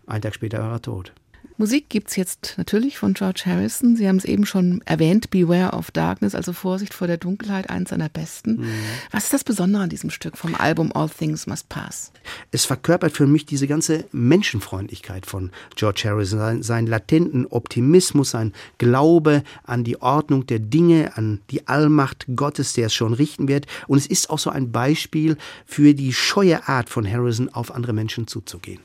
Ein 0.07 0.23
Tag 0.23 0.35
später 0.35 0.59
war 0.59 0.73
er 0.73 0.83
tot. 0.83 1.13
Musik 1.59 1.89
gibt 1.89 2.11
es 2.11 2.17
jetzt 2.17 2.55
natürlich 2.59 2.99
von 2.99 3.15
George 3.15 3.45
Harrison. 3.47 3.97
Sie 3.97 4.07
haben 4.07 4.17
es 4.17 4.27
eben 4.27 4.45
schon 4.45 4.83
erwähnt, 4.85 5.31
Beware 5.31 5.75
of 5.75 5.91
Darkness, 5.91 6.35
also 6.35 6.53
Vorsicht 6.53 6.93
vor 6.93 7.07
der 7.07 7.17
Dunkelheit, 7.17 7.71
eines 7.71 7.89
seiner 7.89 8.11
besten. 8.11 8.61
Mhm. 8.61 8.75
Was 9.11 9.25
ist 9.25 9.33
das 9.33 9.45
Besondere 9.45 9.83
an 9.83 9.89
diesem 9.89 10.11
Stück 10.11 10.37
vom 10.37 10.55
Album 10.55 10.93
All 10.93 11.09
Things 11.09 11.47
Must 11.47 11.69
Pass? 11.71 12.13
Es 12.51 12.67
verkörpert 12.67 13.13
für 13.13 13.27
mich 13.27 13.47
diese 13.47 13.67
ganze 13.67 14.05
Menschenfreundlichkeit 14.13 15.25
von 15.25 15.51
George 15.77 16.03
Harrison, 16.05 16.39
sein, 16.39 16.63
seinen 16.63 16.87
latenten 16.87 17.47
Optimismus, 17.47 18.33
sein 18.33 18.53
Glaube 18.77 19.43
an 19.65 19.83
die 19.83 20.01
Ordnung 20.03 20.47
der 20.47 20.59
Dinge, 20.59 21.17
an 21.17 21.41
die 21.51 21.67
Allmacht 21.69 22.27
Gottes, 22.37 22.75
der 22.75 22.87
es 22.87 22.95
schon 22.95 23.15
richten 23.15 23.49
wird. 23.49 23.67
Und 23.87 23.97
es 23.97 24.07
ist 24.07 24.29
auch 24.29 24.39
so 24.39 24.51
ein 24.51 24.73
Beispiel 24.73 25.39
für 25.65 25.95
die 25.95 26.13
scheue 26.13 26.69
Art 26.69 26.91
von 26.91 27.11
Harrison, 27.11 27.49
auf 27.49 27.75
andere 27.75 27.95
Menschen 27.95 28.27
zuzugehen. 28.27 28.81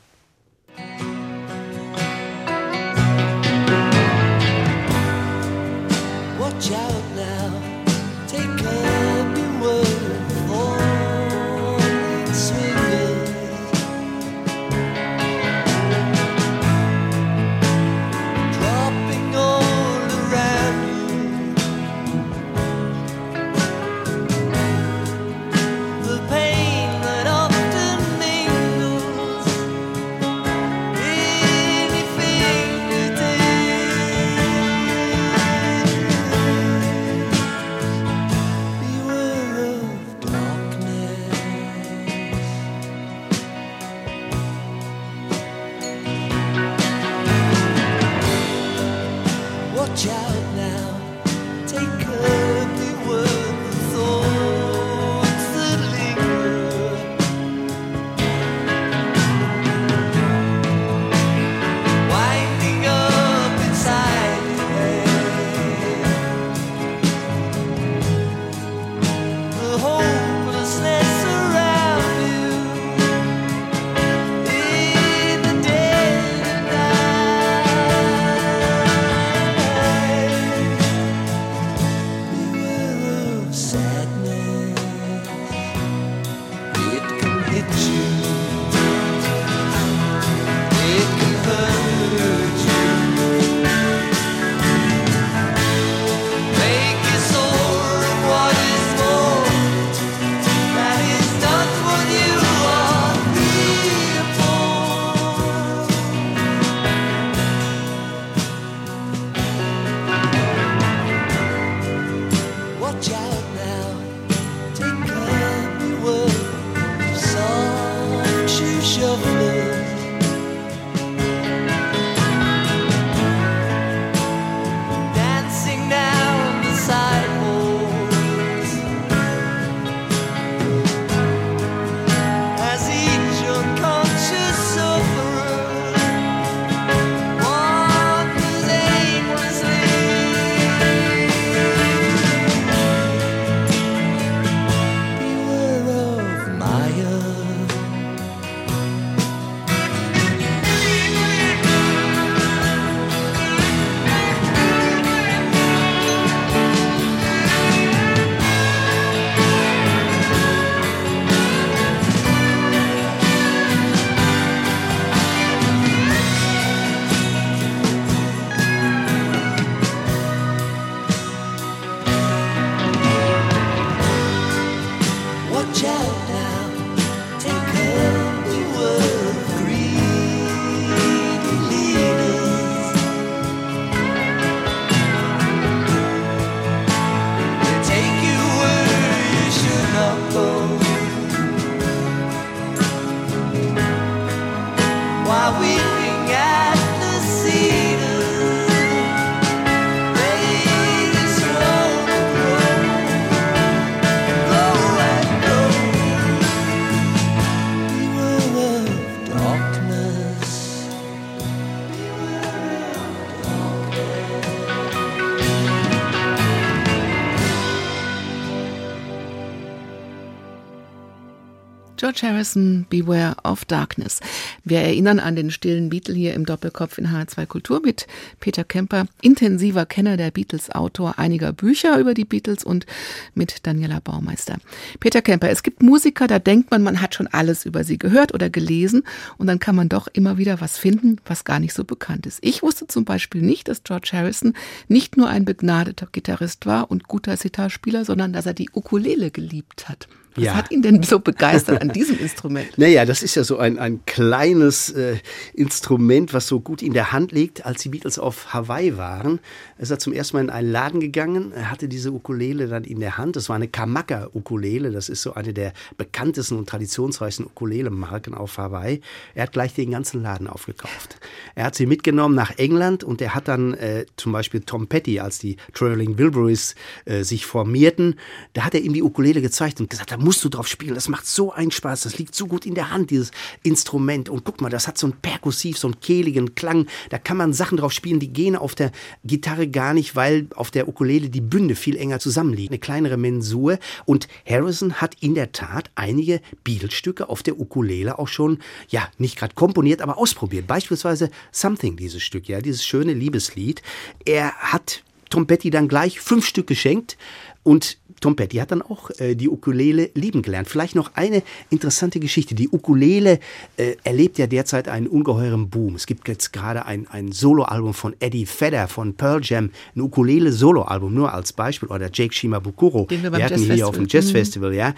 George 222.12 222.28
Harrison, 222.28 222.86
Beware 222.90 223.38
of 223.46 223.64
Darkness. 223.64 224.20
Wir 224.66 224.80
erinnern 224.80 225.20
an 225.20 225.38
den 225.38 225.50
stillen 225.50 225.88
Beatle 225.88 226.14
hier 226.14 226.34
im 226.34 226.46
Doppelkopf 226.46 226.98
in 226.98 227.08
H2 227.08 227.46
Kultur 227.46 227.82
mit 227.82 228.06
Peter 228.42 228.66
Kemper, 228.66 229.06
intensiver 229.22 229.86
Kenner 229.86 230.18
der 230.18 230.32
Beatles, 230.32 230.72
Autor 230.72 231.20
einiger 231.20 231.54
Bücher 231.54 231.98
über 232.00 232.14
die 232.14 232.26
Beatles 232.26 232.66
und 232.66 232.86
mit 233.34 233.66
Daniela 233.66 234.02
Baumeister. 234.02 234.58
Peter 235.00 235.22
Kemper, 235.22 235.52
es 235.52 235.64
gibt 235.64 235.82
Musiker, 235.82 236.28
da 236.28 236.40
denkt 236.40 236.70
man, 236.70 236.84
man 236.84 237.00
hat 237.00 237.16
schon 237.16 237.28
alles 237.28 237.66
über 237.66 237.86
sie 237.86 237.98
gehört 237.98 238.34
oder 238.34 238.50
gelesen 238.50 239.04
und 239.38 239.48
dann 239.48 239.60
kann 239.60 239.78
man 239.78 239.88
doch 239.88 240.08
immer 240.08 240.38
wieder 240.38 240.60
was 240.60 240.78
finden, 240.78 241.16
was 241.24 241.46
gar 241.46 241.60
nicht 241.60 241.74
so 241.74 241.86
bekannt 241.86 242.26
ist. 242.26 242.40
Ich 242.42 242.62
wusste 242.62 242.88
zum 242.88 243.06
Beispiel 243.06 243.42
nicht, 243.42 243.70
dass 243.70 243.84
George 243.84 244.10
Harrison 244.12 244.52
nicht 244.90 245.16
nur 245.16 245.30
ein 245.30 245.46
begnadeter 245.46 246.10
Gitarrist 246.12 246.66
war 246.66 246.92
und 246.92 247.08
guter 247.08 247.38
Sitarspieler, 247.38 248.04
sondern 248.04 248.34
dass 248.34 248.46
er 248.46 248.54
die 248.54 248.70
Ukulele 248.74 249.32
geliebt 249.32 249.88
hat. 249.88 250.10
Was 250.36 250.44
Ja. 250.44 250.56
hat 250.56 250.72
ihn 250.72 250.82
denn 250.82 251.04
so 251.04 251.20
begeistert 251.20 251.82
an 251.82 251.90
diesem 251.90 252.20
Instrument? 252.20 252.68
Naja, 252.78 253.06
das 253.06 253.22
ist 253.24 253.36
ja 253.36 253.44
so 253.44 253.58
ein, 253.58 253.78
ein 253.80 254.06
kleines 254.06 254.90
äh, 254.92 255.18
Instrument, 255.54 256.34
was 256.34 256.48
so 256.48 256.60
gut 256.60 256.82
in 256.82 256.94
der 256.94 257.12
Hand 257.12 257.32
liegt. 257.32 257.66
Als 257.66 257.82
die 257.84 257.90
Beatles 257.90 258.18
auf 258.18 258.54
Hawaii 258.54 258.98
waren, 258.98 259.40
ist 259.78 259.92
er 259.92 260.00
zum 260.00 260.14
ersten 260.14 260.38
Mal 260.38 260.44
in 260.44 260.50
einen 260.50 260.72
Laden 260.72 261.00
gegangen. 261.00 261.52
Er 261.54 261.70
hatte 261.70 261.88
diese 261.88 262.12
Ukulele 262.12 262.68
dann 262.68 262.84
in 262.84 263.00
der 263.00 263.18
Hand. 263.18 263.36
Das 263.36 263.50
war 263.50 263.56
eine 263.56 263.68
Kamaka-Ukulele. 263.68 264.92
Das 264.92 265.10
ist 265.10 265.22
so 265.22 265.34
eine 265.34 265.54
der 265.54 265.74
bekanntesten 265.98 266.58
und 266.58 266.68
traditionsreichsten 266.70 267.46
Ukulele-Marken 267.46 268.34
auf 268.34 268.58
Hawaii. 268.58 269.02
Er 269.36 269.44
hat 269.44 269.52
gleich 269.52 269.74
den 269.74 269.92
ganzen 269.92 270.22
Laden 270.24 270.48
aufgekauft. 270.48 271.18
Er 271.56 271.66
hat 271.66 271.76
sie 271.76 271.86
mitgenommen 271.86 272.36
nach 272.36 272.58
England 272.58 273.04
und 273.04 273.22
er 273.22 273.36
hat 273.36 273.48
dann 273.48 273.74
äh, 273.76 274.06
zum 274.18 274.32
Beispiel 274.32 274.62
Tom 274.62 274.88
Petty, 274.88 275.20
als 275.20 275.40
die 275.40 275.58
Traveling 275.74 276.18
Wilburys 276.18 276.76
äh, 277.06 277.24
sich 277.24 277.46
formierten, 277.46 278.16
da 278.54 278.64
hat 278.64 278.74
er 278.76 278.82
ihm 278.82 278.94
die 278.94 279.04
Ukulele 279.04 279.42
gezeigt 279.42 279.80
und 279.80 279.90
gesagt, 279.90 280.12
da 280.12 280.18
musst 280.22 280.44
du 280.44 280.50
drauf 280.50 280.68
spielen. 280.68 280.96
Das 280.96 281.08
macht 281.08 281.26
so 281.26 281.52
einen 281.52 281.72
Spaß. 281.72 282.02
Das 282.02 282.18
liegt 282.18 282.36
so 282.36 282.48
gut 282.48 282.66
in 282.66 282.76
der 282.76 282.92
Hand, 282.92 283.12
dieses 283.12 283.32
Instrument. 283.64 284.30
Und 284.30 284.44
guck 284.44 284.62
mal, 284.62 284.70
das 284.70 284.88
hat 284.88 284.98
so 284.98 285.08
einen 285.08 285.18
perkussiv, 285.22 285.78
so 285.78 285.88
einen 285.88 286.00
kehligen 286.00 286.56
Klang. 286.56 286.88
Da 287.10 287.18
kann 287.18 287.38
man 287.38 287.54
Sachen 287.54 287.78
drauf 287.78 287.92
spielen, 287.92 288.20
die 288.20 288.32
gehen 288.32 288.56
auf 288.56 288.76
der 288.76 288.92
Gitarre 289.24 289.68
gar 289.68 289.94
nicht, 289.94 290.16
weil 290.16 290.48
auf 290.56 290.72
der 290.72 290.88
Ukulele 290.88 291.30
die 291.30 291.42
Bünde 291.42 291.76
viel 291.76 291.96
enger 291.96 292.20
zusammenliegen. 292.20 292.72
Eine 292.72 292.80
kleinere 292.80 293.18
Mensur. 293.18 293.80
Und 294.06 294.28
Harrison 294.48 295.02
hat 295.02 295.16
in 295.20 295.36
der 295.36 295.52
Tat 295.52 295.92
einige 295.96 296.42
Beatles-Stücke 296.64 297.30
auf 297.30 297.44
der 297.44 297.60
Ukulele 297.60 298.20
auch 298.20 298.28
schon, 298.28 298.60
ja, 298.90 299.10
nicht 299.18 299.38
gerade 299.38 299.56
komponiert, 299.56 300.02
aber 300.02 300.18
ausprobiert. 300.18 300.68
Beispielsweise 300.68 301.30
Something, 301.52 301.96
dieses 301.96 302.22
Stück, 302.22 302.48
ja, 302.48 302.62
dieses 302.62 302.86
schöne 302.86 303.14
Liebeslied. 303.14 303.82
Er 304.26 304.54
hat 304.54 305.04
Tom 305.30 305.48
Petty 305.48 305.70
dann 305.70 305.88
gleich 305.88 306.20
fünf 306.20 306.46
Stück 306.46 306.68
geschenkt 306.68 307.18
und 307.64 307.98
Tom 308.22 308.36
Petty 308.36 308.58
hat 308.58 308.72
dann 308.72 308.82
auch 308.82 309.10
äh, 309.20 309.36
die 309.36 309.50
Ukulele 309.50 310.12
lieben 310.14 310.42
gelernt. 310.42 310.70
Vielleicht 310.70 310.96
noch 310.96 311.12
eine 311.16 311.44
interessante 311.70 312.20
Geschichte. 312.20 312.56
Die 312.56 312.70
Ukulele 312.70 313.40
äh, 313.76 313.96
erlebt 314.04 314.38
ja 314.38 314.48
derzeit 314.48 314.88
einen 314.88 315.08
ungeheuren 315.08 315.70
Boom. 315.70 315.96
Es 315.96 316.06
gibt 316.06 316.28
jetzt 316.28 316.54
gerade 316.54 316.86
ein, 316.86 317.08
ein 317.08 317.32
Soloalbum 317.32 317.94
von 317.94 318.16
Eddie 318.20 318.48
Vedder 318.48 318.88
von 318.88 319.16
Pearl 319.16 319.42
Jam, 319.44 319.72
ein 319.96 320.02
Ukulele-Soloalbum, 320.02 321.14
nur 321.14 321.34
als 321.34 321.52
Beispiel, 321.52 321.90
oder 321.90 322.10
Jake 322.14 322.34
Shimabukuro. 322.34 323.08
Den 323.08 323.24
wir 323.24 323.32
beim 323.32 323.42
hatten 323.42 323.60
hier 323.60 323.88
auf 323.88 323.96
dem 323.96 324.08
Jazzfestival, 324.08 324.74
ja. 324.74 324.94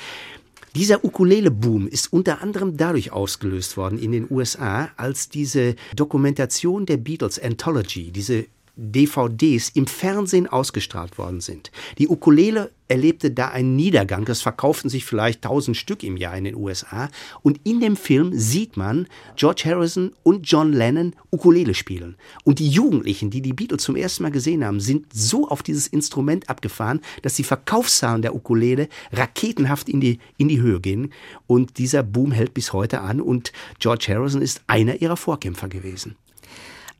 Dieser 0.75 1.05
Ukulele-Boom 1.05 1.87
ist 1.87 2.11
unter 2.11 2.41
anderem 2.41 2.77
dadurch 2.77 3.11
ausgelöst 3.11 3.77
worden 3.77 3.99
in 3.99 4.11
den 4.11 4.27
USA, 4.29 4.89
als 4.97 5.29
diese 5.29 5.75
Dokumentation 5.95 6.85
der 6.85 6.97
Beatles 6.97 7.39
Anthology, 7.41 8.11
diese 8.11 8.45
DVDs 8.75 9.69
im 9.69 9.85
Fernsehen 9.85 10.47
ausgestrahlt 10.47 11.17
worden 11.17 11.41
sind. 11.41 11.71
Die 11.99 12.07
Ukulele 12.07 12.71
erlebte 12.87 13.31
da 13.31 13.49
einen 13.49 13.75
Niedergang. 13.75 14.27
Es 14.27 14.41
verkauften 14.41 14.89
sich 14.89 15.05
vielleicht 15.05 15.43
1000 15.45 15.77
Stück 15.77 16.03
im 16.03 16.17
Jahr 16.17 16.35
in 16.37 16.43
den 16.43 16.55
USA. 16.55 17.09
Und 17.41 17.59
in 17.63 17.79
dem 17.79 17.95
Film 17.95 18.31
sieht 18.33 18.77
man 18.77 19.07
George 19.35 19.63
Harrison 19.65 20.11
und 20.23 20.49
John 20.49 20.73
Lennon 20.73 21.15
Ukulele 21.31 21.73
spielen. 21.73 22.15
Und 22.43 22.59
die 22.59 22.69
Jugendlichen, 22.69 23.29
die 23.29 23.41
die 23.41 23.53
Beatles 23.53 23.83
zum 23.83 23.95
ersten 23.95 24.23
Mal 24.23 24.31
gesehen 24.31 24.65
haben, 24.65 24.79
sind 24.79 25.07
so 25.13 25.47
auf 25.47 25.63
dieses 25.63 25.87
Instrument 25.87 26.49
abgefahren, 26.49 27.01
dass 27.21 27.35
die 27.35 27.43
Verkaufszahlen 27.43 28.21
der 28.21 28.35
Ukulele 28.35 28.89
raketenhaft 29.11 29.87
in 29.87 30.01
die, 30.01 30.19
in 30.37 30.47
die 30.47 30.61
Höhe 30.61 30.79
gehen. 30.79 31.13
Und 31.47 31.77
dieser 31.77 32.03
Boom 32.03 32.31
hält 32.31 32.53
bis 32.53 32.73
heute 32.73 33.01
an. 33.01 33.21
Und 33.21 33.53
George 33.79 34.05
Harrison 34.09 34.41
ist 34.41 34.61
einer 34.67 35.01
ihrer 35.01 35.17
Vorkämpfer 35.17 35.67
gewesen. 35.67 36.15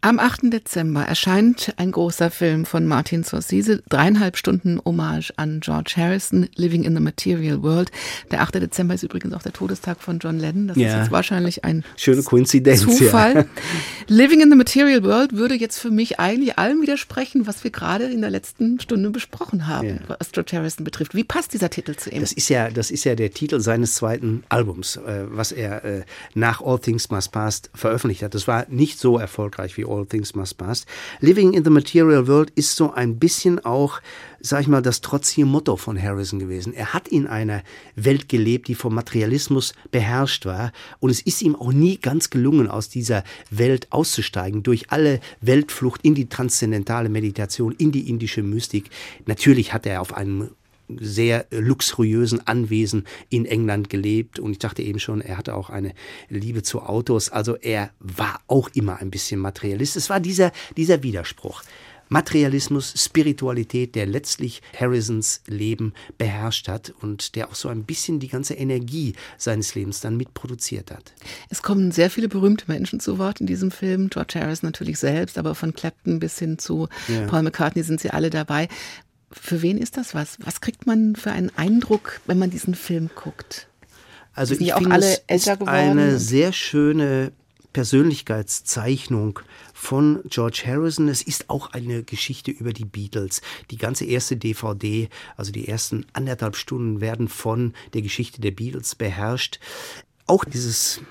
Am 0.06 0.20
8. 0.20 0.51
Dezember 0.51 1.04
erscheint 1.04 1.74
ein 1.78 1.91
großer 1.93 2.30
Film 2.30 2.66
von 2.66 2.86
Martin 2.86 3.24
Scorsese, 3.24 3.82
dreieinhalb 3.88 4.36
Stunden 4.36 4.82
Hommage 4.84 5.32
an 5.38 5.62
George 5.62 5.93
Harrison, 5.95 6.49
Living 6.56 6.84
in 6.84 6.93
the 6.93 6.99
Material 7.01 7.64
World. 7.64 7.89
Der 8.30 8.41
8. 8.41 8.56
Dezember 8.56 8.95
ist 8.95 9.04
übrigens 9.04 9.34
auch 9.34 9.41
der 9.43 9.54
Todestag 9.54 10.01
von 10.01 10.20
John 10.20 10.39
Lennon. 10.39 10.68
Das 10.68 10.76
ist 10.76 10.84
Ja. 10.84 10.99
jetzt 10.99 11.12
wahrscheinlich 11.12 11.64
ein 11.64 11.86
Schöne 11.95 12.22
Koinzidenz. 12.22 12.82
Zufall. 12.82 13.34
Ja. 13.34 13.45
Living 14.10 14.41
in 14.41 14.49
the 14.49 14.58
Material 14.58 15.04
World 15.04 15.32
würde 15.38 15.56
jetzt 15.56 15.80
für 15.80 15.89
mich 15.89 16.20
eigentlich 16.20 16.60
allem 16.60 16.82
widersprechen, 16.82 17.47
was 17.47 17.64
wir 17.64 17.72
gerade 17.72 18.04
in 18.04 18.20
der 18.20 18.30
letzten 18.30 18.82
Stunde 18.82 19.10
besprochen 19.10 19.68
haben, 19.68 19.88
Ja. 19.88 19.95
was 20.20 20.34
George 20.34 20.51
Harrison 20.58 20.84
betrifft. 20.84 21.16
Wie 21.16 21.24
passt 21.24 21.54
dieser 21.54 21.70
Titel 21.70 21.95
zu 21.95 22.10
ihm? 22.10 22.20
Das 22.20 22.34
ist 22.34 22.49
ja, 22.49 22.70
das 22.70 22.91
ist 22.91 23.06
ja 23.06 23.16
der 23.16 23.32
Titel 23.32 23.62
seines 23.62 23.95
zweiten 23.95 24.43
Albums, 24.49 24.97
äh, 24.97 25.24
was 25.30 25.54
er 25.54 25.86
äh, 25.86 26.01
nach 26.34 26.60
All 26.62 26.80
Things 26.80 27.10
Must 27.10 27.32
Pass 27.32 27.62
veröffentlicht 27.74 28.22
hat. 28.22 28.36
Das 28.36 28.49
war 28.49 28.66
nicht 28.68 28.99
so 28.99 29.18
erfolgreich 29.18 29.78
wie 29.78 29.86
All 29.94 30.06
Things 30.06 30.36
Must 30.36 30.58
Pass. 30.58 30.86
Living 31.20 31.54
in 31.54 31.64
the 31.64 31.70
Material 31.70 32.28
World 32.28 32.52
ist 32.56 32.76
so 32.76 32.94
ein 32.94 33.20
bisschen 33.20 33.64
auch, 33.64 34.02
sag 34.39 34.62
ich 34.62 34.68
mal, 34.68 34.82
das 34.82 35.02
trotzige 35.02 35.46
Motto 35.46 35.76
von 35.76 36.02
Harrison 36.02 36.39
gewesen. 36.39 36.74
Er 36.74 36.94
hat 36.94 37.08
in 37.08 37.28
einer 37.28 37.64
Welt 37.96 38.30
gelebt, 38.30 38.68
die 38.68 38.76
vom 38.76 38.96
Materialismus 38.96 39.74
beherrscht 39.91 40.46
war. 40.46 40.72
Und 41.00 41.10
es 41.10 41.22
ist 41.22 41.41
ihm 41.41 41.56
auch 41.56 41.72
nie 41.72 41.98
ganz 41.98 42.30
gelungen, 42.30 42.68
aus 42.68 42.89
dieser 42.89 43.24
Welt 43.50 43.88
auszusteigen, 43.91 44.64
durch 44.64 44.91
alle 44.91 45.20
Weltflucht 45.41 46.02
in 46.04 46.16
die 46.16 46.30
transzendentale 46.30 47.10
Meditation, 47.10 47.74
in 47.74 47.91
die 47.91 48.10
indische 48.10 48.44
Mystik. 48.44 48.89
Natürlich 49.26 49.74
hat 49.74 49.86
er 49.86 50.02
auf 50.02 50.14
einem 50.14 50.50
sehr 51.00 51.46
luxuriösen 51.52 52.46
Anwesen 52.48 53.06
in 53.30 53.46
England 53.46 53.89
gelebt 53.89 54.39
und 54.39 54.52
ich 54.52 54.60
dachte 54.60 54.82
eben 54.82 55.00
schon, 55.00 55.22
er 55.22 55.38
hatte 55.38 55.56
auch 55.56 55.70
eine 55.70 55.94
Liebe 56.30 56.64
zu 56.64 56.82
Autos. 56.82 57.30
Also 57.30 57.56
er 57.56 57.91
war 58.00 58.41
auch 58.48 58.70
immer 58.74 58.98
ein 58.98 59.12
bisschen 59.12 59.39
Materialist. 59.39 59.96
Es 59.96 60.10
war 60.10 60.20
dieser, 60.20 60.52
dieser 60.78 61.04
Widerspruch. 61.04 61.64
Materialismus, 62.10 62.94
Spiritualität, 62.96 63.96
der 63.96 64.06
letztlich 64.06 64.62
Harrisons 64.80 65.41
Leben 65.48 65.94
beherrscht 66.20 66.68
hat 66.68 66.94
und 67.02 67.36
der 67.36 67.50
auch 67.50 67.56
so 67.56 67.70
ein 67.70 67.86
bisschen 67.86 68.20
die 68.20 68.28
ganze 68.28 68.54
Energie 68.54 69.14
seines 69.38 69.74
Lebens 69.74 70.00
dann 70.00 70.16
mitproduziert 70.16 70.91
hat. 70.91 71.14
Es 71.50 71.64
kommen 71.64 71.91
sehr 71.91 72.12
viele 72.12 72.28
berühmte 72.28 72.66
Menschen 72.68 73.00
zu 73.00 73.18
Wort 73.18 73.41
in 73.41 73.48
diesem 73.48 73.72
Film. 73.72 74.10
George 74.10 74.39
Harrison 74.39 74.68
natürlich 74.68 75.00
selbst, 75.00 75.39
aber 75.39 75.56
von 75.56 75.74
Clapton 75.74 76.20
bis 76.20 76.38
hin 76.38 76.60
zu 76.60 76.88
Ja. 77.08 77.26
Paul 77.26 77.41
McCartney 77.41 77.82
sind 77.82 78.00
sie 78.00 78.12
alle 78.12 78.30
dabei. 78.30 78.68
Für 79.39 79.61
wen 79.61 79.77
ist 79.77 79.97
das 79.97 80.13
was? 80.13 80.38
Was 80.39 80.61
kriegt 80.61 80.86
man 80.86 81.15
für 81.15 81.31
einen 81.31 81.51
Eindruck, 81.55 82.21
wenn 82.25 82.39
man 82.39 82.49
diesen 82.49 82.75
Film 82.75 83.09
guckt? 83.15 83.67
Also 84.34 84.55
ich 84.55 84.73
finde, 84.73 84.91
alle 84.91 85.19
es 85.27 85.47
ist 85.47 85.67
eine 85.67 86.17
sehr 86.17 86.53
schöne 86.53 87.31
Persönlichkeitszeichnung 87.73 89.39
von 89.73 90.21
George 90.29 90.63
Harrison. 90.65 91.07
Es 91.09 91.21
ist 91.21 91.49
auch 91.49 91.71
eine 91.73 92.03
Geschichte 92.03 92.51
über 92.51 92.71
die 92.71 92.86
Beatles. 92.86 93.41
Die 93.71 93.77
ganze 93.77 94.05
erste 94.05 94.38
DVD, 94.38 95.09
also 95.36 95.51
die 95.51 95.67
ersten 95.67 96.05
anderthalb 96.13 96.55
Stunden 96.55 97.01
werden 97.01 97.27
von 97.27 97.73
der 97.93 98.01
Geschichte 98.01 98.41
der 98.41 98.51
Beatles 98.51 98.95
beherrscht. 98.95 99.59
Auch 100.26 100.45
dieses 100.45 101.01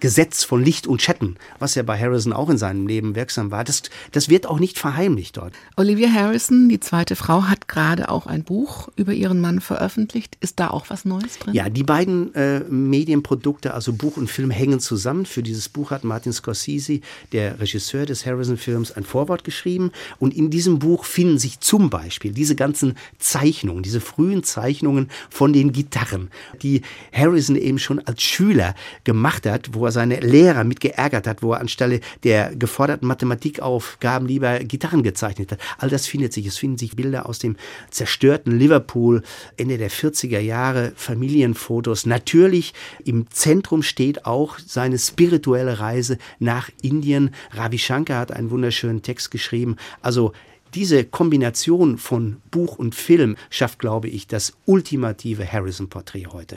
Gesetz 0.00 0.42
von 0.42 0.64
Licht 0.64 0.88
und 0.88 1.00
Schatten, 1.00 1.36
was 1.60 1.76
ja 1.76 1.84
bei 1.84 1.96
Harrison 1.96 2.32
auch 2.32 2.50
in 2.50 2.58
seinem 2.58 2.88
Leben 2.88 3.14
wirksam 3.14 3.52
war, 3.52 3.62
das, 3.62 3.82
das 4.10 4.28
wird 4.28 4.46
auch 4.46 4.58
nicht 4.58 4.78
verheimlicht 4.78 5.36
dort. 5.36 5.54
Olivia 5.76 6.10
Harrison, 6.10 6.68
die 6.68 6.80
zweite 6.80 7.14
Frau, 7.14 7.44
hat 7.44 7.68
gerade 7.68 8.08
auch 8.08 8.26
ein 8.26 8.42
Buch 8.42 8.88
über 8.96 9.12
ihren 9.12 9.40
Mann 9.40 9.60
veröffentlicht. 9.60 10.36
Ist 10.40 10.58
da 10.58 10.70
auch 10.70 10.86
was 10.88 11.04
Neues 11.04 11.38
drin? 11.38 11.54
Ja, 11.54 11.68
die 11.68 11.84
beiden 11.84 12.34
äh, 12.34 12.60
Medienprodukte, 12.60 13.74
also 13.74 13.92
Buch 13.92 14.16
und 14.16 14.28
Film, 14.28 14.50
hängen 14.50 14.80
zusammen. 14.80 15.24
Für 15.24 15.42
dieses 15.44 15.68
Buch 15.68 15.92
hat 15.92 16.02
Martin 16.02 16.32
Scorsese, 16.32 17.00
der 17.30 17.60
Regisseur 17.60 18.06
des 18.06 18.26
Harrison-Films, 18.26 18.92
ein 18.92 19.04
Vorwort 19.04 19.44
geschrieben. 19.44 19.92
Und 20.18 20.34
in 20.34 20.50
diesem 20.50 20.80
Buch 20.80 21.04
finden 21.04 21.38
sich 21.38 21.60
zum 21.60 21.90
Beispiel 21.90 22.32
diese 22.32 22.56
ganzen 22.56 22.94
Zeichnungen, 23.18 23.84
diese 23.84 24.00
frühen 24.00 24.42
Zeichnungen 24.42 25.10
von 25.30 25.52
den 25.52 25.72
Gitarren, 25.72 26.30
die 26.62 26.82
Harrison 27.12 27.54
eben 27.54 27.78
schon 27.78 28.00
als 28.00 28.22
Schüler 28.22 28.61
gemacht 29.04 29.46
hat, 29.46 29.74
wo 29.74 29.86
er 29.86 29.92
seine 29.92 30.20
Lehrer 30.20 30.64
mit 30.64 30.80
geärgert 30.80 31.26
hat, 31.26 31.42
wo 31.42 31.52
er 31.52 31.60
anstelle 31.60 32.00
der 32.24 32.54
geforderten 32.54 33.06
Mathematikaufgaben 33.06 34.26
lieber 34.26 34.58
Gitarren 34.60 35.02
gezeichnet 35.02 35.52
hat. 35.52 35.58
All 35.78 35.88
das 35.88 36.06
findet 36.06 36.32
sich. 36.32 36.46
Es 36.46 36.58
finden 36.58 36.78
sich 36.78 36.96
Bilder 36.96 37.28
aus 37.28 37.38
dem 37.38 37.56
zerstörten 37.90 38.58
Liverpool 38.58 39.22
Ende 39.56 39.78
der 39.78 39.90
40er 39.90 40.40
Jahre, 40.40 40.92
Familienfotos. 40.96 42.06
Natürlich 42.06 42.74
im 43.04 43.30
Zentrum 43.30 43.82
steht 43.82 44.26
auch 44.26 44.58
seine 44.58 44.98
spirituelle 44.98 45.80
Reise 45.80 46.18
nach 46.38 46.70
Indien. 46.82 47.34
Ravi 47.52 47.78
Shankar 47.78 48.20
hat 48.20 48.32
einen 48.32 48.50
wunderschönen 48.50 49.02
Text 49.02 49.30
geschrieben. 49.30 49.76
Also 50.00 50.32
diese 50.74 51.04
Kombination 51.04 51.98
von 51.98 52.40
Buch 52.50 52.78
und 52.78 52.94
Film 52.94 53.36
schafft, 53.50 53.78
glaube 53.78 54.08
ich, 54.08 54.26
das 54.26 54.54
ultimative 54.64 55.50
Harrison-Porträt 55.50 56.28
heute. 56.32 56.56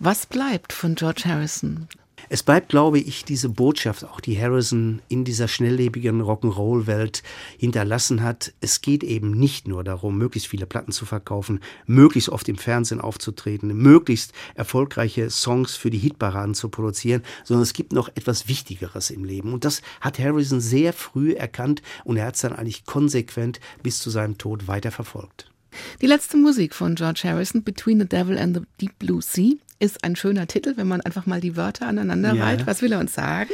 Was 0.00 0.26
bleibt 0.26 0.72
von 0.72 0.94
George 0.94 1.22
Harrison? 1.24 1.88
Es 2.28 2.44
bleibt, 2.44 2.68
glaube 2.68 3.00
ich, 3.00 3.24
diese 3.24 3.48
Botschaft, 3.48 4.04
auch 4.04 4.20
die 4.20 4.38
Harrison 4.40 5.02
in 5.08 5.24
dieser 5.24 5.48
schnelllebigen 5.48 6.22
Rock'n'Roll-Welt 6.22 7.24
hinterlassen 7.58 8.22
hat. 8.22 8.52
Es 8.60 8.80
geht 8.80 9.02
eben 9.02 9.32
nicht 9.32 9.66
nur 9.66 9.82
darum, 9.82 10.16
möglichst 10.16 10.48
viele 10.48 10.66
Platten 10.66 10.92
zu 10.92 11.04
verkaufen, 11.04 11.58
möglichst 11.86 12.28
oft 12.28 12.48
im 12.48 12.58
Fernsehen 12.58 13.00
aufzutreten, 13.00 13.76
möglichst 13.76 14.32
erfolgreiche 14.54 15.30
Songs 15.30 15.74
für 15.74 15.90
die 15.90 15.98
Hitparaden 15.98 16.54
zu 16.54 16.68
produzieren, 16.68 17.24
sondern 17.42 17.64
es 17.64 17.72
gibt 17.72 17.92
noch 17.92 18.08
etwas 18.08 18.46
Wichtigeres 18.46 19.10
im 19.10 19.24
Leben. 19.24 19.52
Und 19.52 19.64
das 19.64 19.82
hat 20.00 20.20
Harrison 20.20 20.60
sehr 20.60 20.92
früh 20.92 21.32
erkannt 21.32 21.82
und 22.04 22.18
er 22.18 22.26
hat 22.26 22.36
es 22.36 22.42
dann 22.42 22.52
eigentlich 22.52 22.84
konsequent 22.84 23.58
bis 23.82 23.98
zu 23.98 24.10
seinem 24.10 24.38
Tod 24.38 24.68
weiterverfolgt. 24.68 25.50
Die 26.00 26.06
letzte 26.06 26.36
Musik 26.36 26.74
von 26.74 26.94
George 26.94 27.22
Harrison, 27.24 27.62
Between 27.62 28.00
the 28.00 28.06
Devil 28.08 28.38
and 28.38 28.56
the 28.56 28.62
Deep 28.80 28.98
Blue 28.98 29.22
Sea, 29.22 29.56
ist 29.80 30.02
ein 30.04 30.16
schöner 30.16 30.46
Titel, 30.46 30.72
wenn 30.76 30.88
man 30.88 31.00
einfach 31.00 31.26
mal 31.26 31.40
die 31.40 31.56
Wörter 31.56 31.86
aneinander 31.86 32.34
Ja. 32.34 32.44
reiht. 32.44 32.66
Was 32.66 32.82
will 32.82 32.92
er 32.92 33.00
uns 33.00 33.14
sagen? 33.14 33.50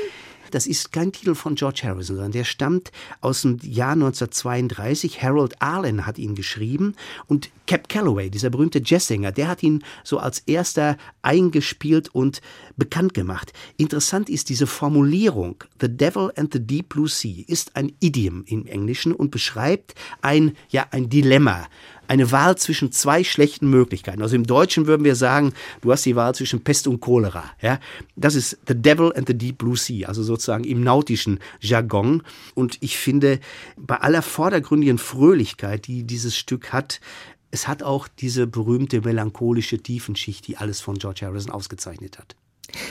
Das 0.51 0.67
ist 0.69 0.93
kein 0.93 1.11
Titel 1.11 1.35
von 1.35 1.57
George 1.57 1.81
Harrison, 1.83 2.15
sondern 2.17 2.31
der 2.31 2.45
stammt 2.45 2.93
aus 3.21 3.43
dem 3.43 3.59
Jahr 3.63 3.93
1932. 3.95 5.21
Harold 5.21 5.61
Arlen 5.61 6.07
hat 6.07 6.17
ihn 6.17 6.37
geschrieben 6.37 6.95
und 7.27 7.51
Cap 7.67 7.89
Calloway, 7.89 8.31
dieser 8.31 8.51
berühmte 8.51 8.81
Jazzsänger, 8.85 9.33
der 9.33 9.49
hat 9.49 9.63
ihn 9.63 9.83
so 10.05 10.19
als 10.19 10.41
erster 10.41 10.97
eingespielt 11.23 12.15
und 12.15 12.41
bekannt 12.77 13.15
gemacht. 13.15 13.53
Interessant 13.79 14.29
ist 14.29 14.49
diese 14.49 14.67
Formulierung, 14.67 15.65
The 15.81 15.89
Devil 15.89 16.31
and 16.37 16.53
the 16.53 16.61
Deep 16.61 16.91
Blue 16.91 17.09
Sea, 17.09 17.43
ist 17.49 17.75
ein 17.75 17.93
Idiom 18.01 18.45
im 18.47 18.67
Englischen 18.67 19.13
und 19.13 19.31
beschreibt 19.31 19.95
ein, 20.21 20.53
ja, 20.69 20.87
ein 20.91 21.09
Dilemma, 21.09 21.67
eine 22.09 22.31
Wahl 22.33 22.57
zwischen 22.57 22.93
zwei 22.93 23.25
schlechten 23.25 23.69
Möglichkeiten. 23.69 24.23
Also 24.23 24.37
im 24.37 24.45
Deutschen 24.45 24.87
würden 24.87 25.05
wir 25.05 25.15
sagen, 25.15 25.53
du 25.81 25.93
hast 25.93 26.05
die 26.05 26.17
Wahl 26.17 26.35
zwischen 26.35 26.63
Pest 26.63 26.87
und 26.87 27.01
Cholera. 27.01 27.45
Ja? 27.61 27.81
Das 28.17 28.35
ist 28.35 28.59
The 28.67 28.75
Devil 28.75 29.13
and 29.17 29.27
the 29.27 29.37
Deep 29.37 29.59
Blue 29.59 29.77
Sea, 29.77 30.09
also 30.09 30.23
sozusagen 30.23 30.65
im 30.65 30.83
nautischen 30.83 31.41
Jargon. 31.61 32.23
Und 32.55 32.79
ich 32.81 32.99
finde, 32.99 33.41
bei 33.77 33.97
aller 33.97 34.23
vordergründigen 34.23 34.99
Fröhlichkeit, 34.99 35.87
die 35.87 36.05
dieses 36.05 36.37
Stück 36.37 36.73
hat, 36.73 37.01
es 37.51 37.69
hat 37.69 37.83
auch 37.83 38.09
diese 38.09 38.47
berühmte 38.47 39.01
melancholische 39.03 39.79
Tiefenschicht, 39.79 40.47
die 40.49 40.57
alles 40.57 40.81
von 40.81 40.97
George 40.97 41.21
Harrison 41.25 41.53
ausgezeichnet 41.53 42.19
hat. 42.19 42.35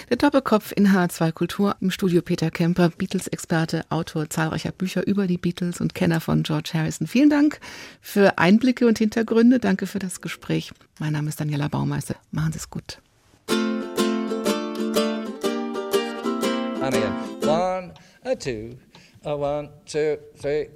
Der 0.10 0.18
Doppelkopf 0.18 0.72
in 0.76 0.90
H2 0.90 1.32
Kultur 1.32 1.76
im 1.82 1.92
Studio 1.92 2.22
Peter 2.22 2.52
Kemper, 2.52 2.90
Beatles-Experte, 2.90 3.84
Autor 3.90 4.30
zahlreicher 4.30 4.72
Bücher 4.72 5.06
über 5.08 5.28
die 5.28 5.38
Beatles 5.38 5.82
und 5.82 5.96
Kenner 5.96 6.20
von 6.20 6.44
George 6.44 6.72
Harrison. 6.74 7.08
Vielen 7.08 7.30
Dank 7.30 7.60
für 8.02 8.38
Einblicke 8.38 8.88
und 8.88 8.98
Hintergründe. 8.98 9.60
Danke 9.60 9.88
für 9.88 10.00
das 10.00 10.22
Gespräch. 10.22 10.72
Mein 11.00 11.14
Name 11.14 11.30
ist 11.30 11.40
Daniela 11.40 11.68
Baumeister. 11.68 12.16
Machen 12.32 12.54
Sie 12.54 12.60
es 12.60 12.70
gut. 12.70 13.00
One, 17.46 17.94
a 18.24 18.36
two, 18.36 18.78
a 19.26 19.36
one, 19.36 19.70
two, 19.86 20.18
three. 20.38 20.68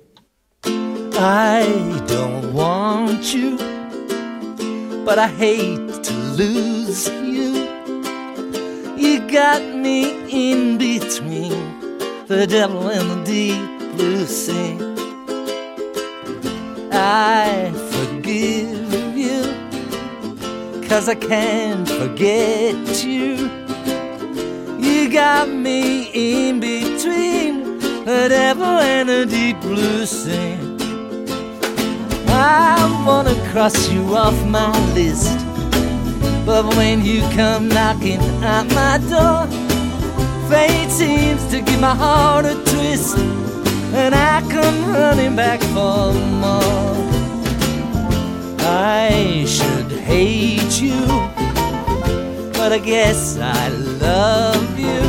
I 1.19 1.63
don't 2.07 2.53
want 2.53 3.33
you, 3.33 3.57
but 5.05 5.17
I 5.17 5.27
hate 5.27 6.03
to 6.03 6.13
lose 6.37 7.09
you. 7.09 7.26
Got 9.31 9.61
me 9.75 10.51
in 10.51 10.77
between 10.77 11.51
the 12.27 12.47
devil 12.47 12.89
and 12.89 13.11
the 13.11 13.23
deep 13.25 13.95
blue 13.95 14.25
sea. 14.25 14.77
I 16.91 17.71
forgive 17.91 19.17
you, 19.17 19.43
cause 20.87 21.09
I 21.09 21.15
can't 21.15 21.87
forget 21.87 23.03
you. 23.03 23.49
You 24.79 25.11
got 25.11 25.49
me 25.49 26.09
in 26.13 26.59
between 26.61 27.79
the 28.05 28.27
devil 28.29 28.63
and 28.65 29.09
the 29.09 29.25
deep 29.25 29.59
blue 29.59 30.05
sea. 30.05 30.55
I 32.29 33.03
wanna 33.05 33.35
cross 33.51 33.89
you 33.89 34.15
off 34.15 34.37
my 34.45 34.71
list, 34.93 35.37
but 36.47 36.65
when 36.75 37.05
you 37.05 37.21
come 37.35 37.67
knocking 37.67 38.21
at 38.41 38.65
my 38.73 38.97
door, 39.13 39.45
fate 40.49 40.89
seems 40.89 41.45
to 41.51 41.61
give 41.61 41.79
my 41.79 41.93
heart 41.93 42.45
a 42.45 42.55
twist, 42.71 43.17
and 43.93 44.15
I 44.15 44.41
come 44.49 44.77
running 44.91 45.35
back 45.35 45.61
for 45.75 46.13
more. 46.43 46.95
I 48.59 49.45
should 49.47 49.91
hate 49.91 50.81
you 50.81 51.27
but 52.67 52.73
I 52.73 52.79
guess 52.79 53.37
I 53.39 53.69
love 53.69 54.77
you. 54.77 55.03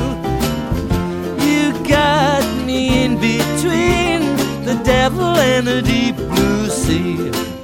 You 1.45 1.73
got 1.89 2.45
me 2.65 3.05
in 3.05 3.17
between 3.17 4.21
the 4.65 4.81
devil 4.85 5.25
and 5.25 5.67
the 5.67 5.83
deep 5.83 6.15
blue 6.15 6.69
sea. 6.69 7.58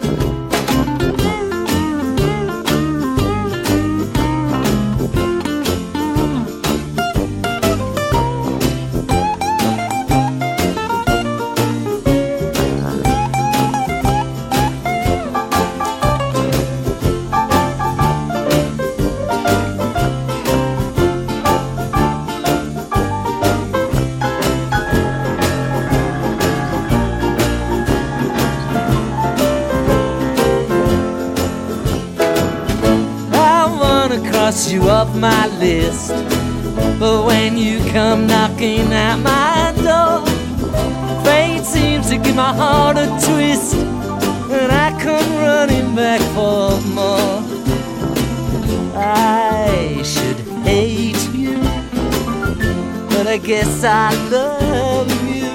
I 53.35 53.39
guess 53.39 53.83
I 53.83 54.15
love 54.31 55.11
you. 55.27 55.51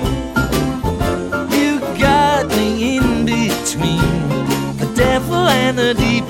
You 1.57 1.79
got 1.97 2.45
me 2.49 2.97
in 2.97 3.25
between 3.25 4.27
the 4.75 4.91
devil 4.97 5.47
and 5.47 5.77
the 5.79 5.93
deep 5.93 6.25